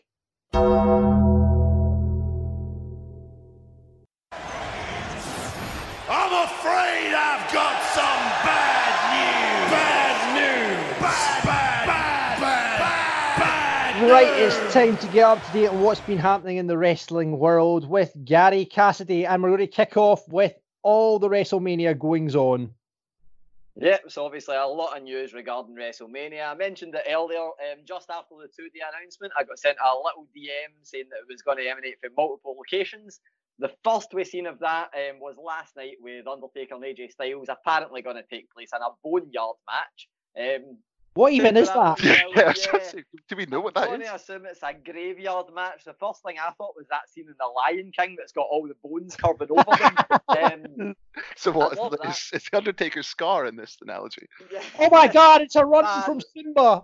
Right, 14.18 14.42
it's 14.42 14.74
time 14.74 14.98
to 14.98 15.08
get 15.10 15.26
up 15.26 15.46
to 15.46 15.54
date 15.54 15.68
on 15.68 15.84
what's 15.84 16.02
been 16.02 16.18
happening 16.18 16.58
in 16.58 16.66
the 16.66 16.76
wrestling 16.76 17.38
world 17.38 17.88
with 17.88 18.12
Gary 18.26 18.66
Cassidy, 18.66 19.28
and 19.28 19.44
we're 19.44 19.50
going 19.50 19.60
to 19.60 19.68
kick 19.68 19.96
off 19.96 20.28
with 20.28 20.56
all 20.82 21.20
the 21.20 21.30
WrestleMania 21.30 22.00
goings 22.00 22.36
on. 22.36 22.74
Yeah, 23.76 24.00
so 24.08 24.26
obviously 24.26 24.56
a 24.56 24.66
lot 24.66 24.98
of 24.98 25.04
news 25.04 25.36
regarding 25.36 25.76
WrestleMania. 25.76 26.50
I 26.50 26.56
mentioned 26.56 26.96
it 26.96 27.04
earlier. 27.08 27.42
Um, 27.42 27.86
just 27.86 28.10
after 28.10 28.34
the 28.42 28.48
two-day 28.48 28.80
announcement, 28.92 29.34
I 29.38 29.44
got 29.44 29.60
sent 29.60 29.78
a 29.86 29.96
little 29.96 30.26
DM 30.36 30.74
saying 30.82 31.10
that 31.12 31.18
it 31.18 31.32
was 31.32 31.44
going 31.44 31.60
to 31.60 31.70
emanate 31.70 32.00
from 32.02 32.14
multiple 32.18 32.56
locations. 32.58 33.20
The 33.60 33.70
first 33.84 34.16
we've 34.16 34.26
seen 34.26 34.48
of 34.48 34.58
that 34.62 34.90
um, 34.96 35.20
was 35.20 35.36
last 35.38 35.76
night 35.76 35.98
with 36.02 36.26
Undertaker 36.26 36.74
and 36.74 36.84
AJ 36.84 37.12
Styles, 37.12 37.50
apparently 37.50 38.02
going 38.02 38.16
to 38.16 38.24
take 38.24 38.52
place 38.52 38.72
in 38.76 38.82
a 38.82 38.90
boneyard 39.04 39.58
match. 39.70 40.10
Um, 40.36 40.78
What 41.18 41.34
even 41.34 41.58
is 41.58 41.68
that? 41.70 42.04
Yeah, 42.04 42.26
was 42.28 42.68
yeah. 42.74 42.80
say, 42.84 43.04
do 43.28 43.36
we 43.36 43.48
know 43.48 43.60
what 43.60 43.74
that 43.74 43.90
I'm 43.90 44.00
is? 44.02 44.08
going 44.08 44.16
assume 44.16 44.46
it's 44.46 44.62
a 44.62 44.72
graveyard 44.74 45.48
match. 45.54 45.84
The 45.84 45.96
first 45.96 46.22
thing 46.24 46.36
I 46.40 46.52
thought 46.52 46.76
was 46.78 46.86
that 46.92 47.10
scene 47.10 47.26
in 47.28 47.34
The 47.40 47.48
Lion 47.48 47.92
King 47.98 48.16
that's 48.20 48.32
got 48.32 48.46
all 48.52 48.68
the 48.68 48.76
bones 48.84 49.16
curving 49.16 49.48
over 49.50 49.76
them. 49.84 49.98
Um, 50.30 50.96
So 51.36 51.52
what? 51.52 51.76
love 51.78 51.94
Is, 51.94 52.00
that. 52.00 52.10
is, 52.10 52.30
is 52.34 52.50
the 52.52 52.58
Undertaker's 52.58 53.08
scar 53.08 53.46
in 53.48 53.56
this 53.56 53.78
analogy? 53.82 54.28
yeah. 54.52 54.62
Oh 54.78 54.90
my 54.92 55.08
god, 55.08 55.42
it's 55.42 55.56
a 55.56 55.66
run 55.66 55.86
Man. 55.86 56.04
from 56.04 56.22
Simba! 56.22 56.84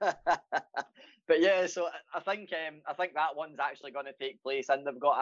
but 0.00 1.40
yeah, 1.40 1.66
so 1.66 1.86
I- 1.86 2.18
I 2.18 2.20
think 2.20 2.50
um, 2.52 2.76
I 2.86 2.92
think 2.92 3.14
that 3.14 3.34
one's 3.34 3.58
actually 3.58 3.90
going 3.92 4.06
to 4.06 4.12
take 4.12 4.42
place, 4.42 4.68
and 4.68 4.86
they've 4.86 5.00
got 5.00 5.18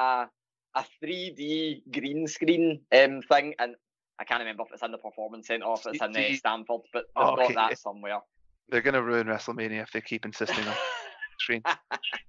a 0.77 0.81
a 0.81 0.85
3D 1.03 1.83
green 1.93 2.27
screen 2.27 2.81
um, 2.93 3.23
thing, 3.23 3.55
and 3.59 3.77
I 4.19 4.25
can't 4.25 4.41
remember 4.41 4.65
if 4.67 4.73
it's 4.73 4.83
in 4.83 4.91
the 4.93 4.99
performance 4.99 5.47
centre 5.47 5.67
or 5.67 5.75
if 5.79 5.87
it's 5.87 6.03
in 6.03 6.17
uh, 6.17 6.35
Stamford, 6.37 6.81
but 6.93 7.05
they've 7.17 7.27
Okay. 7.27 7.55
got 7.55 7.71
that 7.71 7.79
somewhere. 7.79 8.19
They're 8.69 8.83
going 8.83 8.95
to 8.95 9.03
ruin 9.03 9.27
WrestleMania 9.27 9.83
if 9.83 9.93
they 9.93 10.01
keep 10.01 10.25
insisting 10.25 10.67
on 10.67 10.75
screen. 11.39 11.63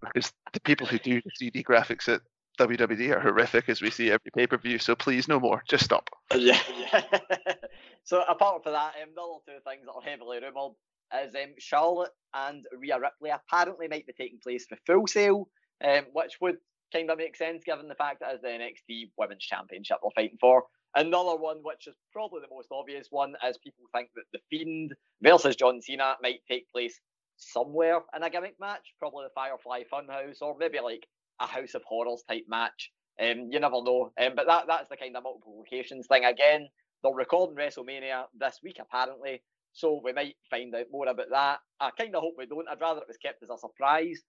Because 0.01 0.31
the 0.53 0.59
people 0.61 0.87
who 0.87 0.99
do 0.99 1.21
3D 1.41 1.63
graphics 1.63 2.07
at 2.07 2.21
WWE 2.59 3.15
are 3.15 3.19
horrific, 3.19 3.69
as 3.69 3.81
we 3.81 3.91
see 3.91 4.11
every 4.11 4.31
pay 4.35 4.47
per 4.47 4.57
view. 4.57 4.79
So 4.79 4.95
please, 4.95 5.27
no 5.27 5.39
more. 5.39 5.63
Just 5.69 5.85
stop. 5.85 6.09
yeah. 6.33 6.59
so 8.03 8.23
apart 8.27 8.63
from 8.63 8.73
that, 8.73 8.93
um, 9.01 9.09
the 9.15 9.21
other 9.21 9.39
two 9.45 9.63
things 9.69 9.85
that 9.85 9.93
are 9.93 10.01
heavily 10.01 10.39
rumoured 10.39 10.73
is 11.23 11.35
um, 11.35 11.53
Charlotte 11.59 12.11
and 12.33 12.65
Rhea 12.77 12.99
Ripley 12.99 13.31
apparently 13.31 13.87
might 13.87 14.07
be 14.07 14.13
taking 14.13 14.39
place 14.39 14.65
for 14.67 14.77
Full 14.85 15.07
Sail, 15.07 15.47
um, 15.83 16.05
which 16.13 16.37
would 16.41 16.57
kind 16.93 17.09
of 17.09 17.17
make 17.17 17.35
sense 17.35 17.63
given 17.65 17.87
the 17.87 17.95
fact 17.95 18.21
that 18.21 18.33
it's 18.33 18.41
the 18.41 18.47
NXT 18.47 19.11
Women's 19.17 19.43
Championship 19.43 19.97
we're 20.03 20.11
fighting 20.15 20.37
for. 20.39 20.63
Another 20.95 21.35
one, 21.35 21.57
which 21.61 21.87
is 21.87 21.95
probably 22.13 22.41
the 22.41 22.55
most 22.55 22.69
obvious 22.71 23.07
one, 23.09 23.35
is 23.45 23.57
people 23.57 23.83
think 23.93 24.09
that 24.15 24.23
The 24.31 24.39
Fiend 24.49 24.95
versus 25.21 25.55
John 25.55 25.81
Cena 25.81 26.15
might 26.21 26.39
take 26.47 26.71
place 26.71 26.99
somewhere 27.37 27.99
in 28.15 28.23
a 28.23 28.29
gimmick 28.29 28.55
match, 28.59 28.93
probably 28.97 29.25
the 29.25 29.33
Firefly 29.35 29.83
Funhouse, 29.91 30.41
or 30.41 30.55
maybe 30.57 30.79
like 30.79 31.05
a 31.41 31.47
House 31.47 31.73
of 31.73 31.83
Horrors 31.83 32.23
type 32.27 32.45
match. 32.47 32.91
Um, 33.19 33.49
you 33.51 33.59
never 33.59 33.81
know. 33.83 34.11
Um, 34.19 34.33
but 34.35 34.47
that 34.47 34.67
that's 34.67 34.89
the 34.89 34.97
kind 34.97 35.15
of 35.15 35.23
multiple 35.23 35.57
locations 35.57 36.07
thing. 36.07 36.25
Again, 36.25 36.67
they're 37.03 37.13
recording 37.13 37.57
WrestleMania 37.57 38.25
this 38.37 38.59
week 38.63 38.77
apparently, 38.79 39.41
so 39.73 40.01
we 40.03 40.13
might 40.13 40.35
find 40.49 40.73
out 40.75 40.85
more 40.91 41.07
about 41.07 41.29
that. 41.29 41.59
I 41.79 41.91
kind 41.91 42.15
of 42.15 42.21
hope 42.21 42.35
we 42.37 42.45
don't. 42.45 42.67
I'd 42.69 42.81
rather 42.81 43.01
it 43.01 43.07
was 43.07 43.17
kept 43.17 43.43
as 43.43 43.49
a 43.49 43.57
surprise. 43.57 44.21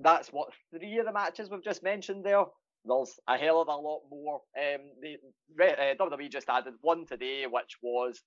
That's 0.00 0.28
what 0.28 0.48
three 0.70 0.98
of 0.98 1.06
the 1.06 1.12
matches 1.12 1.50
we've 1.50 1.64
just 1.64 1.82
mentioned 1.82 2.24
there. 2.24 2.44
There's 2.84 3.18
a 3.28 3.36
hell 3.36 3.60
of 3.62 3.68
a 3.68 3.76
lot 3.76 4.02
more. 4.10 4.40
Um, 4.56 4.80
the 5.00 5.16
uh, 5.62 5.94
WWE 5.94 6.30
just 6.30 6.48
added 6.48 6.74
one 6.80 7.06
today, 7.06 7.44
which 7.48 7.76
was 7.82 8.20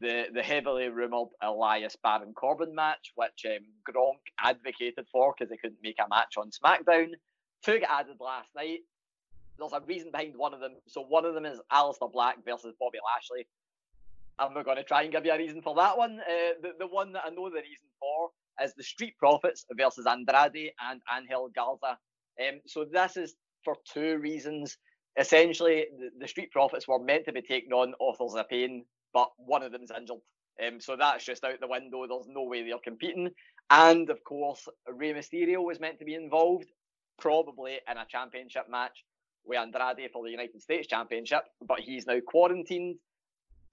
the 0.00 0.26
the 0.32 0.42
heavily 0.42 0.88
rumored 0.88 1.28
Elias 1.42 1.96
Baron 2.02 2.32
Corbin 2.32 2.74
match, 2.74 3.12
which 3.16 3.44
um, 3.46 3.66
Gronk 3.88 4.20
advocated 4.40 5.06
for 5.12 5.34
because 5.36 5.50
they 5.50 5.58
couldn't 5.58 5.82
make 5.82 5.98
a 5.98 6.08
match 6.08 6.36
on 6.38 6.50
SmackDown. 6.50 7.10
Two 7.62 7.80
got 7.80 8.00
added 8.00 8.16
last 8.20 8.54
night. 8.56 8.80
There's 9.58 9.72
a 9.72 9.80
reason 9.86 10.10
behind 10.12 10.36
one 10.36 10.54
of 10.54 10.60
them. 10.60 10.76
So 10.86 11.02
one 11.02 11.24
of 11.24 11.34
them 11.34 11.44
is 11.44 11.60
Aleister 11.72 12.10
Black 12.10 12.36
versus 12.44 12.74
Bobby 12.78 12.98
Lashley. 13.04 13.46
I'm 14.38 14.54
not 14.54 14.64
going 14.64 14.76
to 14.76 14.84
try 14.84 15.02
and 15.02 15.12
give 15.12 15.26
you 15.26 15.32
a 15.32 15.38
reason 15.38 15.62
for 15.62 15.74
that 15.74 15.98
one. 15.98 16.20
Uh, 16.20 16.54
the, 16.62 16.72
the 16.78 16.86
one 16.86 17.12
that 17.12 17.24
I 17.26 17.30
know 17.30 17.50
the 17.50 17.56
reason 17.56 17.88
for 17.98 18.30
is 18.62 18.72
the 18.74 18.84
Street 18.84 19.14
Profits 19.18 19.64
versus 19.76 20.06
Andrade 20.06 20.70
and 20.88 21.00
Angel 21.12 21.50
Garza. 21.54 21.98
Um, 22.40 22.60
so 22.66 22.84
this 22.84 23.16
is 23.16 23.34
for 23.64 23.76
two 23.92 24.18
reasons. 24.18 24.76
Essentially, 25.18 25.86
the, 25.98 26.10
the 26.20 26.28
Street 26.28 26.50
Profits 26.50 26.86
were 26.86 26.98
meant 26.98 27.24
to 27.24 27.32
be 27.32 27.42
taking 27.42 27.72
on 27.72 27.94
Authors 27.98 28.34
of 28.34 28.48
Pain, 28.48 28.84
but 29.12 29.30
one 29.36 29.62
of 29.62 29.72
them's 29.72 29.90
injured. 29.90 30.18
Um, 30.64 30.80
so 30.80 30.96
that's 30.96 31.24
just 31.24 31.44
out 31.44 31.60
the 31.60 31.68
window. 31.68 32.06
There's 32.06 32.26
no 32.28 32.44
way 32.44 32.62
they're 32.62 32.78
competing. 32.82 33.30
And 33.70 34.10
of 34.10 34.22
course, 34.24 34.66
Rey 34.88 35.12
Mysterio 35.12 35.62
was 35.62 35.80
meant 35.80 35.98
to 35.98 36.04
be 36.04 36.14
involved, 36.14 36.66
probably 37.18 37.78
in 37.90 37.96
a 37.96 38.06
championship 38.08 38.68
match 38.70 39.04
with 39.44 39.58
Andrade 39.58 40.10
for 40.12 40.24
the 40.24 40.30
United 40.30 40.60
States 40.60 40.86
Championship, 40.86 41.42
but 41.66 41.80
he's 41.80 42.06
now 42.06 42.18
quarantined, 42.26 42.96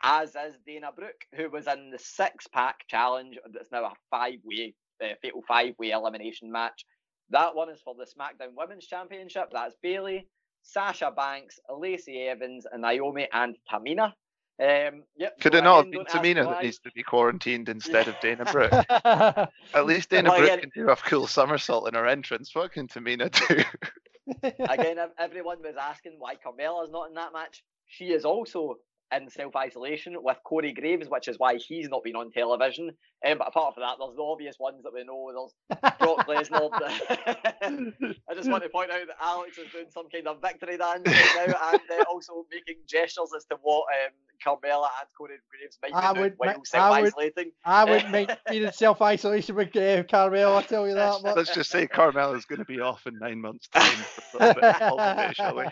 as 0.01 0.29
is 0.29 0.55
Dana 0.65 0.89
Brooke, 0.95 1.25
who 1.35 1.49
was 1.49 1.67
in 1.67 1.91
the 1.91 1.99
six 1.99 2.47
pack 2.47 2.87
challenge 2.87 3.37
that's 3.51 3.71
now 3.71 3.85
a 3.85 3.93
five 4.09 4.39
way 4.43 4.73
uh, 5.03 5.15
fatal 5.21 5.43
five 5.47 5.73
way 5.77 5.91
elimination 5.91 6.51
match. 6.51 6.85
That 7.31 7.55
one 7.55 7.69
is 7.69 7.81
for 7.81 7.95
the 7.95 8.05
SmackDown 8.05 8.53
Women's 8.55 8.85
Championship. 8.85 9.49
That's 9.51 9.75
Bayley, 9.81 10.27
Sasha 10.61 11.11
Banks, 11.15 11.59
Lacey 11.69 12.21
Evans, 12.23 12.65
and 12.71 12.81
Naomi 12.81 13.27
and 13.33 13.55
Tamina. 13.71 14.13
Um, 14.57 15.03
yep, 15.17 15.37
Could 15.41 15.53
it 15.55 15.65
not 15.65 15.83
have 15.83 15.91
been 15.91 16.05
Tamina 16.05 16.45
that 16.49 16.63
needs 16.63 16.79
to 16.79 16.91
be 16.91 17.03
quarantined 17.03 17.67
instead 17.67 18.07
of 18.07 18.15
Dana 18.21 18.45
Brooke? 18.45 18.71
At 19.73 19.85
least 19.85 20.11
Dana 20.11 20.29
Well, 20.29 20.39
Brooke 20.39 20.49
again- 20.51 20.71
can 20.71 20.83
do 20.83 20.89
a 20.89 20.95
cool 20.95 21.27
somersault 21.27 21.87
in 21.89 21.93
her 21.93 22.07
entrance. 22.07 22.55
What 22.55 22.71
can 22.71 22.87
Tamina 22.87 23.29
do? 23.47 23.63
Again, 24.59 24.97
everyone 25.19 25.61
was 25.61 25.75
asking 25.79 26.15
why 26.19 26.35
Carmella's 26.35 26.89
not 26.89 27.09
in 27.09 27.15
that 27.15 27.33
match. 27.33 27.63
She 27.87 28.05
is 28.05 28.23
also 28.25 28.75
in 29.13 29.29
self 29.29 29.55
isolation 29.55 30.15
with 30.19 30.37
Corey 30.43 30.73
Graves, 30.73 31.07
which 31.09 31.27
is 31.27 31.37
why 31.37 31.55
he's 31.55 31.89
not 31.89 32.03
been 32.03 32.15
on 32.15 32.31
television. 32.31 32.91
Um, 33.25 33.37
but 33.37 33.47
apart 33.47 33.73
from 33.73 33.83
that, 33.83 33.95
there's 33.99 34.15
the 34.15 34.23
obvious 34.23 34.57
ones 34.59 34.83
that 34.83 34.93
we 34.93 35.03
know. 35.03 35.31
There's 35.69 35.91
Brock 35.99 36.27
Lesnar. 36.27 36.69
I 38.29 38.33
just 38.33 38.49
want 38.49 38.63
to 38.63 38.69
point 38.69 38.91
out 38.91 39.07
that 39.07 39.15
Alex 39.21 39.57
is 39.57 39.71
doing 39.71 39.85
some 39.89 40.09
kind 40.09 40.27
of 40.27 40.41
victory 40.41 40.77
dance 40.77 41.05
right 41.05 41.47
now 41.47 41.55
and 41.71 41.79
uh, 41.89 42.03
also 42.09 42.45
making 42.51 42.81
gestures 42.87 43.29
as 43.35 43.45
to 43.45 43.57
what 43.61 43.85
um, 44.05 44.13
Carmella 44.43 44.87
and 44.99 45.09
Corey 45.17 45.35
Graves 45.49 45.77
might 45.81 45.89
be 45.89 45.93
I 45.95 46.13
doing 46.13 46.23
would 46.23 46.33
while 46.37 46.49
ma- 46.49 46.59
I 46.59 46.65
self 46.65 46.93
isolating. 46.93 47.51
I 47.63 47.85
wouldn't 47.85 48.11
mind 48.11 48.37
being 48.49 48.63
in 48.63 48.73
self 48.73 49.01
isolation 49.01 49.55
with 49.55 49.75
uh, 49.75 50.03
Carmel, 50.03 50.55
I'll 50.55 50.61
tell 50.63 50.87
you 50.87 50.95
that. 50.95 51.21
much. 51.23 51.35
Let's 51.35 51.53
just 51.53 51.71
say 51.71 51.87
Carmella's 51.87 52.45
going 52.45 52.59
to 52.59 52.65
be 52.65 52.79
off 52.79 53.05
in 53.05 53.17
nine 53.19 53.41
months' 53.41 53.67
time 53.67 54.05
for 54.31 54.37
a 54.49 54.53
bit 54.53 54.63
of 54.63 54.75
holiday, 54.75 55.33
shall 55.33 55.55
we? 55.55 55.65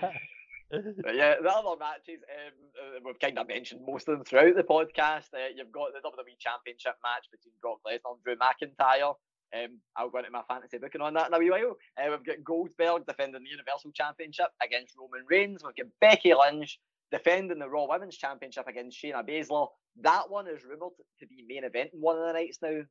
But 1.03 1.15
yeah, 1.15 1.35
the 1.41 1.49
other 1.49 1.77
matches, 1.79 2.23
um, 2.25 2.53
uh, 2.79 2.99
we've 3.05 3.19
kind 3.19 3.37
of 3.37 3.47
mentioned 3.47 3.81
most 3.85 4.07
of 4.07 4.17
them 4.17 4.25
throughout 4.25 4.55
the 4.55 4.63
podcast. 4.63 5.33
Uh, 5.33 5.53
you've 5.55 5.71
got 5.71 5.89
the 5.93 5.99
WWE 5.99 6.39
Championship 6.39 6.95
match 7.03 7.29
between 7.31 7.53
Brock 7.61 7.79
Lesnar 7.85 8.15
and 8.15 8.23
Drew 8.23 8.35
McIntyre. 8.35 9.15
Um, 9.53 9.79
I'll 9.95 10.09
go 10.09 10.17
into 10.19 10.31
my 10.31 10.41
fantasy 10.47 10.79
booking 10.79 11.01
on 11.01 11.13
that 11.13 11.27
in 11.27 11.33
a 11.33 11.39
wee 11.39 11.51
while. 11.51 11.77
Uh, 11.97 12.09
we've 12.09 12.25
got 12.25 12.43
Goldberg 12.43 13.05
defending 13.05 13.43
the 13.43 13.49
Universal 13.49 13.91
Championship 13.93 14.47
against 14.63 14.95
Roman 14.97 15.25
Reigns. 15.29 15.61
We've 15.63 15.75
got 15.75 15.93
Becky 16.01 16.33
Lynch 16.33 16.79
defending 17.11 17.59
the 17.59 17.69
Raw 17.69 17.85
Women's 17.87 18.17
Championship 18.17 18.67
against 18.67 19.01
Shayna 19.01 19.27
Baszler. 19.27 19.67
That 20.01 20.31
one 20.31 20.47
is 20.47 20.63
rumoured 20.63 20.93
to 21.19 21.27
be 21.27 21.45
main 21.47 21.63
event 21.63 21.91
in 21.93 22.01
one 22.01 22.17
of 22.17 22.25
the 22.25 22.33
nights 22.33 22.57
now. 22.63 22.81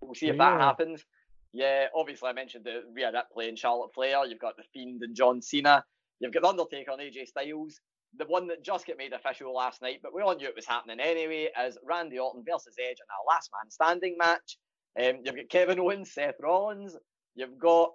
We'll 0.00 0.14
see 0.14 0.28
if 0.28 0.38
that 0.38 0.60
happens. 0.60 1.04
Yeah, 1.52 1.86
obviously 1.94 2.28
I 2.28 2.32
mentioned 2.32 2.64
the 2.64 2.82
Rhea 2.92 3.12
Ripley 3.12 3.48
and 3.48 3.58
Charlotte 3.58 3.94
Flair. 3.94 4.26
You've 4.26 4.40
got 4.40 4.56
the 4.56 4.64
Fiend 4.72 5.02
and 5.02 5.14
John 5.14 5.40
Cena. 5.40 5.84
You've 6.22 6.32
got 6.32 6.42
The 6.42 6.48
Undertaker 6.48 6.92
and 6.92 7.00
AJ 7.00 7.26
Styles. 7.26 7.80
The 8.18 8.26
one 8.26 8.46
that 8.48 8.62
just 8.62 8.86
got 8.86 8.96
made 8.98 9.12
official 9.12 9.52
last 9.54 9.82
night, 9.82 10.00
but 10.02 10.14
we 10.14 10.22
all 10.22 10.36
knew 10.36 10.46
it 10.46 10.54
was 10.54 10.66
happening 10.66 11.00
anyway, 11.00 11.48
is 11.66 11.78
Randy 11.82 12.18
Orton 12.18 12.44
versus 12.48 12.76
Edge 12.78 12.98
in 13.00 13.06
a 13.10 13.26
last 13.28 13.50
man 13.52 13.70
standing 13.70 14.16
match. 14.18 14.58
Um, 15.00 15.22
you've 15.24 15.34
got 15.34 15.48
Kevin 15.48 15.80
Owens, 15.80 16.12
Seth 16.12 16.36
Rollins. 16.40 16.94
You've 17.34 17.58
got 17.58 17.92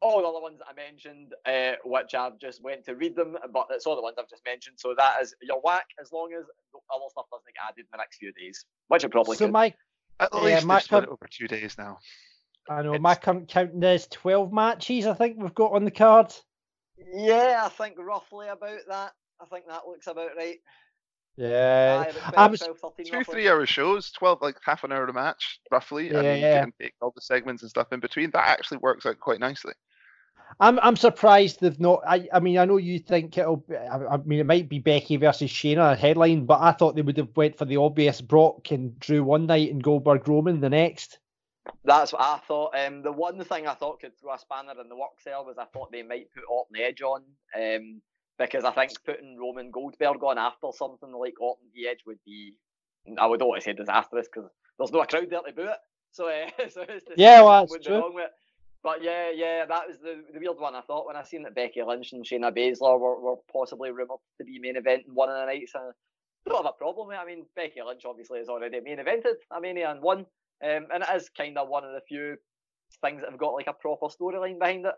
all 0.00 0.20
the 0.22 0.28
other 0.28 0.40
ones 0.40 0.58
that 0.60 0.66
I 0.70 0.74
mentioned, 0.74 1.34
uh, 1.44 1.72
which 1.84 2.14
I've 2.14 2.38
just 2.38 2.62
went 2.62 2.84
to 2.86 2.94
read 2.94 3.16
them, 3.16 3.36
but 3.52 3.66
it's 3.70 3.84
all 3.84 3.96
the 3.96 4.02
ones 4.02 4.16
I've 4.18 4.30
just 4.30 4.44
mentioned. 4.46 4.76
So 4.78 4.94
that 4.96 5.20
is 5.20 5.34
your 5.42 5.60
whack, 5.60 5.86
as 6.00 6.12
long 6.12 6.32
as 6.38 6.46
the 6.72 6.78
other 6.94 7.04
stuff 7.10 7.26
doesn't 7.30 7.44
get 7.54 7.64
added 7.68 7.80
in 7.80 7.86
the 7.90 7.98
next 7.98 8.16
few 8.18 8.32
days, 8.32 8.64
which 8.88 9.02
it 9.04 9.10
probably 9.10 9.36
so 9.36 9.46
could. 9.46 9.52
my, 9.52 9.74
At 10.20 10.28
Yeah, 10.32 10.40
least 10.40 10.66
my 10.66 10.76
they 10.76 10.80
split 10.82 11.02
it 11.02 11.06
com- 11.06 11.12
over 11.14 11.28
two 11.28 11.48
days 11.48 11.76
now. 11.76 11.98
I 12.70 12.82
know 12.82 12.90
It's- 12.94 13.00
my 13.02 13.16
current 13.16 13.48
count 13.48 13.82
is 13.82 14.06
twelve 14.06 14.52
matches. 14.52 15.06
I 15.06 15.14
think 15.14 15.36
we've 15.42 15.52
got 15.54 15.72
on 15.72 15.84
the 15.84 15.90
card. 15.90 16.32
Yeah, 17.12 17.62
I 17.64 17.68
think 17.68 17.96
roughly 17.98 18.48
about 18.48 18.80
that. 18.88 19.12
I 19.40 19.44
think 19.46 19.66
that 19.68 19.86
looks 19.86 20.06
about 20.06 20.30
right. 20.36 20.58
Yeah, 21.36 22.04
I 22.26 22.30
12, 22.32 22.50
was 22.50 22.60
Two 22.60 23.16
roughly. 23.16 23.24
three-hour 23.24 23.64
shows, 23.64 24.10
twelve 24.12 24.42
like 24.42 24.56
half 24.64 24.84
an 24.84 24.92
hour 24.92 25.04
a 25.06 25.12
match, 25.14 25.60
roughly. 25.70 26.08
and 26.08 26.18
then 26.18 26.36
you 26.36 26.42
Yeah. 26.44 26.60
can 26.60 26.72
take 26.80 26.92
all 27.00 27.10
the 27.14 27.22
segments 27.22 27.62
and 27.62 27.70
stuff 27.70 27.90
in 27.92 28.00
between. 28.00 28.30
That 28.32 28.48
actually 28.48 28.78
works 28.78 29.06
out 29.06 29.18
quite 29.18 29.40
nicely. 29.40 29.72
I'm 30.60 30.78
I'm 30.80 30.96
surprised 30.96 31.60
they've 31.60 31.80
not. 31.80 32.02
I 32.06 32.28
I 32.34 32.40
mean 32.40 32.58
I 32.58 32.66
know 32.66 32.76
you 32.76 32.98
think 32.98 33.38
it'll. 33.38 33.56
Be, 33.56 33.74
I, 33.76 33.96
I 34.14 34.16
mean 34.18 34.40
it 34.40 34.46
might 34.46 34.68
be 34.68 34.78
Becky 34.78 35.16
versus 35.16 35.50
Shayna 35.50 35.96
headline, 35.96 36.44
but 36.44 36.60
I 36.60 36.72
thought 36.72 36.94
they 36.96 37.02
would 37.02 37.16
have 37.16 37.34
went 37.34 37.56
for 37.56 37.64
the 37.64 37.78
obvious 37.78 38.20
Brock 38.20 38.70
and 38.70 39.00
Drew 39.00 39.24
one 39.24 39.46
night 39.46 39.70
and 39.70 39.82
Goldberg 39.82 40.28
Roman 40.28 40.60
the 40.60 40.68
next. 40.68 41.18
That's 41.84 42.12
what 42.12 42.22
I 42.22 42.38
thought. 42.46 42.74
Um, 42.76 43.02
the 43.02 43.12
one 43.12 43.42
thing 43.44 43.66
I 43.66 43.74
thought 43.74 44.00
could 44.00 44.18
throw 44.18 44.34
a 44.34 44.38
spanner 44.38 44.80
in 44.80 44.88
the 44.88 44.96
works 44.96 45.24
there 45.24 45.42
was 45.42 45.58
I 45.58 45.64
thought 45.66 45.92
they 45.92 46.02
might 46.02 46.32
put 46.34 46.44
Orton 46.48 46.76
Edge 46.76 47.02
on, 47.02 47.22
um, 47.56 48.00
because 48.38 48.64
I 48.64 48.72
think 48.72 48.92
putting 49.04 49.38
Roman 49.38 49.70
Goldberg 49.70 50.22
on 50.22 50.38
after 50.38 50.68
something 50.72 51.12
like 51.12 51.40
Orton 51.40 51.68
the 51.74 51.88
Edge 51.88 52.00
would 52.06 52.18
be, 52.24 52.56
I 53.18 53.26
would 53.26 53.42
always 53.42 53.64
say 53.64 53.72
disastrous 53.72 54.28
because 54.32 54.50
there's 54.78 54.92
no 54.92 55.04
crowd 55.04 55.28
there 55.30 55.40
to 55.42 55.52
boo 55.52 55.62
it. 55.62 55.78
So, 56.12 56.28
uh, 56.28 56.48
so 56.70 56.82
it's 56.88 57.06
Yeah, 57.16 57.42
well, 57.42 57.66
that's 57.66 57.86
true. 57.86 57.98
wrong 57.98 58.14
with. 58.14 58.30
But 58.82 59.02
yeah, 59.02 59.30
yeah, 59.32 59.64
that 59.64 59.86
was 59.86 59.98
the, 59.98 60.24
the 60.32 60.40
weird 60.40 60.58
one. 60.58 60.74
I 60.74 60.80
thought 60.80 61.06
when 61.06 61.14
I 61.14 61.22
seen 61.22 61.44
that 61.44 61.54
Becky 61.54 61.82
Lynch 61.82 62.12
and 62.12 62.24
Shayna 62.24 62.50
Baszler 62.50 62.98
were, 62.98 63.20
were 63.20 63.36
possibly 63.52 63.92
rumoured 63.92 64.18
to 64.38 64.44
be 64.44 64.58
main 64.58 64.76
event 64.76 65.04
in 65.06 65.14
one 65.14 65.28
of 65.28 65.36
the 65.36 65.46
nights. 65.46 65.72
I 65.76 65.90
don't 66.48 66.64
have 66.64 66.74
a 66.74 66.76
problem 66.76 67.06
with 67.06 67.16
it. 67.16 67.20
I 67.20 67.24
mean, 67.24 67.46
Becky 67.54 67.80
Lynch 67.80 68.02
obviously 68.04 68.40
is 68.40 68.48
already 68.48 68.80
main 68.80 68.98
evented 68.98 69.36
Armenia 69.52 69.90
and 69.90 70.02
won. 70.02 70.26
Um, 70.62 70.86
and 70.92 71.02
it 71.02 71.16
is 71.16 71.28
kind 71.30 71.58
of 71.58 71.68
one 71.68 71.84
of 71.84 71.92
the 71.92 72.00
few 72.06 72.36
things 73.02 73.20
that 73.22 73.30
have 73.30 73.38
got 73.38 73.54
like 73.54 73.66
a 73.66 73.72
proper 73.72 74.06
storyline 74.06 74.58
behind 74.58 74.86
it. 74.86 74.94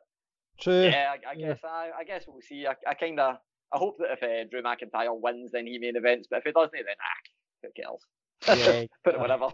True. 0.60 0.84
Yeah, 0.84 1.12
I, 1.12 1.30
I 1.32 1.34
Yeah. 1.36 1.48
guess 1.48 1.60
I, 1.64 1.90
I 1.98 2.04
guess 2.04 2.24
we'll 2.26 2.42
see. 2.42 2.66
I, 2.66 2.74
I 2.88 2.94
kind 2.94 3.18
of 3.18 3.36
I 3.72 3.78
hope 3.78 3.96
that 3.98 4.12
if 4.12 4.22
uh, 4.22 4.48
Drew 4.50 4.62
McIntyre 4.62 5.18
wins, 5.20 5.50
then 5.52 5.66
he 5.66 5.78
main 5.78 5.96
events. 5.96 6.28
But 6.30 6.38
if 6.38 6.44
he 6.44 6.52
doesn't, 6.52 6.72
then 6.72 6.84
ah, 7.00 7.62
who 7.62 7.70
cares? 7.74 8.00
Yeah, 8.46 8.86
Put 9.04 9.14
it 9.14 9.20
whatever. 9.20 9.48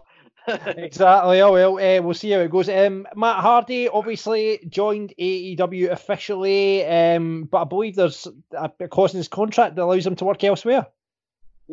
exactly. 0.77 1.41
Oh 1.41 1.53
well, 1.53 1.75
uh, 1.77 2.01
we'll 2.01 2.13
see 2.13 2.31
how 2.31 2.39
it 2.39 2.51
goes. 2.51 2.67
Um, 2.69 3.07
Matt 3.15 3.39
Hardy 3.41 3.87
obviously 3.87 4.59
joined 4.67 5.13
AEW 5.19 5.91
officially, 5.91 6.85
um, 6.85 7.47
but 7.49 7.61
I 7.61 7.65
believe 7.65 7.95
there's 7.95 8.27
a 8.57 8.69
clause 8.89 9.13
in 9.13 9.19
his 9.19 9.27
contract 9.27 9.75
that 9.75 9.83
allows 9.83 10.05
him 10.05 10.15
to 10.17 10.25
work 10.25 10.43
elsewhere. 10.43 10.87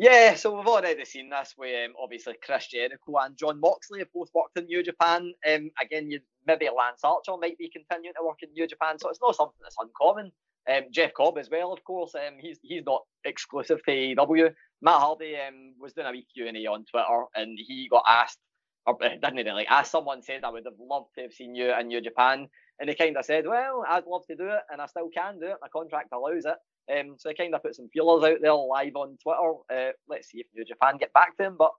Yeah, 0.01 0.35
so 0.35 0.55
we've 0.55 0.65
already 0.65 1.03
seen 1.03 1.29
this 1.29 1.55
with 1.57 1.75
um, 1.89 1.93
obviously 2.01 2.35
Chris 2.41 2.67
Jericho 2.67 3.17
and 3.17 3.35
Jon 3.37 3.59
Moxley 3.59 3.99
have 3.99 4.13
both 4.13 4.29
worked 4.33 4.57
in 4.57 4.65
New 4.65 4.81
Japan. 4.81 5.33
Um, 5.45 5.71
again, 5.81 6.09
you 6.09 6.21
maybe 6.47 6.67
Lance 6.67 7.01
Archer 7.03 7.35
might 7.37 7.57
be 7.57 7.69
continuing 7.69 8.13
to 8.15 8.25
work 8.25 8.37
in 8.41 8.53
New 8.53 8.65
Japan, 8.65 8.97
so 8.97 9.09
it's 9.09 9.19
not 9.21 9.35
something 9.35 9.59
that's 9.61 9.75
uncommon. 9.77 10.31
Um, 10.71 10.83
Jeff 10.91 11.13
Cobb 11.13 11.37
as 11.37 11.49
well, 11.49 11.73
of 11.73 11.83
course. 11.83 12.15
Um, 12.15 12.35
he's 12.39 12.59
he's 12.63 12.83
not 12.85 13.01
exclusive 13.25 13.83
to 13.83 13.91
AEW. 13.91 14.53
Matt 14.81 15.01
Hardy 15.01 15.35
um, 15.35 15.73
was 15.77 15.91
doing 15.91 16.07
a 16.07 16.11
wee 16.11 16.25
Q 16.33 16.47
and 16.47 16.55
A 16.55 16.65
on 16.67 16.85
Twitter, 16.89 17.25
and 17.35 17.59
he 17.67 17.89
got 17.91 18.03
asked, 18.07 18.39
or 18.85 18.95
uh, 19.03 19.09
didn't 19.21 19.45
really 19.45 19.67
ask. 19.67 19.91
Someone 19.91 20.21
said, 20.21 20.45
"I 20.45 20.49
would 20.49 20.63
have 20.65 20.79
loved 20.79 21.09
to 21.17 21.23
have 21.23 21.33
seen 21.33 21.55
you 21.55 21.77
in 21.77 21.87
New 21.87 21.99
Japan," 21.99 22.47
and 22.79 22.89
he 22.89 22.95
kind 22.95 23.17
of 23.17 23.25
said, 23.25 23.45
"Well, 23.45 23.83
I'd 23.85 24.05
love 24.07 24.25
to 24.27 24.35
do 24.37 24.47
it, 24.47 24.61
and 24.71 24.81
I 24.81 24.85
still 24.85 25.09
can 25.13 25.39
do 25.41 25.47
it. 25.47 25.57
My 25.61 25.67
contract 25.67 26.09
allows 26.13 26.45
it." 26.45 26.55
Um, 26.89 27.15
so 27.17 27.29
I 27.29 27.33
kind 27.33 27.53
of 27.53 27.61
put 27.61 27.75
some 27.75 27.89
feelers 27.89 28.23
out 28.23 28.39
there 28.41 28.53
live 28.53 28.95
on 28.95 29.17
Twitter. 29.21 29.53
Uh, 29.71 29.91
let's 30.07 30.29
see 30.29 30.39
if 30.39 30.47
New 30.55 30.65
Japan 30.65 30.97
get 30.97 31.13
back 31.13 31.37
to 31.37 31.43
him, 31.43 31.55
but 31.57 31.71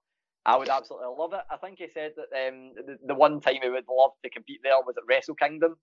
I 0.47 0.57
would 0.57 0.69
absolutely 0.69 1.09
love 1.19 1.33
it. 1.33 1.41
I 1.51 1.57
think 1.57 1.79
he 1.79 1.89
said 1.93 2.13
that 2.17 2.49
um, 2.49 2.73
the, 2.75 2.99
the 3.07 3.15
one 3.15 3.41
time 3.41 3.57
he 3.63 3.69
would 3.69 3.85
love 3.91 4.13
to 4.23 4.31
compete 4.31 4.61
there 4.63 4.81
was 4.87 4.97
at 4.97 5.05
Wrestle 5.09 5.35
Kingdom. 5.35 5.77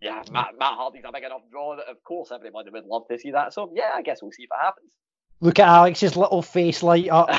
Yeah, 0.00 0.22
Matt, 0.32 0.54
Matt 0.58 0.74
Hardy's 0.74 1.04
a 1.06 1.12
big 1.12 1.24
enough 1.24 1.42
draw 1.50 1.76
that 1.76 1.86
of 1.88 2.02
course 2.04 2.32
everybody 2.32 2.70
would 2.70 2.86
love 2.86 3.06
to 3.10 3.18
see 3.18 3.32
that. 3.32 3.52
So 3.52 3.70
yeah, 3.74 3.90
I 3.94 4.02
guess 4.02 4.22
we'll 4.22 4.32
see 4.32 4.44
if 4.44 4.50
it 4.50 4.64
happens. 4.64 4.92
Look 5.40 5.58
at 5.58 5.68
Alex's 5.68 6.16
little 6.16 6.42
face 6.42 6.82
light 6.82 7.08
up. 7.08 7.30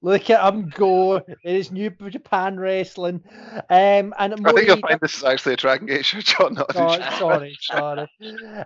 Look 0.00 0.30
at 0.30 0.54
him 0.54 0.70
go 0.70 1.16
in 1.16 1.36
his 1.42 1.70
new 1.70 1.90
Japan 1.90 2.58
wrestling. 2.58 3.22
Um, 3.68 4.14
and 4.18 4.34
I 4.46 4.52
think 4.52 4.66
you'll 4.66 4.76
find 4.78 4.98
this 5.00 5.16
is 5.16 5.24
actually 5.24 5.54
a 5.54 5.56
Dragon 5.56 5.86
Gate 5.86 6.06
show, 6.06 6.20
John. 6.20 6.54
Not 6.54 6.74
a 6.74 6.82
Oh, 6.82 7.18
sorry, 7.18 7.58
sorry. 7.60 8.08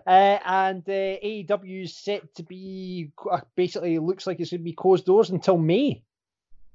Uh, 0.07 0.39
and 0.45 0.83
uh, 0.89 0.93
AEW 0.93 1.85
is 1.85 1.97
set 1.97 2.33
to 2.37 2.43
be 2.45 3.11
uh, 3.29 3.41
basically 3.57 3.99
looks 3.99 4.27
like 4.27 4.39
it's 4.39 4.51
going 4.51 4.61
to 4.61 4.65
be 4.65 4.73
closed 4.73 5.07
doors 5.07 5.31
until 5.31 5.59
May. 5.59 6.03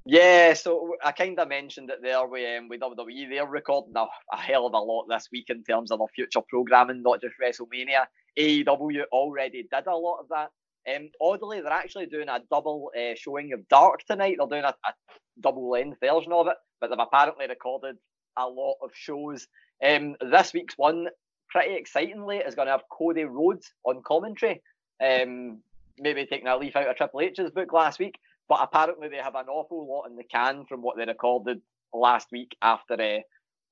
Yeah, 0.04 0.54
so 0.54 0.96
I 1.04 1.12
kind 1.12 1.38
of 1.38 1.48
mentioned 1.48 1.88
it 1.88 2.02
there 2.02 2.26
with, 2.26 2.58
um, 2.58 2.68
with 2.68 2.80
WWE. 2.80 3.30
They're 3.30 3.46
recording 3.46 3.94
a, 3.96 4.06
a 4.32 4.36
hell 4.36 4.66
of 4.66 4.74
a 4.74 4.78
lot 4.78 5.06
this 5.08 5.28
week 5.32 5.48
in 5.48 5.62
terms 5.62 5.92
of 5.92 6.00
their 6.00 6.08
future 6.08 6.40
programming, 6.48 7.02
not 7.02 7.20
just 7.20 7.34
WrestleMania. 7.40 8.06
AEW 8.36 9.04
already 9.12 9.62
did 9.62 9.86
a 9.86 9.96
lot 9.96 10.18
of 10.18 10.28
that. 10.30 10.50
Um, 10.88 11.10
oddly, 11.20 11.60
they're 11.60 11.72
actually 11.72 12.06
doing 12.06 12.28
a 12.28 12.40
double 12.50 12.90
uh, 12.96 13.14
showing 13.16 13.52
of 13.52 13.68
Dark 13.68 14.04
tonight. 14.04 14.36
They're 14.38 14.48
doing 14.48 14.64
a, 14.64 14.74
a 14.86 14.92
double 15.40 15.70
length 15.70 15.98
version 16.00 16.32
of 16.32 16.48
it, 16.48 16.56
but 16.80 16.90
they've 16.90 16.98
apparently 16.98 17.46
recorded 17.48 17.96
a 18.36 18.46
lot 18.46 18.76
of 18.82 18.90
shows. 18.94 19.46
Um, 19.84 20.16
this 20.20 20.52
week's 20.52 20.76
one, 20.76 21.08
pretty 21.50 21.74
excitingly, 21.74 22.38
is 22.38 22.54
going 22.54 22.66
to 22.66 22.72
have 22.72 22.82
Cody 22.90 23.24
Rhodes 23.24 23.72
on 23.84 24.02
commentary. 24.02 24.62
Um, 25.02 25.62
maybe 25.98 26.26
taking 26.26 26.48
a 26.48 26.56
leaf 26.56 26.76
out 26.76 26.88
of 26.88 26.96
Triple 26.96 27.20
H's 27.20 27.50
book 27.50 27.72
last 27.72 27.98
week 27.98 28.18
but 28.52 28.60
apparently 28.62 29.08
they 29.08 29.16
have 29.16 29.34
an 29.34 29.48
awful 29.48 29.88
lot 29.88 30.10
in 30.10 30.16
the 30.16 30.24
can 30.24 30.66
from 30.66 30.82
what 30.82 30.96
they 30.98 31.06
recorded 31.06 31.62
last 31.94 32.28
week 32.30 32.54
after 32.60 33.00
uh, 33.00 33.20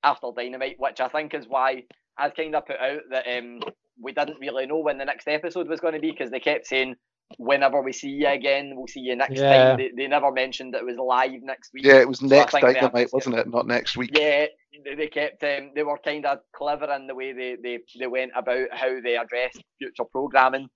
after 0.02 0.28
Dynamite, 0.34 0.76
which 0.78 1.00
I 1.00 1.08
think 1.08 1.34
is 1.34 1.46
why 1.46 1.84
I've 2.16 2.34
kind 2.34 2.54
of 2.54 2.66
put 2.66 2.80
out 2.80 3.02
that 3.10 3.26
um, 3.26 3.60
we 4.00 4.12
didn't 4.12 4.38
really 4.40 4.66
know 4.66 4.78
when 4.78 4.98
the 4.98 5.04
next 5.04 5.28
episode 5.28 5.68
was 5.68 5.80
going 5.80 5.94
to 5.94 6.00
be 6.00 6.10
because 6.10 6.30
they 6.30 6.40
kept 6.40 6.66
saying 6.66 6.96
whenever 7.38 7.80
we 7.80 7.92
see 7.92 8.08
you 8.08 8.26
again, 8.26 8.72
we'll 8.74 8.86
see 8.88 9.00
you 9.00 9.14
next 9.14 9.38
Yeah. 9.38 9.68
time. 9.68 9.76
They, 9.76 9.90
they 9.96 10.08
never 10.08 10.32
mentioned 10.32 10.74
that 10.74 10.78
it 10.82 10.86
was 10.86 10.96
live 10.96 11.42
next 11.42 11.72
week. 11.72 11.84
Yeah, 11.84 12.00
it 12.00 12.08
was 12.08 12.18
So 12.18 12.26
next 12.26 12.52
think 12.52 12.66
they 12.66 12.74
have 12.74 12.92
Dynamite, 12.92 13.12
wasn't 13.12 13.36
it? 13.36 13.48
Not 13.48 13.66
next 13.68 13.96
week. 13.96 14.10
Yeah, 14.18 14.46
they, 14.84 14.94
they 14.96 15.06
kept. 15.06 15.42
Um, 15.44 15.70
they 15.74 15.82
were 15.84 15.98
kind 15.98 16.26
of 16.26 16.40
clever 16.54 16.92
in 16.92 17.06
the 17.06 17.14
way 17.14 17.32
they, 17.32 17.56
they, 17.62 17.78
they 17.98 18.06
went 18.08 18.32
about 18.34 18.68
how 18.72 19.00
they 19.00 19.16
addressed 19.16 19.62
future 19.78 20.04
programming. 20.10 20.68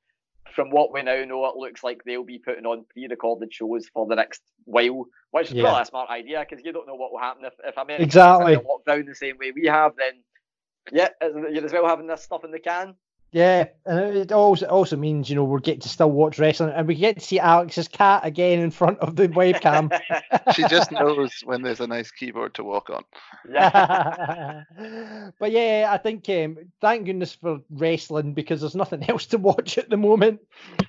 From 0.54 0.70
what 0.70 0.92
we 0.92 1.02
now 1.02 1.24
know, 1.24 1.46
it 1.46 1.56
looks 1.56 1.82
like 1.82 2.02
they'll 2.04 2.22
be 2.22 2.38
putting 2.38 2.66
on 2.66 2.84
pre-recorded 2.92 3.52
shows 3.52 3.88
for 3.92 4.06
the 4.06 4.14
next 4.14 4.42
while, 4.66 5.06
which 5.32 5.48
is 5.48 5.54
Yeah. 5.54 5.62
probably 5.62 5.82
a 5.82 5.86
smart 5.86 6.10
idea 6.10 6.46
because 6.48 6.64
you 6.64 6.72
don't 6.72 6.86
know 6.86 6.94
what 6.94 7.10
will 7.10 7.18
happen 7.18 7.44
if 7.46 7.54
if 7.64 7.76
America 7.76 8.04
Exactly. 8.04 8.54
lock 8.56 8.84
down 8.86 9.06
the 9.06 9.14
same 9.16 9.38
way 9.38 9.50
we 9.50 9.66
have. 9.66 9.92
Then, 9.96 10.22
yeah, 10.92 11.08
you're 11.50 11.64
as 11.64 11.72
well 11.72 11.88
having 11.88 12.06
this 12.06 12.22
stuff 12.22 12.44
in 12.44 12.52
the 12.52 12.60
can. 12.60 12.94
Yeah, 13.34 13.66
and 13.84 14.16
it 14.16 14.30
also 14.30 14.66
also 14.66 14.96
means 14.96 15.28
you 15.28 15.34
know 15.34 15.42
we're 15.42 15.58
getting 15.58 15.80
to 15.80 15.88
still 15.88 16.12
watch 16.12 16.38
wrestling, 16.38 16.72
and 16.72 16.86
we 16.86 16.94
get 16.94 17.18
to 17.18 17.20
see 17.20 17.40
Alex's 17.40 17.88
cat 17.88 18.24
again 18.24 18.60
in 18.60 18.70
front 18.70 19.00
of 19.00 19.16
the 19.16 19.26
webcam. 19.26 19.90
She 20.54 20.62
just 20.68 20.92
knows 20.92 21.42
when 21.44 21.62
there's 21.62 21.80
a 21.80 21.88
nice 21.88 22.12
keyboard 22.12 22.54
to 22.54 22.62
walk 22.62 22.90
on. 22.90 23.02
yeah. 23.50 24.62
but 25.40 25.50
yeah, 25.50 25.88
I 25.90 25.98
think 25.98 26.28
um, 26.28 26.58
thank 26.80 27.06
goodness 27.06 27.34
for 27.34 27.58
wrestling 27.70 28.34
because 28.34 28.60
there's 28.60 28.76
nothing 28.76 29.04
else 29.10 29.26
to 29.26 29.38
watch 29.38 29.78
at 29.78 29.90
the 29.90 29.96
moment. 29.96 30.38
Do 30.78 30.86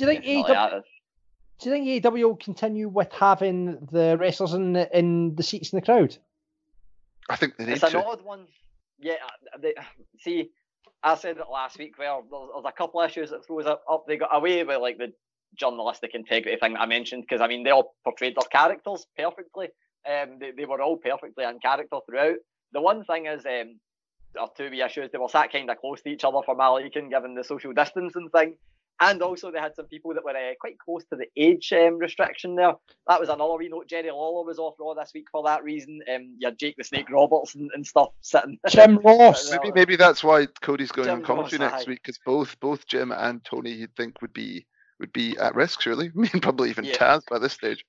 you 0.00 0.06
think 0.08 0.24
Definitely 0.24 0.54
AEW, 0.54 0.82
do 1.58 1.70
you 1.70 1.74
think 1.74 2.04
AEW 2.04 2.24
will 2.24 2.36
continue 2.36 2.88
with 2.90 3.12
having 3.12 3.88
the 3.90 4.18
wrestlers 4.18 4.52
in 4.52 4.74
the, 4.74 4.98
in 4.98 5.36
the 5.36 5.42
seats 5.42 5.72
in 5.72 5.78
the 5.78 5.86
crowd? 5.86 6.18
I 7.30 7.36
think 7.36 7.56
they 7.56 7.64
need 7.64 7.82
It's 7.82 7.82
an 7.82 7.96
odd 7.96 8.22
one. 8.22 8.46
Yeah, 8.98 9.14
uh, 9.54 9.58
they, 9.58 9.72
see, 10.18 10.50
I 11.02 11.14
said 11.14 11.38
it 11.38 11.44
last 11.50 11.78
week 11.78 11.96
where 11.98 12.20
there's, 12.30 12.64
a 12.64 12.72
couple 12.72 13.00
of 13.00 13.10
issues 13.10 13.30
that 13.30 13.46
throws 13.46 13.66
up, 13.66 13.82
up. 13.90 14.04
They 14.06 14.18
got 14.18 14.34
away 14.34 14.62
with 14.64 14.80
like 14.80 14.98
the 14.98 15.12
journalistic 15.58 16.14
integrity 16.14 16.56
thing 16.58 16.74
that 16.74 16.80
I 16.80 16.86
mentioned 16.86 17.24
because 17.28 17.40
I 17.40 17.48
mean 17.48 17.64
they 17.64 17.70
all 17.70 17.94
portrayed 18.04 18.36
their 18.36 18.48
characters 18.50 19.06
perfectly. 19.16 19.68
Um, 20.08 20.38
they, 20.40 20.52
they 20.56 20.64
were 20.64 20.80
all 20.80 20.96
perfectly 20.96 21.44
in 21.44 21.58
character 21.58 21.98
throughout. 22.06 22.36
The 22.72 22.80
one 22.80 23.04
thing 23.04 23.26
is, 23.26 23.44
um, 23.46 23.80
there 24.32 24.42
are 24.42 24.50
two 24.56 24.70
wee 24.70 24.82
issues. 24.82 25.10
They 25.10 25.18
were 25.18 25.28
sat 25.28 25.52
kind 25.52 25.70
of 25.70 25.78
close 25.78 26.02
to 26.02 26.10
each 26.10 26.24
other 26.24 26.38
for 26.44 26.56
Malikan, 26.56 27.10
given 27.10 27.34
the 27.34 27.44
social 27.44 27.72
distancing 27.72 28.28
thing. 28.28 28.56
And 29.02 29.22
also, 29.22 29.50
they 29.50 29.58
had 29.58 29.74
some 29.74 29.86
people 29.86 30.12
that 30.12 30.24
were 30.24 30.36
uh, 30.36 30.52
quite 30.60 30.78
close 30.78 31.04
to 31.06 31.16
the 31.16 31.26
age 31.34 31.72
um, 31.72 31.98
restriction 31.98 32.54
there. 32.54 32.74
That 33.08 33.18
was 33.18 33.30
another 33.30 33.56
wee 33.56 33.70
note. 33.70 33.88
Jerry 33.88 34.10
Lawler 34.10 34.44
was 34.44 34.58
off 34.58 34.74
Raw 34.78 34.92
this 34.92 35.12
week 35.14 35.28
for 35.32 35.42
that 35.44 35.64
reason. 35.64 36.00
Um, 36.14 36.36
you 36.38 36.46
had 36.46 36.58
Jake 36.58 36.76
the 36.76 36.84
Snake 36.84 37.08
Roberts 37.10 37.54
and, 37.54 37.70
and 37.74 37.86
stuff 37.86 38.10
sitting. 38.20 38.58
Jim 38.68 38.98
Ross. 38.98 39.50
Maybe 39.50 39.72
maybe 39.74 39.96
that's 39.96 40.22
why 40.22 40.46
Cody's 40.60 40.92
going 40.92 41.08
on 41.08 41.18
Jim 41.18 41.24
commentary 41.24 41.60
Ross, 41.60 41.72
next 41.72 41.88
aye. 41.88 41.90
week 41.90 42.02
because 42.02 42.20
both 42.26 42.60
both 42.60 42.86
Jim 42.86 43.10
and 43.10 43.42
Tony 43.42 43.72
you'd 43.72 43.96
think 43.96 44.20
would 44.20 44.34
be 44.34 44.66
would 44.98 45.12
be 45.14 45.34
at 45.38 45.54
risk 45.54 45.80
surely. 45.80 46.10
I 46.16 46.18
mean 46.18 46.42
probably 46.42 46.68
even 46.68 46.84
Yeah. 46.84 46.96
Taz 46.96 47.22
by 47.26 47.38
this 47.38 47.54
stage. 47.54 47.84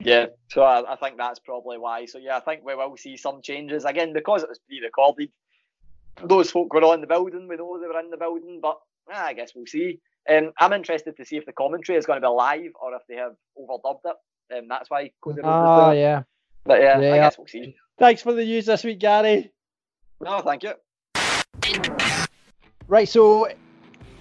Yeah, 0.00 0.26
so 0.48 0.62
I, 0.62 0.92
I 0.92 0.96
think 0.96 1.18
that's 1.18 1.40
probably 1.40 1.78
why. 1.78 2.06
So 2.06 2.18
yeah, 2.18 2.36
I 2.36 2.40
think 2.40 2.64
we 2.64 2.74
will 2.74 2.96
see 2.96 3.16
some 3.16 3.42
changes 3.42 3.84
again 3.84 4.12
because 4.12 4.42
it 4.42 4.48
was 4.48 4.58
pre-recorded. 4.66 5.30
Those 6.24 6.50
folk 6.50 6.72
were 6.72 6.84
on 6.84 7.00
the 7.00 7.06
building. 7.06 7.48
We 7.48 7.56
know 7.56 7.78
they 7.78 7.86
were 7.86 8.00
in 8.00 8.10
the 8.10 8.16
building, 8.16 8.60
but 8.62 8.78
ah, 9.10 9.26
I 9.26 9.32
guess 9.32 9.52
we'll 9.54 9.66
see. 9.66 10.00
Um, 10.30 10.52
I'm 10.58 10.72
interested 10.72 11.16
to 11.16 11.24
see 11.24 11.36
if 11.36 11.46
the 11.46 11.52
commentary 11.52 11.98
is 11.98 12.06
going 12.06 12.20
to 12.20 12.26
be 12.26 12.30
live 12.30 12.70
or 12.80 12.94
if 12.94 13.02
they 13.08 13.16
have 13.16 13.32
overdubbed 13.58 14.00
it. 14.04 14.56
Um, 14.56 14.68
that's 14.68 14.88
why 14.90 15.10
Cody 15.22 15.40
Rhodes 15.42 15.46
is 15.48 15.68
Ah, 15.68 15.90
it. 15.90 15.98
yeah. 15.98 16.22
But 16.64 16.80
yeah, 16.80 16.98
I 16.98 17.16
guess 17.18 17.36
we'll 17.38 17.46
see. 17.48 17.74
Thanks 17.98 18.22
for 18.22 18.32
the 18.32 18.44
news 18.44 18.66
this 18.66 18.84
week, 18.84 19.00
Gary. 19.00 19.50
No, 20.20 20.40
thank 20.40 20.62
you. 20.62 20.74
Right, 22.88 23.08
so 23.08 23.48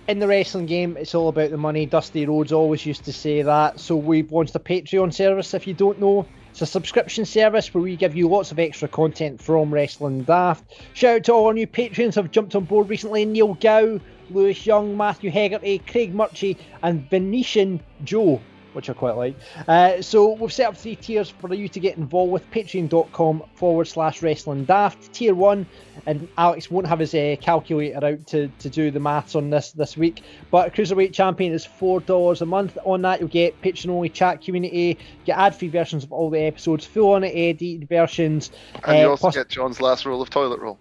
in 0.08 0.20
the 0.20 0.28
wrestling 0.28 0.66
game, 0.66 0.98
it's 0.98 1.14
all 1.14 1.30
about 1.30 1.52
the 1.52 1.58
money. 1.58 1.86
Dusty 1.86 2.26
Rhodes 2.26 2.52
always 2.52 2.86
used 2.86 3.06
to 3.06 3.14
say 3.14 3.42
that. 3.42 3.80
So 3.80 3.96
we've 3.96 4.32
launched 4.32 4.56
a 4.56 4.60
Patreon 4.60 5.14
service. 5.14 5.54
If 5.54 5.68
you 5.68 5.74
don't 5.74 6.00
know, 6.00 6.26
it's 6.52 6.62
a 6.62 6.66
subscription 6.66 7.24
service 7.24 7.74
where 7.74 7.82
we 7.82 7.96
give 7.96 8.14
you 8.14 8.28
lots 8.28 8.52
of 8.52 8.60
extra 8.60 8.90
content 8.90 9.42
from 9.42 9.74
Wrestling 9.74 10.24
Daft. 10.24 10.66
Shout 10.94 11.16
out 11.16 11.24
to 11.24 11.34
all 11.34 11.48
our 11.48 11.54
new 11.54 11.66
patrons 11.66 12.16
who 12.16 12.22
have 12.22 12.32
jumped 12.32 12.56
on 12.56 12.66
board 12.66 12.90
recently: 12.90 13.24
Neil 13.24 13.54
Gow, 13.54 14.02
Lewis 14.30 14.66
Young, 14.66 14.98
Matthew 14.98 15.32
Hegarty, 15.32 15.80
Craig 15.80 16.14
Murchie, 16.14 16.58
and 16.84 17.10
Venetian 17.10 17.80
Joe. 18.04 18.42
Which 18.74 18.90
I 18.90 18.94
quite 18.94 19.18
like. 19.18 19.36
Uh, 19.68 20.02
so 20.02 20.34
we've 20.34 20.54
set 20.54 20.68
up 20.68 20.78
three 20.78 20.96
tiers 20.96 21.30
for 21.30 21.54
you 21.54 21.68
to 21.68 21.80
get 21.80 21.98
involved 21.98 22.32
with. 22.32 22.50
Patreon.com 22.52 23.44
forward 23.56 23.86
slash 23.86 24.22
wrestling 24.22 24.64
daft. 24.64 25.12
Tier 25.12 25.36
one, 25.36 25.66
and 26.06 26.28
Alex 26.38 26.72
won't 26.72 26.88
have 26.88 27.00
his 27.00 27.14
uh, 27.14 27.36
calculator 27.42 28.06
out 28.06 28.28
to, 28.28 28.48
to 28.60 28.70
do 28.70 28.90
the 28.90 29.00
maths 29.00 29.36
on 29.36 29.50
this 29.50 29.72
this 29.72 29.98
week. 29.98 30.24
But 30.52 30.74
Cruiserweight 30.74 31.14
Champion 31.14 31.52
is 31.52 31.66
four 31.66 32.00
dollars 32.00 32.42
a 32.42 32.46
month. 32.46 32.78
On 32.86 33.02
that, 33.02 33.20
you'll 33.20 33.30
get 33.30 33.60
patron 33.62 33.92
only 33.92 34.10
chat 34.10 34.42
community, 34.42 34.98
get 35.26 35.38
ad 35.38 35.54
free 35.54 35.68
versions 35.68 36.06
of 36.06 36.14
all 36.14 36.30
the 36.30 36.40
episodes, 36.40 36.86
full 36.86 37.14
on 37.14 37.26
edited 37.26 37.90
versions. 37.90 38.52
And 38.86 39.00
you 39.00 39.06
uh, 39.06 39.10
also 39.10 39.22
plus- 39.22 39.36
get 39.36 39.50
John's 39.50 39.82
last 39.82 40.06
roll 40.06 40.22
of 40.22 40.30
toilet 40.30 40.62
roll. 40.62 40.80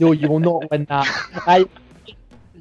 no, 0.00 0.10
you 0.10 0.28
will 0.28 0.40
not 0.40 0.70
win 0.70 0.86
that. 0.86 1.06
I, 1.46 1.66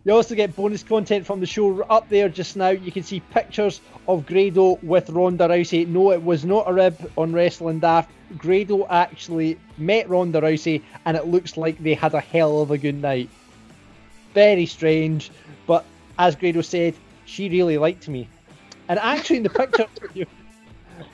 you 0.06 0.14
also 0.14 0.36
get 0.36 0.56
bonus 0.56 0.84
content 0.84 1.26
from 1.26 1.40
the 1.40 1.46
show 1.46 1.82
up 1.84 2.10
there 2.10 2.30
just 2.30 2.56
now. 2.56 2.70
You 2.70 2.92
can 2.92 3.04
see 3.04 3.20
pictures 3.20 3.82
of 4.08 4.26
Grado 4.26 4.80
with 4.82 5.10
Ronda 5.10 5.48
Rousey. 5.48 5.88
No, 5.88 6.12
it 6.12 6.24
was 6.24 6.46
not 6.46 6.70
a 6.70 6.74
rib 6.74 7.12
on 7.18 7.34
Wrestling 7.34 7.80
Daft. 7.80 8.10
Grado 8.38 8.88
actually 8.88 9.58
met 9.78 10.10
Ronda 10.10 10.42
Rousey, 10.42 10.84
and 11.06 11.18
it 11.18 11.28
looks 11.28 11.58
like 11.58 11.82
they 11.82 11.94
had 11.94 12.14
a 12.14 12.20
hell 12.20 12.62
of 12.62 12.72
a 12.72 12.78
good 12.78 13.02
night. 13.02 13.30
Very 14.34 14.66
strange, 14.66 15.32
but 15.68 15.86
as 16.18 16.36
Grado 16.36 16.62
said, 16.62 16.96
she 17.26 17.50
really 17.50 17.78
liked 17.78 18.08
me. 18.08 18.28
And 18.88 19.00
actually, 19.00 19.38
in 19.38 19.44
the 19.44 19.50
picture, 19.50 19.86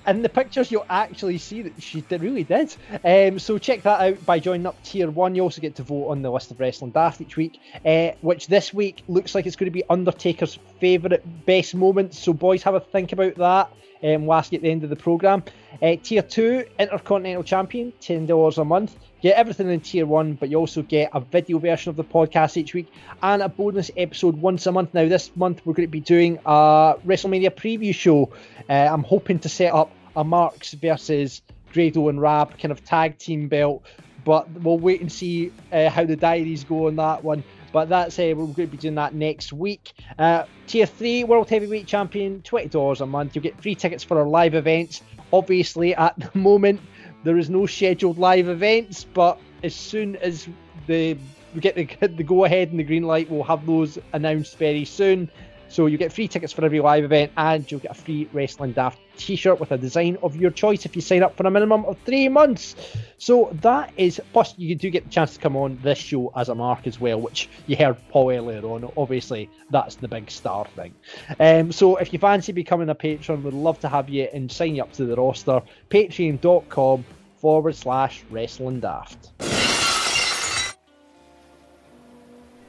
in 0.07 0.21
the 0.21 0.29
pictures, 0.29 0.71
you'll 0.71 0.85
actually 0.89 1.37
see 1.37 1.61
that 1.63 1.81
she 1.81 2.01
did, 2.01 2.21
really 2.21 2.43
did. 2.43 2.75
Um, 3.03 3.39
so 3.39 3.57
check 3.57 3.83
that 3.83 4.01
out 4.01 4.25
by 4.25 4.39
joining 4.39 4.65
up 4.65 4.81
tier 4.83 5.09
one. 5.09 5.35
You 5.35 5.43
also 5.43 5.61
get 5.61 5.75
to 5.75 5.83
vote 5.83 6.09
on 6.09 6.21
the 6.21 6.31
list 6.31 6.51
of 6.51 6.59
wrestling 6.59 6.91
daft 6.91 7.21
each 7.21 7.37
week, 7.37 7.59
uh, 7.85 8.11
which 8.21 8.47
this 8.47 8.73
week 8.73 9.03
looks 9.07 9.35
like 9.35 9.45
it's 9.45 9.55
going 9.55 9.67
to 9.67 9.71
be 9.71 9.83
Undertaker's 9.89 10.57
favourite 10.79 11.45
best 11.45 11.75
moments. 11.75 12.19
So 12.19 12.33
boys, 12.33 12.63
have 12.63 12.75
a 12.75 12.79
think 12.79 13.11
about 13.11 13.35
that. 13.35 13.71
And 14.01 14.23
um, 14.23 14.27
last 14.27 14.53
at 14.53 14.61
the 14.61 14.69
end 14.69 14.83
of 14.83 14.89
the 14.89 14.95
program. 14.95 15.43
Uh, 15.81 15.95
tier 16.03 16.21
two, 16.21 16.65
Intercontinental 16.77 17.43
Champion, 17.43 17.93
ten 18.01 18.25
dollars 18.25 18.57
a 18.57 18.65
month. 18.65 18.95
Get 19.21 19.37
everything 19.37 19.69
in 19.69 19.79
tier 19.79 20.05
one, 20.05 20.33
but 20.33 20.49
you 20.49 20.57
also 20.59 20.83
get 20.83 21.09
a 21.13 21.19
video 21.19 21.57
version 21.57 21.89
of 21.89 21.95
the 21.95 22.03
podcast 22.03 22.57
each 22.57 22.73
week 22.73 22.91
and 23.23 23.41
a 23.41 23.49
bonus 23.49 23.89
episode 23.97 24.35
once 24.35 24.67
a 24.67 24.71
month. 24.71 24.93
Now, 24.93 25.07
this 25.07 25.35
month 25.35 25.61
we're 25.65 25.73
going 25.73 25.87
to 25.87 25.91
be 25.91 26.01
doing 26.01 26.37
a 26.45 26.95
WrestleMania 27.05 27.49
preview 27.49 27.95
show. 27.95 28.31
Uh, 28.69 28.73
I'm 28.73 29.03
hoping 29.03 29.39
to 29.39 29.49
set 29.49 29.73
up 29.73 29.91
a 30.15 30.23
Marks 30.23 30.73
versus 30.73 31.41
Grado 31.73 32.09
and 32.09 32.21
Rab 32.21 32.59
kind 32.59 32.71
of 32.71 32.85
tag 32.85 33.17
team 33.17 33.47
belt, 33.47 33.83
but 34.23 34.51
we'll 34.51 34.77
wait 34.77 35.01
and 35.01 35.11
see 35.11 35.51
uh, 35.71 35.89
how 35.89 36.03
the 36.03 36.15
diaries 36.15 36.63
go 36.63 36.87
on 36.87 36.97
that 36.97 37.23
one. 37.23 37.43
But 37.75 37.89
that's 37.89 38.17
uh, 38.17 38.31
we're 38.37 38.45
going 38.45 38.53
to 38.53 38.67
be 38.67 38.77
doing 38.77 38.95
that 38.95 39.13
next 39.13 39.51
week. 39.51 39.91
Uh, 40.17 40.45
tier 40.65 40.85
three, 40.85 41.25
World 41.25 41.49
Heavyweight 41.49 41.85
Champion, 41.87 42.41
twenty 42.41 42.69
dollars 42.69 43.01
a 43.01 43.05
month. 43.05 43.35
You'll 43.35 43.43
get 43.43 43.61
free 43.61 43.75
tickets 43.75 44.01
for 44.01 44.17
our 44.17 44.25
live 44.25 44.55
events. 44.55 45.01
Obviously, 45.33 45.93
at 45.93 46.17
the 46.17 46.31
moment, 46.39 46.79
there 47.25 47.37
is 47.37 47.49
no 47.49 47.65
scheduled 47.65 48.17
live 48.17 48.47
events, 48.47 49.03
but 49.03 49.37
as 49.61 49.75
soon 49.75 50.15
as 50.15 50.47
the 50.87 51.17
we 51.53 51.59
get 51.59 51.75
the, 51.75 51.83
the 52.07 52.23
go 52.23 52.45
ahead 52.45 52.69
and 52.69 52.79
the 52.79 52.83
green 52.85 53.03
light, 53.03 53.29
we'll 53.29 53.43
have 53.43 53.65
those 53.65 53.99
announced 54.13 54.57
very 54.57 54.85
soon. 54.85 55.29
So 55.67 55.87
you 55.87 55.97
get 55.97 56.13
free 56.13 56.27
tickets 56.27 56.53
for 56.53 56.63
every 56.63 56.79
live 56.79 57.03
event, 57.03 57.31
and 57.37 57.69
you'll 57.69 57.81
get 57.81 57.91
a 57.91 57.95
free 57.95 58.29
Wrestling 58.31 58.71
Daft 58.71 58.99
T-shirt 59.17 59.59
with 59.59 59.71
a 59.71 59.77
design 59.77 60.17
of 60.21 60.35
your 60.35 60.51
choice 60.51 60.85
if 60.85 60.95
you 60.95 61.01
sign 61.01 61.23
up 61.23 61.35
for 61.35 61.45
a 61.47 61.51
minimum 61.51 61.85
of 61.85 61.97
three 62.05 62.29
months. 62.29 62.75
So 63.17 63.49
that 63.61 63.91
is 63.97 64.21
plus 64.33 64.53
you 64.57 64.75
do 64.75 64.89
get 64.89 65.05
the 65.05 65.09
chance 65.09 65.33
to 65.35 65.39
come 65.39 65.55
on 65.55 65.79
this 65.83 65.97
show 65.97 66.31
as 66.35 66.49
a 66.49 66.55
mark 66.55 66.87
as 66.87 66.99
well, 66.99 67.19
which 67.19 67.49
you 67.67 67.75
heard 67.75 67.97
Paul 68.09 68.31
earlier 68.31 68.61
on. 68.63 68.91
Obviously, 68.97 69.49
that's 69.69 69.95
the 69.95 70.07
big 70.07 70.29
star 70.29 70.65
thing. 70.75 70.93
Um, 71.39 71.71
so 71.71 71.97
if 71.97 72.13
you 72.13 72.19
fancy 72.19 72.51
becoming 72.51 72.89
a 72.89 72.95
patron, 72.95 73.43
we'd 73.43 73.53
love 73.53 73.79
to 73.81 73.89
have 73.89 74.09
you 74.09 74.27
and 74.33 74.51
sign 74.51 74.75
you 74.75 74.83
up 74.83 74.93
to 74.93 75.05
the 75.05 75.15
roster. 75.15 75.61
Patreon.com 75.89 77.05
forward 77.37 77.75
slash 77.75 78.23
Wrestling 78.29 78.79
Daft. 78.79 79.31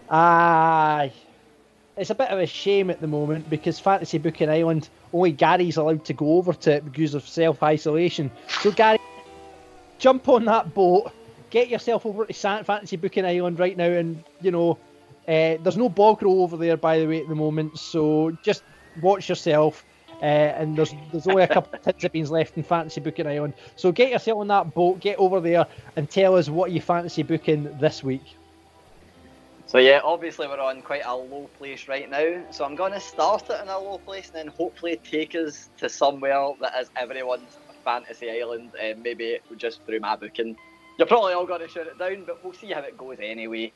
Aye. 0.09 1.13
It's 1.97 2.11
a 2.11 2.15
bit 2.15 2.29
of 2.29 2.39
a 2.39 2.47
shame 2.47 2.91
at 2.91 3.01
the 3.01 3.07
moment 3.07 3.49
because 3.49 3.79
Fantasy 3.79 4.19
Booking 4.19 4.51
Island, 4.51 4.91
only 5.15 5.33
Gary's 5.33 5.79
allowed 5.79 6.05
to 6.05 6.13
go 6.13 6.37
over 6.37 6.53
to 6.53 6.73
it 6.73 6.85
because 6.85 7.15
of 7.15 7.27
self 7.27 7.63
isolation. 7.63 8.31
So, 8.61 8.71
Gary, 8.71 8.99
jump 9.99 10.29
on 10.29 10.45
that 10.45 10.75
boat, 10.75 11.11
get 11.49 11.69
yourself 11.69 12.05
over 12.05 12.27
to 12.27 12.65
Fantasy 12.65 12.97
Booking 12.97 13.25
Island 13.25 13.59
right 13.59 13.79
now, 13.79 13.89
and 13.89 14.23
you 14.43 14.51
know, 14.51 14.73
uh, 15.27 15.57
there's 15.63 15.79
no 15.79 15.89
bog 15.89 16.23
roll 16.23 16.43
over 16.43 16.59
there, 16.59 16.77
by 16.77 16.99
the 16.99 17.07
way, 17.07 17.23
at 17.23 17.29
the 17.29 17.35
moment. 17.35 17.79
So, 17.79 18.37
just 18.43 18.63
watch 19.01 19.31
yourself. 19.31 19.83
Uh, 20.21 20.25
and 20.25 20.77
there's 20.77 20.95
there's 21.13 21.27
only 21.27 21.43
a 21.43 21.49
couple 21.49 21.75
of 21.75 21.83
tins 21.83 22.05
of 22.05 22.13
beans 22.13 22.31
left 22.31 22.57
in 22.57 22.63
Fantasy 22.63 23.01
Booking 23.01 23.27
Island. 23.27 23.53
So 23.77 23.93
get 23.93 24.11
yourself 24.11 24.41
on 24.41 24.49
that 24.49 24.73
boat, 24.73 25.01
get 25.01 25.19
over 25.19 25.41
there, 25.41 25.67
and 25.95 26.09
tell 26.09 26.37
us 26.37 26.49
what 26.49 26.71
you 26.73 26.81
fantasy 26.81 27.23
booking 27.23 27.77
this 27.79 28.03
week. 28.03 28.23
So 29.67 29.79
yeah, 29.79 30.01
obviously 30.05 30.47
we're 30.47 30.61
on 30.61 30.81
quite 30.81 31.05
a 31.05 31.15
low 31.15 31.51
place 31.59 31.89
right 31.89 32.09
now. 32.09 32.45
So 32.53 32.65
I'm 32.65 32.77
going 32.77 32.93
to 32.93 33.01
start 33.01 33.51
it 33.51 33.61
in 33.61 33.69
a 33.69 33.79
low 33.79 33.99
place 33.99 34.27
and 34.29 34.37
then 34.37 34.55
hopefully 34.57 35.01
take 35.03 35.35
us 35.35 35.71
to 35.79 35.89
somewhere 35.89 36.53
that 36.61 36.73
is 36.81 36.89
everyone's 36.97 37.59
fantasy 37.85 38.31
island, 38.31 38.73
and 38.81 39.03
maybe 39.03 39.39
just 39.57 39.83
through 39.85 40.01
my 40.01 40.17
booking. 40.17 40.57
You're 40.99 41.07
probably 41.07 41.35
all 41.35 41.47
going 41.47 41.61
to 41.61 41.69
shut 41.69 41.87
it 41.87 41.99
down, 41.99 42.25
but 42.27 42.43
we'll 42.43 42.53
see 42.53 42.73
how 42.73 42.81
it 42.81 42.99
goes 42.99 43.19
anyway. 43.21 43.73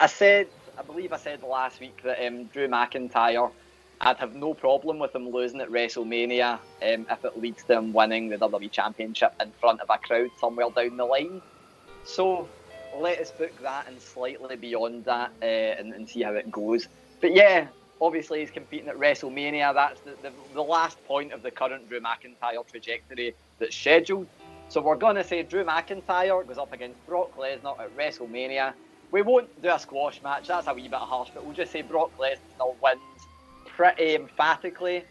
I 0.00 0.06
said, 0.06 0.48
I 0.76 0.82
believe 0.82 1.12
I 1.12 1.18
said 1.18 1.42
last 1.42 1.80
week 1.80 2.00
that 2.04 2.24
um, 2.26 2.44
Drew 2.46 2.68
McIntyre, 2.68 3.50
I'd 4.00 4.16
have 4.18 4.34
no 4.34 4.54
problem 4.54 4.98
with 4.98 5.14
him 5.14 5.28
losing 5.30 5.60
at 5.60 5.70
WrestleMania 5.70 6.54
um, 6.54 7.06
if 7.10 7.24
it 7.24 7.38
leads 7.38 7.62
to 7.64 7.78
him 7.78 7.92
winning 7.92 8.28
the 8.28 8.36
WWE 8.36 8.70
Championship 8.70 9.34
in 9.40 9.52
front 9.60 9.80
of 9.80 9.88
a 9.88 9.98
crowd 9.98 10.30
somewhere 10.38 10.68
down 10.70 10.96
the 10.96 11.04
line. 11.04 11.40
So 12.04 12.48
let 13.00 13.20
us 13.20 13.30
book 13.30 13.52
that 13.62 13.88
and 13.88 14.00
slightly 14.00 14.56
beyond 14.56 15.04
that 15.04 15.32
uh, 15.42 15.44
and, 15.44 15.92
and 15.92 16.08
see 16.08 16.22
how 16.22 16.32
it 16.34 16.50
goes. 16.50 16.88
But 17.20 17.34
yeah, 17.34 17.68
obviously 18.00 18.40
he's 18.40 18.50
competing 18.50 18.88
at 18.88 18.96
WrestleMania. 18.96 19.74
That's 19.74 20.00
the, 20.00 20.16
the, 20.22 20.32
the 20.54 20.62
last 20.62 21.02
point 21.04 21.32
of 21.32 21.42
the 21.42 21.50
current 21.50 21.88
Drew 21.88 22.00
McIntyre 22.00 22.66
trajectory 22.66 23.34
that's 23.58 23.76
scheduled. 23.76 24.26
So 24.68 24.80
we're 24.80 24.96
going 24.96 25.16
to 25.16 25.24
say 25.24 25.42
Drew 25.42 25.64
McIntyre 25.64 26.46
goes 26.46 26.58
up 26.58 26.72
against 26.72 27.04
Brock 27.06 27.36
Lesnar 27.36 27.78
at 27.80 27.96
WrestleMania. 27.96 28.74
We 29.10 29.22
won't 29.22 29.62
do 29.62 29.70
a 29.70 29.78
squash 29.78 30.20
match, 30.22 30.48
that's 30.48 30.66
a 30.66 30.74
wee 30.74 30.88
bit 30.88 30.94
harsh, 30.94 31.30
but 31.32 31.44
we'll 31.44 31.54
just 31.54 31.70
say 31.70 31.82
Brock 31.82 32.10
Lesnar 32.18 32.74
wins 32.82 33.00
pretty 33.66 34.16
emphatically. 34.16 35.04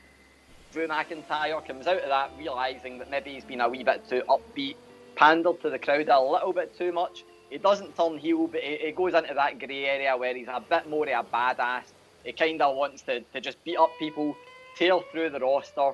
Drew 0.72 0.88
McIntyre 0.88 1.66
comes 1.66 1.88
out 1.88 2.02
of 2.02 2.10
that 2.10 2.32
realising 2.38 2.98
that 2.98 3.10
maybe 3.10 3.34
he's 3.34 3.46
been 3.46 3.62
a 3.62 3.70
wee 3.70 3.84
bit 3.84 4.08
too 4.10 4.24
upbeat, 4.28 4.76
pandered 5.16 5.62
to 5.62 5.70
the 5.70 5.80
crowd 5.80 6.10
a 6.10 6.20
little 6.20 6.52
bit 6.52 6.76
too 6.78 6.92
much. 6.92 7.24
He 7.54 7.60
doesn't 7.60 7.96
turn 7.96 8.18
heel, 8.18 8.48
but 8.48 8.62
he, 8.62 8.78
he 8.78 8.92
goes 8.94 9.14
into 9.14 9.36
that 9.36 9.60
grey 9.60 9.86
area 9.86 10.18
where 10.18 10.36
he's 10.36 10.48
a 10.48 10.60
bit 10.60 10.90
more 10.90 11.08
of 11.08 11.28
a 11.28 11.36
badass. 11.36 11.84
He 12.24 12.32
kind 12.32 12.60
of 12.60 12.76
wants 12.76 13.04
to, 13.04 13.20
to 13.20 13.40
just 13.40 13.64
beat 13.64 13.78
up 13.78 13.92
people, 14.00 14.36
tear 14.76 14.98
through 15.12 15.30
the 15.30 15.40
roster. 15.40 15.92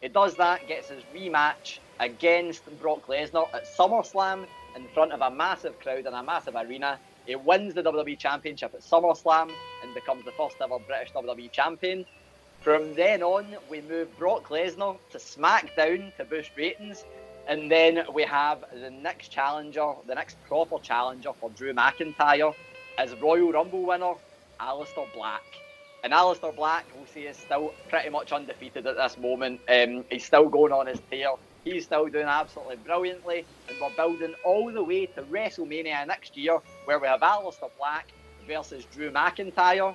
He 0.00 0.08
does 0.08 0.36
that, 0.36 0.66
gets 0.66 0.88
his 0.88 1.02
rematch 1.14 1.80
against 2.00 2.62
Brock 2.80 3.08
Lesnar 3.08 3.46
at 3.52 3.66
SummerSlam 3.66 4.46
in 4.74 4.88
front 4.94 5.12
of 5.12 5.20
a 5.20 5.30
massive 5.30 5.78
crowd 5.80 6.06
in 6.06 6.14
a 6.14 6.22
massive 6.22 6.54
arena. 6.56 6.98
He 7.26 7.36
wins 7.36 7.74
the 7.74 7.82
WWE 7.82 8.18
Championship 8.18 8.72
at 8.72 8.80
SummerSlam 8.80 9.50
and 9.82 9.94
becomes 9.94 10.24
the 10.24 10.32
first 10.32 10.56
ever 10.62 10.78
British 10.78 11.12
WWE 11.12 11.52
Champion. 11.52 12.06
From 12.62 12.94
then 12.94 13.22
on, 13.22 13.56
we 13.68 13.82
move 13.82 14.08
Brock 14.18 14.48
Lesnar 14.48 14.96
to 15.10 15.18
SmackDown 15.18 16.16
to 16.16 16.24
boost 16.24 16.52
ratings. 16.56 17.04
And 17.48 17.70
then 17.70 18.04
we 18.14 18.22
have 18.22 18.64
the 18.72 18.90
next 18.90 19.28
challenger, 19.28 19.92
the 20.06 20.14
next 20.14 20.36
proper 20.46 20.78
challenger 20.78 21.32
for 21.32 21.50
Drew 21.50 21.74
McIntyre 21.74 22.54
as 22.98 23.14
Royal 23.20 23.52
Rumble 23.52 23.82
winner, 23.84 24.14
Aleister 24.60 25.12
Black. 25.12 25.42
And 26.04 26.12
Aleister 26.12 26.54
Black, 26.54 26.84
we'll 26.94 27.06
see, 27.06 27.22
is 27.22 27.36
still 27.36 27.72
pretty 27.88 28.10
much 28.10 28.32
undefeated 28.32 28.86
at 28.86 28.96
this 28.96 29.16
moment. 29.18 29.60
Um, 29.68 30.04
he's 30.10 30.24
still 30.24 30.48
going 30.48 30.72
on 30.72 30.86
his 30.86 31.00
tear. 31.10 31.30
He's 31.64 31.84
still 31.84 32.06
doing 32.06 32.26
absolutely 32.26 32.76
brilliantly. 32.76 33.44
And 33.68 33.76
we're 33.80 33.94
building 33.96 34.34
all 34.44 34.72
the 34.72 34.82
way 34.82 35.06
to 35.06 35.22
WrestleMania 35.22 36.06
next 36.06 36.36
year, 36.36 36.58
where 36.84 36.98
we 36.98 37.06
have 37.06 37.20
Aleister 37.20 37.70
Black 37.78 38.08
versus 38.46 38.84
Drew 38.86 39.10
McIntyre. 39.10 39.94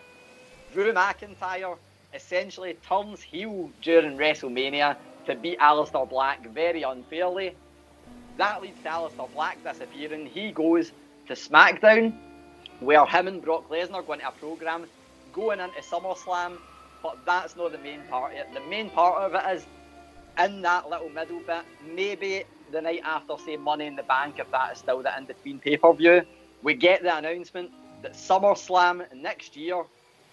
Drew 0.74 0.94
McIntyre 0.94 1.78
essentially 2.14 2.78
turns 2.88 3.22
heel 3.22 3.70
during 3.82 4.18
WrestleMania 4.18 4.96
to 5.28 5.36
beat 5.36 5.60
Aleister 5.60 6.10
Black 6.10 6.48
very 6.50 6.84
unfairly. 6.84 7.56
That 8.38 8.62
leads 8.62 8.80
to 8.84 8.90
Aleister 8.90 9.32
Black 9.34 9.64
disappearing. 9.64 10.26
He 10.26 10.52
goes 10.52 10.92
to 11.28 11.34
SmackDown, 11.34 12.14
where 12.80 13.06
him 13.06 13.28
and 13.28 13.42
Brock 13.42 13.70
Lesnar 13.70 14.06
go 14.06 14.14
into 14.14 14.28
a 14.28 14.32
program 14.32 14.88
going 15.34 15.60
into 15.60 15.82
SummerSlam. 15.82 16.58
But 17.04 17.18
that's 17.26 17.56
not 17.56 17.72
the 17.72 17.78
main 17.78 18.02
part 18.10 18.34
of 18.34 18.40
it. 18.40 18.54
The 18.54 18.62
main 18.70 18.90
part 18.90 19.22
of 19.22 19.36
it 19.36 19.56
is 19.56 19.68
in 20.40 20.62
that 20.62 20.90
little 20.90 21.10
middle 21.10 21.42
bit, 21.42 21.64
maybe 21.94 22.44
the 22.72 22.82
night 22.82 23.02
after, 23.04 23.36
say, 23.46 23.58
Money 23.58 23.86
in 23.86 23.96
the 23.96 24.04
Bank, 24.04 24.40
if 24.40 24.50
that 24.52 24.74
is 24.74 24.80
still 24.80 25.02
the 25.02 25.16
in 25.18 25.26
between 25.26 25.60
pay 25.60 25.78
per 25.78 25.94
view, 25.94 26.22
we 26.64 26.74
get 26.74 27.04
the 27.04 27.16
announcement 27.16 27.72
that 28.02 28.14
SummerSlam 28.14 29.06
next 29.16 29.56
year, 29.56 29.84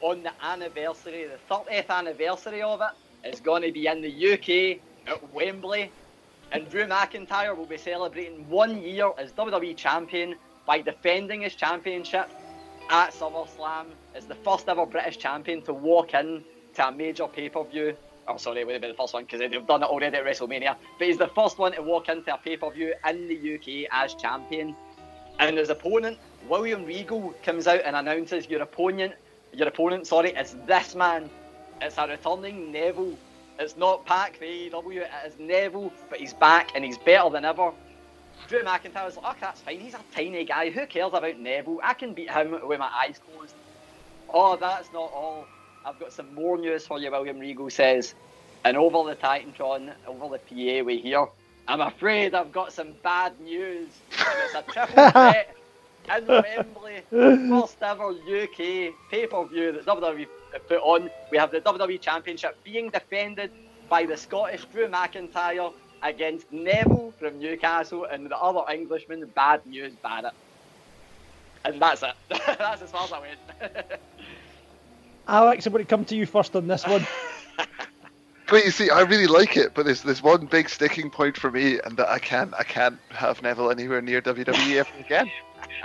on 0.00 0.22
the 0.22 0.32
anniversary, 0.42 1.26
the 1.26 1.54
30th 1.54 1.88
anniversary 1.88 2.60
of 2.62 2.80
it, 2.80 2.88
is 3.24 3.40
going 3.40 3.62
to 3.62 3.72
be 3.72 3.86
in 3.86 4.00
the 4.00 4.32
UK 4.32 4.80
at 5.06 5.34
Wembley. 5.34 5.90
And 6.52 6.68
Drew 6.70 6.86
McIntyre 6.86 7.56
will 7.56 7.66
be 7.66 7.78
celebrating 7.78 8.48
one 8.48 8.80
year 8.80 9.10
as 9.18 9.32
WWE 9.32 9.76
Champion 9.76 10.36
by 10.66 10.80
defending 10.80 11.42
his 11.42 11.54
championship 11.54 12.30
at 12.90 13.12
SummerSlam 13.12 13.86
as 14.14 14.26
the 14.26 14.34
first 14.34 14.68
ever 14.68 14.86
British 14.86 15.18
champion 15.18 15.62
to 15.62 15.72
walk 15.72 16.14
in 16.14 16.44
to 16.74 16.88
a 16.88 16.92
major 16.92 17.26
pay 17.26 17.48
per 17.48 17.64
view. 17.64 17.96
Oh, 18.26 18.36
sorry, 18.36 18.60
it 18.60 18.66
would 18.66 18.72
have 18.72 18.82
been 18.82 18.90
the 18.90 18.96
first 18.96 19.12
one 19.12 19.24
because 19.24 19.40
they've 19.40 19.66
done 19.66 19.82
it 19.82 19.86
already 19.86 20.16
at 20.16 20.24
WrestleMania. 20.24 20.76
But 20.98 21.08
he's 21.08 21.18
the 21.18 21.28
first 21.28 21.58
one 21.58 21.72
to 21.72 21.82
walk 21.82 22.08
into 22.08 22.32
a 22.32 22.38
pay 22.38 22.56
per 22.56 22.70
view 22.70 22.94
in 23.06 23.28
the 23.28 23.54
UK 23.54 23.88
as 23.90 24.14
champion. 24.14 24.74
And 25.38 25.58
his 25.58 25.68
opponent, 25.68 26.18
William 26.48 26.84
Regal, 26.84 27.34
comes 27.42 27.66
out 27.66 27.80
and 27.84 27.96
announces 27.96 28.48
your 28.48 28.62
opponent, 28.62 29.14
your 29.52 29.68
opponent, 29.68 30.06
sorry, 30.06 30.30
is 30.30 30.56
this 30.66 30.94
man. 30.94 31.28
It's 31.80 31.98
a 31.98 32.06
returning 32.06 32.72
Neville. 32.72 33.16
It's 33.58 33.76
not 33.76 34.04
Pac 34.04 34.36
for 34.36 34.44
AEW, 34.44 35.02
it 35.02 35.10
is 35.26 35.38
Neville, 35.38 35.92
but 36.10 36.18
he's 36.18 36.34
back 36.34 36.70
and 36.74 36.84
he's 36.84 36.98
better 36.98 37.30
than 37.30 37.44
ever. 37.44 37.72
Drew 38.48 38.62
McIntyre's 38.62 39.16
like, 39.16 39.24
oh, 39.24 39.34
that's 39.40 39.60
fine. 39.60 39.78
He's 39.78 39.94
a 39.94 40.00
tiny 40.14 40.44
guy. 40.44 40.70
Who 40.70 40.86
cares 40.86 41.12
about 41.14 41.38
Neville? 41.38 41.80
I 41.82 41.94
can 41.94 42.14
beat 42.14 42.30
him 42.30 42.58
with 42.66 42.78
my 42.80 42.90
eyes 42.92 43.20
closed. 43.20 43.54
Oh, 44.28 44.56
that's 44.56 44.92
not 44.92 45.12
all. 45.12 45.46
I've 45.86 45.98
got 46.00 46.12
some 46.12 46.34
more 46.34 46.58
news 46.58 46.86
for 46.86 46.98
you, 46.98 47.10
William 47.10 47.38
Regal 47.38 47.70
says. 47.70 48.14
And 48.64 48.76
over 48.76 49.08
the 49.08 49.16
Titantron, 49.16 49.92
over 50.06 50.36
the 50.36 50.38
PA 50.38 50.84
we 50.84 50.98
hear, 50.98 51.26
I'm 51.68 51.80
afraid 51.80 52.34
I've 52.34 52.52
got 52.52 52.72
some 52.72 52.94
bad 53.02 53.38
news. 53.40 53.88
And 54.18 54.28
it's 54.44 54.54
a 54.54 54.62
triple 54.62 55.10
threat 55.10 55.54
in 56.16 56.26
Wembley. 56.26 57.02
First 57.10 57.82
ever 57.82 58.08
UK 58.10 58.94
pay-per-view 59.10 59.72
that 59.72 59.86
WWE 59.86 60.26
Uh, 60.54 60.58
put 60.60 60.78
on. 60.82 61.10
We 61.30 61.38
have 61.38 61.50
the 61.50 61.60
WWE 61.60 62.00
Championship 62.00 62.62
being 62.64 62.90
defended 62.90 63.50
by 63.88 64.06
the 64.06 64.16
Scottish 64.16 64.64
Drew 64.66 64.88
McIntyre 64.88 65.72
against 66.02 66.52
Neville 66.52 67.12
from 67.18 67.38
Newcastle 67.38 68.04
and 68.04 68.26
the 68.26 68.36
other 68.36 68.62
Englishman, 68.72 69.24
Bad 69.34 69.64
News 69.66 69.94
Barrett. 70.02 70.34
And 71.64 71.80
that's 71.80 72.02
it. 72.02 72.14
that's 72.28 72.82
as 72.82 72.90
far 72.90 73.04
as 73.04 73.12
I 73.12 73.20
went. 73.20 73.38
Alex, 75.28 75.66
I'm 75.66 75.72
going 75.72 75.84
to 75.84 75.88
come 75.88 76.04
to 76.04 76.14
you 76.14 76.26
first 76.26 76.54
on 76.54 76.66
this 76.66 76.86
one. 76.86 77.06
Wait, 78.52 78.66
you 78.66 78.70
see, 78.70 78.90
I 78.90 79.00
really 79.00 79.26
like 79.26 79.56
it, 79.56 79.72
but 79.74 79.86
there's 79.86 80.02
there's 80.02 80.22
one 80.22 80.44
big 80.44 80.68
sticking 80.68 81.10
point 81.10 81.38
for 81.38 81.50
me, 81.50 81.80
and 81.82 81.96
that 81.96 82.10
I 82.10 82.18
can't 82.18 82.52
I 82.58 82.62
can't 82.62 82.98
have 83.08 83.40
Neville 83.40 83.70
anywhere 83.70 84.02
near 84.02 84.20
WWE 84.20 84.76
ever 84.76 84.90
again. 85.00 85.30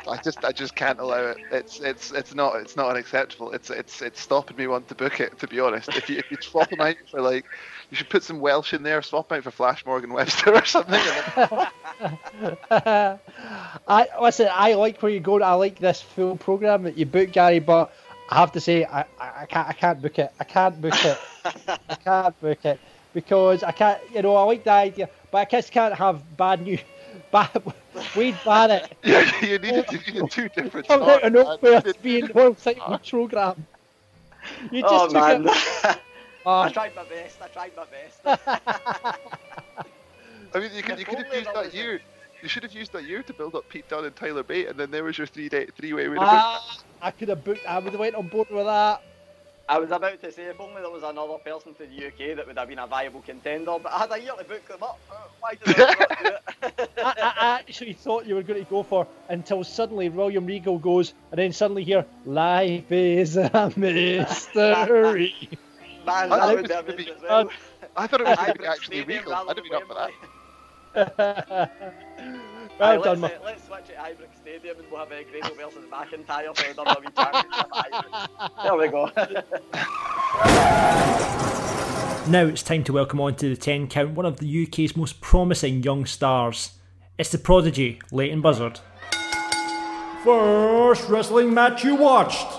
I 0.07 0.17
just 0.17 0.43
I 0.43 0.51
just 0.51 0.75
can't 0.75 0.99
allow 0.99 1.25
it. 1.27 1.37
It's 1.51 1.79
it's 1.79 2.11
it's 2.11 2.33
not 2.33 2.55
it's 2.55 2.75
not 2.75 2.89
unacceptable. 2.89 3.51
It's 3.51 3.69
it's 3.69 4.01
it's 4.01 4.19
stopping 4.21 4.57
me 4.57 4.67
wanting 4.67 4.87
to 4.87 4.95
book 4.95 5.19
it. 5.19 5.37
To 5.39 5.47
be 5.47 5.59
honest, 5.59 5.89
if 5.89 6.09
you 6.09 6.17
if 6.17 6.31
you 6.31 6.37
swap 6.41 6.71
him 6.71 6.81
out 6.81 6.95
for 7.09 7.21
like, 7.21 7.45
you 7.89 7.97
should 7.97 8.09
put 8.09 8.23
some 8.23 8.39
Welsh 8.39 8.73
in 8.73 8.83
there. 8.83 9.01
Swap 9.01 9.31
him 9.31 9.37
out 9.37 9.43
for 9.43 9.51
Flash 9.51 9.85
Morgan 9.85 10.13
Webster 10.13 10.53
or 10.55 10.65
something. 10.65 10.99
I 12.71 14.07
listen. 14.21 14.47
I 14.51 14.73
like 14.75 15.01
where 15.01 15.11
you 15.11 15.19
go. 15.19 15.41
I 15.41 15.53
like 15.53 15.79
this 15.79 16.01
full 16.01 16.37
program 16.37 16.83
that 16.83 16.97
you 16.97 17.05
book, 17.05 17.31
Gary. 17.31 17.59
But 17.59 17.91
I 18.29 18.35
have 18.35 18.51
to 18.53 18.59
say, 18.61 18.85
I, 18.85 19.01
I, 19.19 19.31
I 19.41 19.45
can't 19.45 19.69
I 19.69 19.73
can't 19.73 20.01
book 20.01 20.19
it. 20.19 20.31
I 20.39 20.43
can't 20.43 20.81
book 20.81 21.05
it. 21.05 21.17
I 21.45 21.95
can't 22.03 22.41
book 22.41 22.65
it 22.65 22.79
because 23.13 23.63
I 23.63 23.71
can't. 23.71 23.99
You 24.13 24.21
know, 24.21 24.35
I 24.35 24.43
like 24.43 24.63
the 24.63 24.71
idea, 24.71 25.09
but 25.31 25.39
I 25.39 25.45
just 25.45 25.71
can't 25.71 25.93
have 25.95 26.37
bad 26.37 26.61
news. 26.61 26.79
Bad, 27.31 27.63
Wade 28.13 28.43
Barrett. 28.43 28.97
yeah, 29.03 29.23
you 29.41 29.59
needed 29.59 29.91
you 29.91 29.99
needed 30.07 30.29
two 30.29 30.49
different. 30.55 30.87
Come 30.87 31.03
out 31.03 31.23
of 31.23 31.31
starts, 31.31 31.33
man. 31.33 31.33
nowhere 31.33 31.71
You 31.71 31.81
to 31.81 31.83
needed 31.93 32.01
be 32.01 32.19
in 32.19 32.25
two 32.25 32.33
World 32.33 32.35
different 32.35 32.59
Cycle 32.59 32.99
program. 33.09 33.67
You 34.71 34.83
just 34.83 34.85
oh 34.97 35.07
took 35.09 35.23
man. 35.23 35.27
it. 35.27 35.47
I 36.59 36.61
Oh, 36.61 36.69
tried 36.69 36.95
my 36.95 37.03
best. 37.03 37.41
I 37.41 37.47
tried 37.47 37.75
my 37.75 37.85
best. 37.85 38.21
I 38.25 39.17
mean, 40.59 40.71
you 40.73 40.83
could 40.83 40.97
you 40.97 41.05
could 41.05 41.19
have 41.19 41.31
used 41.31 41.53
that 41.53 41.55
that 41.55 41.73
year. 41.73 42.01
You 42.41 42.49
should 42.49 42.63
have 42.63 42.73
used 42.73 42.91
that 42.93 43.05
year 43.05 43.23
to 43.23 43.33
build 43.33 43.55
up 43.55 43.69
Pete 43.69 43.87
Dunne 43.87 44.05
and 44.05 44.15
Tyler 44.15 44.43
Bate, 44.43 44.67
and 44.69 44.79
then 44.79 44.91
there 44.91 45.03
was 45.03 45.17
your 45.17 45.27
three 45.27 45.49
day 45.49 45.67
three 45.75 45.93
way. 45.93 46.07
ah, 46.17 46.61
I 47.01 47.11
could 47.11 47.29
have 47.29 47.43
booked. 47.43 47.65
I 47.65 47.79
would 47.79 47.93
have 47.93 47.99
went 47.99 48.15
on 48.15 48.27
board 48.27 48.47
with 48.49 48.65
that. 48.65 49.01
I 49.69 49.79
was 49.79 49.91
about 49.91 50.21
to 50.21 50.33
say 50.33 50.45
if 50.47 50.61
only 50.61 50.81
there 50.81 50.91
was 50.91 51.03
another 51.03 51.37
person 51.45 51.75
to 51.75 51.87
the 51.87 52.07
UK 52.07 52.37
that 52.37 52.47
would 52.47 52.59
have 52.59 52.69
been 52.69 52.79
a 52.79 52.87
viable 52.87 53.21
contender, 53.23 53.77
but 53.83 53.93
I 53.93 53.99
had 53.99 54.13
a 54.13 54.21
year 54.21 54.33
to 54.39 54.45
book 54.45 54.67
them 54.67 54.83
up. 54.83 55.01
Uh, 55.11 55.15
Why 55.41 55.55
did 55.55 55.69
I 55.71 55.87
not 55.93 56.11
do 56.19 56.27
it? 56.35 56.41
I, 57.01 57.15
I 57.21 57.33
I 57.37 57.59
actually 57.59 57.93
thought 57.93 58.27
you 58.27 58.35
were 58.35 58.43
going 58.43 58.59
to 58.63 58.69
go 58.69 58.83
for 58.83 59.07
until 59.29 59.63
suddenly 59.63 60.09
William 60.09 60.45
Regal 60.47 60.79
goes, 60.79 61.13
and 61.31 61.39
then 61.39 61.53
suddenly 61.53 61.85
here, 61.85 62.07
life 62.25 62.91
is 62.91 63.37
a 63.37 63.73
mystery. 63.77 65.35
Man, 66.05 66.31
I 66.31 66.39
that 66.39 66.47
think 66.47 66.55
would 66.55 66.67
be 66.67 66.73
amazing 66.73 67.07
be- 67.07 67.13
as 67.15 67.21
well. 67.21 67.51
I 67.95 68.07
thought 68.07 68.21
it 68.21 68.27
was 68.27 68.39
going 68.39 68.53
to 68.53 68.59
be 68.59 68.65
actually 68.67 69.03
Regal. 69.03 69.33
I'd 69.33 69.57
have 69.57 69.63
been 69.63 69.73
than 69.73 69.75
up 69.75 69.87
for 69.87 69.95
that. 69.95 70.13
Wembley. 72.79 72.87
well 72.87 72.89
Aye, 72.89 73.03
done, 73.03 73.21
let's, 73.21 73.33
my 73.33 73.39
uh, 73.39 73.45
let's 73.45 73.63
switch 73.67 73.97
at 73.97 74.17
Ibrox 74.17 74.41
Stadium 74.41 74.77
and 74.79 74.87
we'll 74.91 74.99
have 74.99 75.11
uh, 75.11 75.23
Grado 75.31 75.53
versus 75.55 75.85
McIntyre 75.91 76.55
for 76.55 76.73
the 76.73 76.81
WWE 76.81 77.15
Championship. 77.15 77.67
Aye. 77.73 78.59
There 78.63 78.75
we 78.75 78.87
go. 78.87 79.11
Now 82.29 82.45
it's 82.45 82.61
time 82.61 82.83
to 82.83 82.93
welcome 82.93 83.19
on 83.21 83.33
to 83.37 83.49
the 83.49 83.55
10 83.57 83.87
count 83.87 84.11
one 84.11 84.27
of 84.27 84.37
the 84.37 84.63
UK's 84.67 84.95
most 84.95 85.19
promising 85.19 85.81
young 85.81 86.05
stars. 86.05 86.73
It's 87.17 87.31
the 87.31 87.39
prodigy, 87.39 87.99
Leyton 88.11 88.41
Buzzard. 88.41 88.79
First 90.23 91.09
wrestling 91.09 91.55
match 91.55 91.83
you 91.83 91.95
watched. 91.95 92.58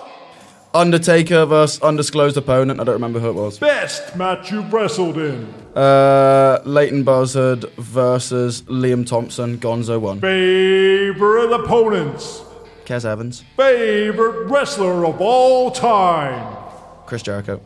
Undertaker 0.73 1.47
versus 1.47 1.83
undisclosed 1.83 2.37
opponent. 2.37 2.81
I 2.81 2.85
don't 2.85 2.95
remember 2.95 3.19
who 3.19 3.29
it 3.31 3.35
was. 3.35 3.59
Best 3.59 4.15
match 4.17 4.53
you've 4.53 4.73
wrestled 4.73 5.19
in. 5.19 5.53
Uh, 5.75 6.61
Leyton 6.65 7.03
Buzzard 7.03 7.65
versus 7.77 8.63
Liam 8.63 9.07
Thompson. 9.07 9.59
Gonzo 9.59 10.01
won. 10.01 10.21
Favorite 10.21 11.53
opponents. 11.53 12.43
Kez 12.85 13.05
Evans. 13.05 13.45
Favorite 13.57 14.47
wrestler 14.49 15.05
of 15.07 15.21
all 15.21 15.71
time. 15.71 16.57
Chris 17.07 17.23
Jericho. 17.23 17.61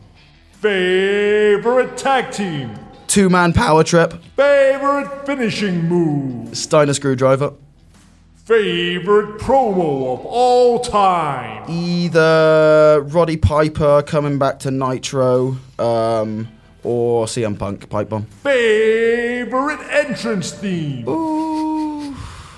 Favorite 0.53 1.97
tag 1.97 2.31
team. 2.31 2.73
Two 3.07 3.29
man 3.29 3.53
power 3.53 3.83
trip. 3.83 4.13
Favorite 4.35 5.25
finishing 5.25 5.87
move. 5.87 6.57
Steiner 6.57 6.93
Screwdriver. 6.93 7.53
Favorite 8.45 9.39
promo 9.39 10.13
of 10.13 10.23
all 10.23 10.79
time. 10.79 11.67
Either 11.67 13.01
Roddy 13.07 13.37
Piper 13.37 14.03
coming 14.03 14.37
back 14.37 14.59
to 14.59 14.69
Nitro 14.69 15.57
um, 15.79 16.47
or 16.83 17.25
CM 17.25 17.57
Punk 17.57 17.89
Pipe 17.89 18.09
Bomb. 18.09 18.27
Favorite 18.43 19.79
entrance 19.89 20.51
theme. 20.51 21.09
Ooh. 21.09 22.15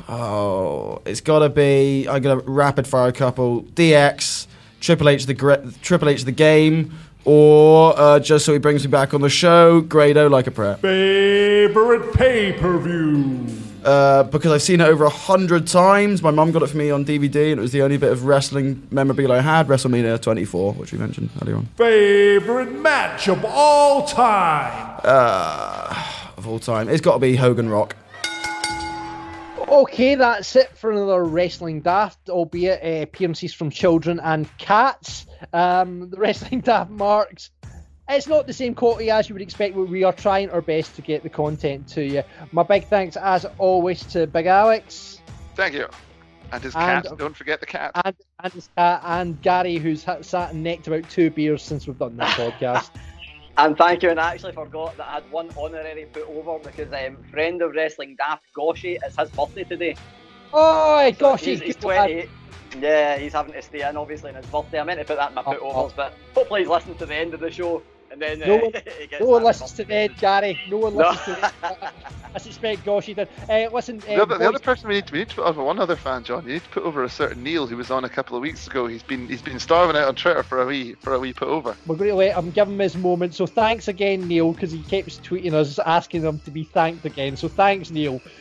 Oh, 0.09 1.01
it's 1.05 1.21
got 1.21 1.39
to 1.39 1.47
be. 1.47 2.05
I'm 2.05 2.21
gonna 2.21 2.41
rapid 2.41 2.85
fire 2.85 3.07
a 3.07 3.13
couple. 3.13 3.63
DX, 3.63 4.47
Triple 4.81 5.07
H 5.07 5.25
the 5.25 5.73
Triple 5.81 6.09
H 6.09 6.25
the 6.25 6.33
game, 6.33 6.93
or 7.23 7.97
uh, 7.97 8.19
just 8.19 8.45
so 8.45 8.51
he 8.51 8.59
brings 8.59 8.83
me 8.83 8.91
back 8.91 9.13
on 9.13 9.21
the 9.21 9.29
show, 9.29 9.79
Grado 9.79 10.27
like 10.27 10.47
a 10.47 10.51
prayer. 10.51 10.75
Favorite 10.75 12.13
pay 12.13 12.51
per 12.51 12.77
view. 12.77 13.47
Uh, 13.83 14.23
because 14.23 14.51
I've 14.51 14.61
seen 14.61 14.81
it 14.81 14.85
over 14.85 15.05
a 15.05 15.09
hundred 15.09 15.67
times. 15.67 16.21
My 16.21 16.31
mum 16.31 16.51
got 16.51 16.63
it 16.63 16.67
for 16.67 16.77
me 16.77 16.91
on 16.91 17.05
DVD, 17.05 17.51
and 17.51 17.59
it 17.59 17.61
was 17.61 17.71
the 17.71 17.81
only 17.81 17.97
bit 17.97 18.11
of 18.11 18.25
wrestling 18.25 18.87
memorabilia 18.91 19.37
I 19.37 19.41
had. 19.41 19.67
WrestleMania 19.67 20.21
24, 20.21 20.73
which 20.73 20.91
we 20.91 20.97
mentioned 20.97 21.29
earlier 21.41 21.55
on. 21.57 21.65
Favorite 21.77 22.71
match 22.71 23.27
of 23.29 23.45
all 23.45 24.05
time. 24.05 24.99
Uh, 25.03 26.03
of 26.37 26.47
all 26.47 26.59
time, 26.59 26.89
it's 26.89 27.01
got 27.01 27.13
to 27.13 27.19
be 27.19 27.35
Hogan 27.35 27.69
Rock. 27.69 27.95
Okay, 29.69 30.15
that's 30.15 30.55
it 30.55 30.77
for 30.77 30.91
another 30.91 31.23
Wrestling 31.23 31.81
Daft, 31.81 32.29
albeit 32.29 32.81
uh, 32.81 33.03
appearances 33.03 33.53
from 33.53 33.69
children 33.69 34.19
and 34.21 34.49
cats. 34.57 35.25
Um, 35.51 36.09
the 36.09 36.17
Wrestling 36.17 36.61
Daft 36.61 36.89
marks. 36.89 37.51
It's 38.09 38.27
not 38.27 38.47
the 38.47 38.53
same 38.53 38.73
quality 38.73 39.11
as 39.11 39.27
you 39.27 39.35
would 39.35 39.41
expect, 39.41 39.75
but 39.75 39.85
we 39.89 40.03
are 40.03 40.13
trying 40.13 40.49
our 40.51 40.61
best 40.61 40.95
to 40.95 41.01
get 41.01 41.23
the 41.23 41.29
content 41.29 41.87
to 41.89 42.03
you. 42.05 42.23
My 42.53 42.63
big 42.63 42.85
thanks, 42.87 43.17
as 43.17 43.45
always, 43.57 44.03
to 44.07 44.27
Big 44.27 44.45
Alex 44.45 45.21
Thank 45.55 45.73
you. 45.73 45.87
And 46.51 46.63
his 46.63 46.75
And- 46.75 47.03
cat. 47.03 47.17
Don't 47.17 47.35
forget 47.35 47.59
the 47.59 47.65
cat. 47.65 47.91
and 48.05 48.15
and, 48.41 48.53
his 48.53 48.69
cat, 48.77 49.01
and 49.03 49.41
Gary, 49.41 49.77
who's 49.77 50.03
sat 50.21 50.51
and 50.53 50.63
necked 50.63 50.87
about 50.87 51.09
two 51.09 51.29
beers 51.31 51.61
since 51.63 51.87
we've 51.87 51.97
done 51.99 52.15
this 52.15 52.29
podcast. 52.35 52.91
And 53.57 53.75
thank 53.75 54.03
you, 54.03 54.11
and 54.11 54.19
I 54.19 54.33
actually 54.33 54.53
forgot 54.53 54.95
that 54.97 55.07
I 55.07 55.13
had 55.15 55.31
one 55.31 55.49
honorary 55.57 56.05
put 56.05 56.29
over 56.29 56.59
because 56.59 56.93
um, 56.93 57.17
friend 57.31 57.61
of 57.63 57.71
wrestling 57.73 58.15
Daft 58.15 58.43
Goshi, 58.53 58.99
it's 59.03 59.17
his 59.19 59.29
birthday 59.31 59.63
today. 59.63 59.95
Oh, 60.53 61.11
gosh, 61.17 61.41
he's, 61.41 61.59
he's 61.59 61.75
he's 61.75 61.75
28. 61.77 62.29
Yeah, 62.79 63.17
he's 63.17 63.33
having 63.33 63.53
to 63.53 63.61
stay 63.63 63.81
in 63.89 63.97
obviously 63.97 64.29
on 64.29 64.35
his 64.35 64.45
birthday. 64.45 64.79
I 64.79 64.83
meant 64.83 64.99
to 64.99 65.05
put 65.05 65.17
that 65.17 65.29
in 65.29 65.35
my 65.35 65.41
put 65.41 65.57
Oh, 65.59 65.71
overs, 65.71 65.93
but 65.95 66.13
hopefully 66.35 66.61
he's 66.61 66.69
listening 66.69 66.97
to 66.99 67.07
the 67.07 67.15
end 67.15 67.33
of 67.33 67.39
the 67.39 67.49
show 67.49 67.81
and 68.11 68.21
then 68.21 68.41
uh, 68.43 68.45
No 68.47 68.55
one- 68.57 68.71
No 69.19 69.25
one 69.27 69.43
listens 69.43 69.73
to 69.73 69.83
birthday 69.83 70.07
Ned, 70.07 70.17
Gary. 70.17 70.59
No 70.69 70.77
one 70.77 70.95
No. 70.95 71.09
listens 71.09 71.35
to 71.37 71.41
Ned. 71.41 71.51
I 72.35 72.39
suspect 72.39 72.83
Goshi 72.85 73.13
did. 73.15 73.29
Uh, 73.49 73.67
listen, 73.73 73.97
The 73.99 74.19
uh, 74.19 74.21
other, 74.23 74.37
the 74.37 74.47
other 74.47 74.59
person 74.59 74.89
we 74.89 74.95
need 74.95 75.07
to 75.07 75.13
we 75.13 75.19
need 75.19 75.29
to 75.29 75.35
put 75.35 75.45
over 75.45 75.63
one 75.63 75.79
other 75.79 75.95
fan, 75.95 76.23
John. 76.23 76.45
You 76.45 76.53
need 76.53 76.63
to 76.63 76.69
put 76.69 76.83
over 76.83 77.03
a 77.03 77.09
certain 77.09 77.41
Neil 77.41 77.65
who 77.65 77.77
was 77.77 77.89
on 77.89 78.03
a 78.03 78.09
couple 78.09 78.35
of 78.35 78.41
weeks 78.43 78.67
ago. 78.67 78.85
He's 78.85 79.01
been 79.01 79.27
he's 79.27 79.41
been 79.41 79.59
starving 79.59 79.95
out 79.95 80.07
on 80.07 80.15
Twitter 80.15 80.43
for 80.43 80.61
a 80.61 80.65
wee 80.65 80.93
for 81.01 81.13
a 81.15 81.19
wee 81.19 81.33
put 81.33 81.47
over. 81.47 81.75
We're 81.87 81.95
going 81.95 82.09
to 82.11 82.15
let 82.15 82.35
him 82.35 82.51
give 82.51 82.67
him 82.67 82.77
his 82.77 82.95
moment. 82.95 83.33
So 83.33 83.47
thanks 83.47 83.87
again, 83.87 84.27
Neil, 84.27 84.51
because 84.53 84.71
he 84.71 84.83
keeps 84.83 85.17
tweeting 85.17 85.53
us 85.53 85.79
asking 85.79 86.23
him 86.23 86.39
to 86.41 86.51
be 86.51 86.63
thanked 86.63 87.05
again. 87.05 87.37
So 87.37 87.47
thanks, 87.47 87.89
Neil. 87.89 88.21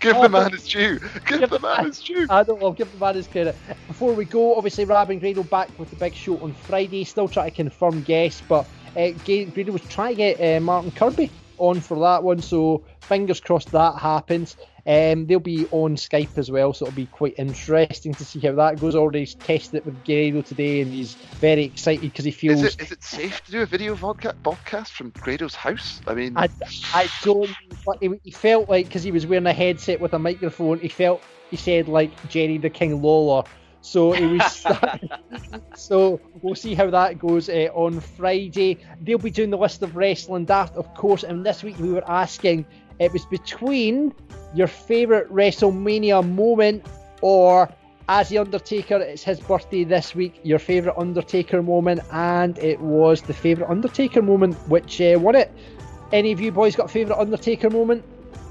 Give 0.00 0.16
Oh, 0.16 0.22
the 0.22 0.28
man 0.28 0.50
his 0.50 0.66
due. 0.66 0.98
Give 0.98 1.24
Give 1.26 1.40
the 1.42 1.46
the 1.46 1.60
man 1.60 1.76
man- 1.76 1.86
his 1.86 2.00
due. 2.00 2.26
I 2.28 2.42
don't. 2.42 2.60
I'll 2.60 2.72
give 2.72 2.90
the 2.90 2.98
man 2.98 3.14
his 3.14 3.28
credit. 3.28 3.54
Before 3.86 4.12
we 4.12 4.24
go, 4.24 4.56
obviously, 4.56 4.84
Rab 4.84 5.10
and 5.10 5.20
Grado 5.20 5.44
back 5.44 5.68
with 5.78 5.90
the 5.90 5.96
big 5.96 6.12
show 6.14 6.36
on 6.38 6.52
Friday. 6.52 7.04
Still 7.04 7.28
trying 7.28 7.50
to 7.50 7.56
confirm 7.56 8.02
guests, 8.02 8.42
but 8.48 8.66
uh, 8.96 9.72
was 9.72 9.82
trying 9.88 10.12
to 10.12 10.16
get 10.16 10.40
uh, 10.40 10.60
Martin 10.60 10.90
Kirby 10.90 11.30
on 11.58 11.80
for 11.80 11.98
that 12.00 12.22
one. 12.22 12.42
So 12.42 12.84
fingers 13.00 13.40
crossed 13.40 13.70
that 13.72 13.96
happens. 13.96 14.56
Um, 14.86 15.26
they'll 15.26 15.40
be 15.40 15.66
on 15.70 15.96
Skype 15.96 16.38
as 16.38 16.50
well, 16.50 16.72
so 16.72 16.86
it'll 16.86 16.96
be 16.96 17.06
quite 17.06 17.34
interesting 17.36 18.14
to 18.14 18.24
see 18.24 18.40
how 18.40 18.52
that 18.52 18.80
goes. 18.80 18.96
Already 18.96 19.26
tested 19.26 19.74
it 19.76 19.84
with 19.86 20.04
Grado 20.04 20.40
today, 20.42 20.80
and 20.80 20.90
he's 20.90 21.14
very 21.14 21.64
excited 21.64 22.00
because 22.00 22.24
he 22.24 22.30
feels. 22.30 22.62
Is 22.62 22.74
it 22.74 22.82
is 22.82 22.92
it 22.92 23.04
safe 23.04 23.44
to 23.44 23.52
do 23.52 23.62
a 23.62 23.66
video 23.66 23.94
vodka 23.94 24.34
podcast 24.42 24.88
from 24.88 25.10
Grado's 25.10 25.54
house? 25.54 26.00
I 26.06 26.14
mean, 26.14 26.36
I, 26.36 26.48
I 26.94 27.08
don't. 27.22 27.50
But 27.84 27.98
he, 28.00 28.10
he 28.24 28.30
felt 28.30 28.68
like 28.70 28.86
because 28.86 29.02
he 29.02 29.12
was 29.12 29.26
wearing 29.26 29.46
a 29.46 29.52
headset 29.52 30.00
with 30.00 30.14
a 30.14 30.18
microphone, 30.18 30.80
he 30.80 30.88
felt 30.88 31.22
he 31.50 31.56
said 31.56 31.86
like 31.86 32.10
Jerry 32.28 32.56
the 32.56 32.70
King 32.70 33.02
Lawler. 33.02 33.44
So 33.82 34.12
he 34.12 34.26
was. 34.26 34.66
so 35.74 36.20
we'll 36.42 36.54
see 36.54 36.74
how 36.74 36.90
that 36.90 37.18
goes 37.18 37.48
uh, 37.48 37.68
on 37.74 38.00
Friday. 38.00 38.78
They'll 39.00 39.18
be 39.18 39.30
doing 39.30 39.50
the 39.50 39.58
list 39.58 39.82
of 39.82 39.96
wrestling 39.96 40.44
daft, 40.44 40.76
of 40.76 40.92
course. 40.94 41.24
And 41.24 41.44
this 41.44 41.62
week 41.62 41.78
we 41.78 41.90
were 41.90 42.08
asking 42.08 42.66
it 42.98 43.12
was 43.12 43.24
between 43.24 44.14
your 44.54 44.66
favourite 44.66 45.28
WrestleMania 45.28 46.28
moment 46.28 46.86
or. 47.20 47.68
As 48.12 48.28
the 48.28 48.38
Undertaker, 48.38 48.96
it's 48.96 49.22
his 49.22 49.38
birthday 49.38 49.84
this 49.84 50.16
week. 50.16 50.40
Your 50.42 50.58
favourite 50.58 50.98
Undertaker 50.98 51.62
moment, 51.62 52.00
and 52.10 52.58
it 52.58 52.80
was 52.80 53.22
the 53.22 53.32
favourite 53.32 53.70
Undertaker 53.70 54.20
moment, 54.20 54.56
which 54.68 55.00
uh, 55.00 55.16
won 55.16 55.36
it. 55.36 55.52
Any 56.12 56.32
of 56.32 56.40
you 56.40 56.50
boys 56.50 56.74
got 56.74 56.86
a 56.86 56.88
favourite 56.88 57.20
Undertaker 57.20 57.70
moment? 57.70 58.04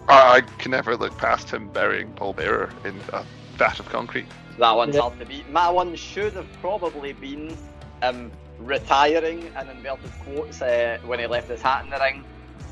I 0.08 0.38
I 0.38 0.42
can 0.60 0.72
never 0.72 0.96
look 0.96 1.18
past 1.18 1.50
him 1.50 1.68
burying 1.70 2.12
Paul 2.14 2.32
Bearer 2.34 2.70
in 2.86 2.96
a 3.12 3.24
vat 3.58 3.82
of 3.82 3.90
concrete. 3.90 4.28
That 4.60 4.76
one's 4.76 4.96
Yeah. 4.96 5.02
hard 5.02 5.20
to 5.20 5.26
beat. 5.26 5.50
My 5.50 5.70
one 5.70 5.96
should 5.96 6.34
have 6.34 6.48
probably 6.62 7.14
been 7.14 7.56
um, 8.02 8.30
retiring 8.60 9.44
in 9.60 9.70
inverted 9.70 10.12
quotes 10.24 10.62
uh, 10.62 10.98
when 11.06 11.20
he 11.20 11.28
left 11.28 11.50
his 11.50 11.62
hat 11.62 11.86
in 11.86 11.90
the 11.90 11.98
ring. 11.98 12.24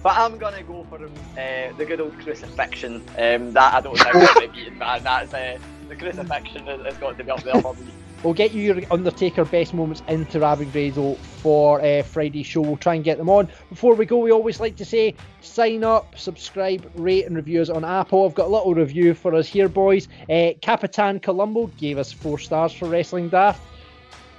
But 0.03 0.17
I'm 0.17 0.37
gonna 0.37 0.63
go 0.63 0.85
for 0.89 0.97
him, 0.97 1.13
uh, 1.37 1.75
the 1.77 1.85
good 1.85 2.01
old 2.01 2.17
crucifixion. 2.19 2.95
Um, 3.17 3.53
that 3.53 3.73
I 3.73 3.81
don't 3.81 3.97
think 3.97 4.15
I'll 4.15 4.39
be 4.41 4.47
beaten, 4.47 4.77
man. 4.77 5.03
That's 5.03 5.33
uh, 5.33 5.57
the 5.87 5.95
crucifixion 5.95 6.65
has, 6.67 6.81
has 6.85 6.97
got 6.97 7.17
to 7.17 7.23
be 7.23 7.31
up 7.31 7.41
there 7.43 7.61
for 7.61 7.73
me. 7.75 7.91
We'll 8.23 8.33
get 8.33 8.51
you 8.51 8.61
your 8.61 8.81
Undertaker 8.91 9.45
best 9.45 9.73
moments 9.73 10.01
into 10.07 10.39
Rabin 10.39 10.69
Grado 10.71 11.17
for 11.47 11.79
uh, 11.79 12.03
Friday's 12.03 12.45
show. 12.45 12.59
We'll 12.59 12.75
try 12.75 12.95
and 12.95 13.05
get 13.05 13.17
them 13.17 13.29
on. 13.29 13.47
Before 13.69 13.95
we 13.95 14.05
go, 14.05 14.17
we 14.17 14.33
always 14.33 14.59
like 14.59 14.75
to 14.75 14.83
say 14.83 15.15
sign 15.39 15.81
up, 15.81 16.19
subscribe, 16.19 16.91
rate, 16.95 17.25
and 17.25 17.37
review 17.37 17.61
us 17.61 17.69
on 17.69 17.85
Apple. 17.85 18.25
I've 18.25 18.35
got 18.35 18.47
a 18.47 18.49
little 18.49 18.75
review 18.75 19.13
for 19.13 19.33
us 19.33 19.47
here, 19.47 19.69
boys. 19.69 20.09
Uh, 20.29 20.49
Capitan 20.61 21.21
Colombo 21.21 21.67
gave 21.77 21.99
us 21.99 22.11
four 22.11 22.37
stars 22.37 22.73
for 22.73 22.89
Wrestling 22.89 23.29
Daft. 23.29 23.61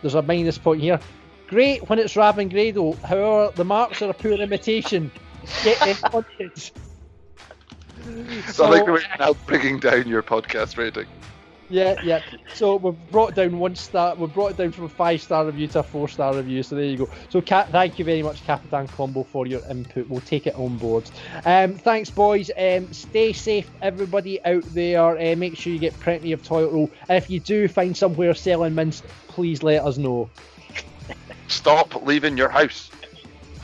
There's 0.02 0.16
a 0.16 0.20
minus 0.20 0.58
point 0.58 0.82
here. 0.82 1.00
Great 1.46 1.88
when 1.88 1.98
it's 1.98 2.14
Rabin 2.14 2.50
Grado. 2.50 2.92
However, 2.92 3.52
the 3.56 3.64
marks 3.64 4.02
are 4.02 4.10
a 4.10 4.12
poor 4.12 4.32
imitation. 4.32 5.10
Get 5.64 5.80
in 5.86 5.94
context. 6.10 6.76
So, 8.48 8.66
I 8.66 8.68
like 8.68 8.84
the 8.84 8.92
way 8.92 9.00
you're 9.00 9.18
now 9.18 9.32
bringing 9.46 9.78
down 9.78 10.06
your 10.06 10.22
podcast 10.22 10.76
rating. 10.76 11.06
Yeah, 11.68 11.96
yeah. 12.02 12.22
So 12.54 12.76
we've 12.76 12.96
brought 13.10 13.34
down 13.34 13.58
one 13.58 13.74
star. 13.74 14.14
We've 14.14 14.32
brought 14.32 14.52
it 14.52 14.56
down 14.56 14.72
from 14.72 14.84
a 14.84 14.88
five 14.88 15.20
star 15.20 15.44
review 15.44 15.68
to 15.68 15.80
a 15.80 15.82
four 15.82 16.08
star 16.08 16.34
review. 16.34 16.62
So 16.62 16.74
there 16.76 16.84
you 16.84 16.98
go. 16.98 17.10
So 17.28 17.40
Cat, 17.40 17.70
thank 17.70 17.98
you 17.98 18.04
very 18.04 18.22
much, 18.22 18.44
Capitan 18.44 18.88
Combo, 18.88 19.24
for 19.24 19.46
your 19.46 19.60
input. 19.70 20.08
We'll 20.08 20.20
take 20.20 20.46
it 20.46 20.54
on 20.54 20.78
board. 20.78 21.10
Um, 21.44 21.74
thanks, 21.74 22.10
boys. 22.10 22.50
Um, 22.56 22.92
stay 22.92 23.32
safe, 23.32 23.70
everybody 23.82 24.42
out 24.44 24.64
there. 24.72 25.18
Uh, 25.18 25.36
make 25.36 25.56
sure 25.56 25.72
you 25.72 25.78
get 25.78 26.00
plenty 26.00 26.32
of 26.32 26.42
toilet 26.42 26.72
roll. 26.72 26.92
And 27.08 27.22
if 27.22 27.28
you 27.28 27.40
do 27.40 27.68
find 27.68 27.96
somewhere 27.96 28.34
selling 28.34 28.74
mints, 28.74 29.02
please 29.28 29.62
let 29.62 29.84
us 29.84 29.98
know. 29.98 30.30
Stop 31.48 32.06
leaving 32.06 32.36
your 32.36 32.48
house. 32.48 32.90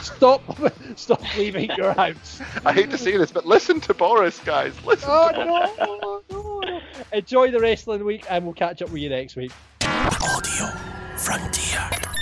Stop, 0.01 0.42
stop 0.97 1.36
leaving 1.36 1.70
your 1.76 1.92
house. 1.92 2.40
I 2.64 2.72
hate 2.72 2.90
to 2.90 2.99
say 2.99 3.16
this, 3.16 3.32
but 3.32 3.47
listen 3.47 3.80
to 3.82 3.95
Boris, 3.95 4.38
guys. 4.40 4.72
Listen 4.84 5.09
Oh 5.11 5.30
to 5.32 5.45
no, 5.45 5.74
no, 5.78 6.22
no. 6.30 6.80
Enjoy 7.12 7.51
the 7.51 7.61
wrestling 7.61 8.05
week, 8.05 8.24
and 8.30 8.45
we'll 8.45 8.55
catch 8.55 8.82
up 8.82 8.90
with 8.90 9.03
you 9.03 9.09
next 9.09 9.36
week. 9.36 9.53
Audio 9.82 10.66
Frontier. 11.16 12.13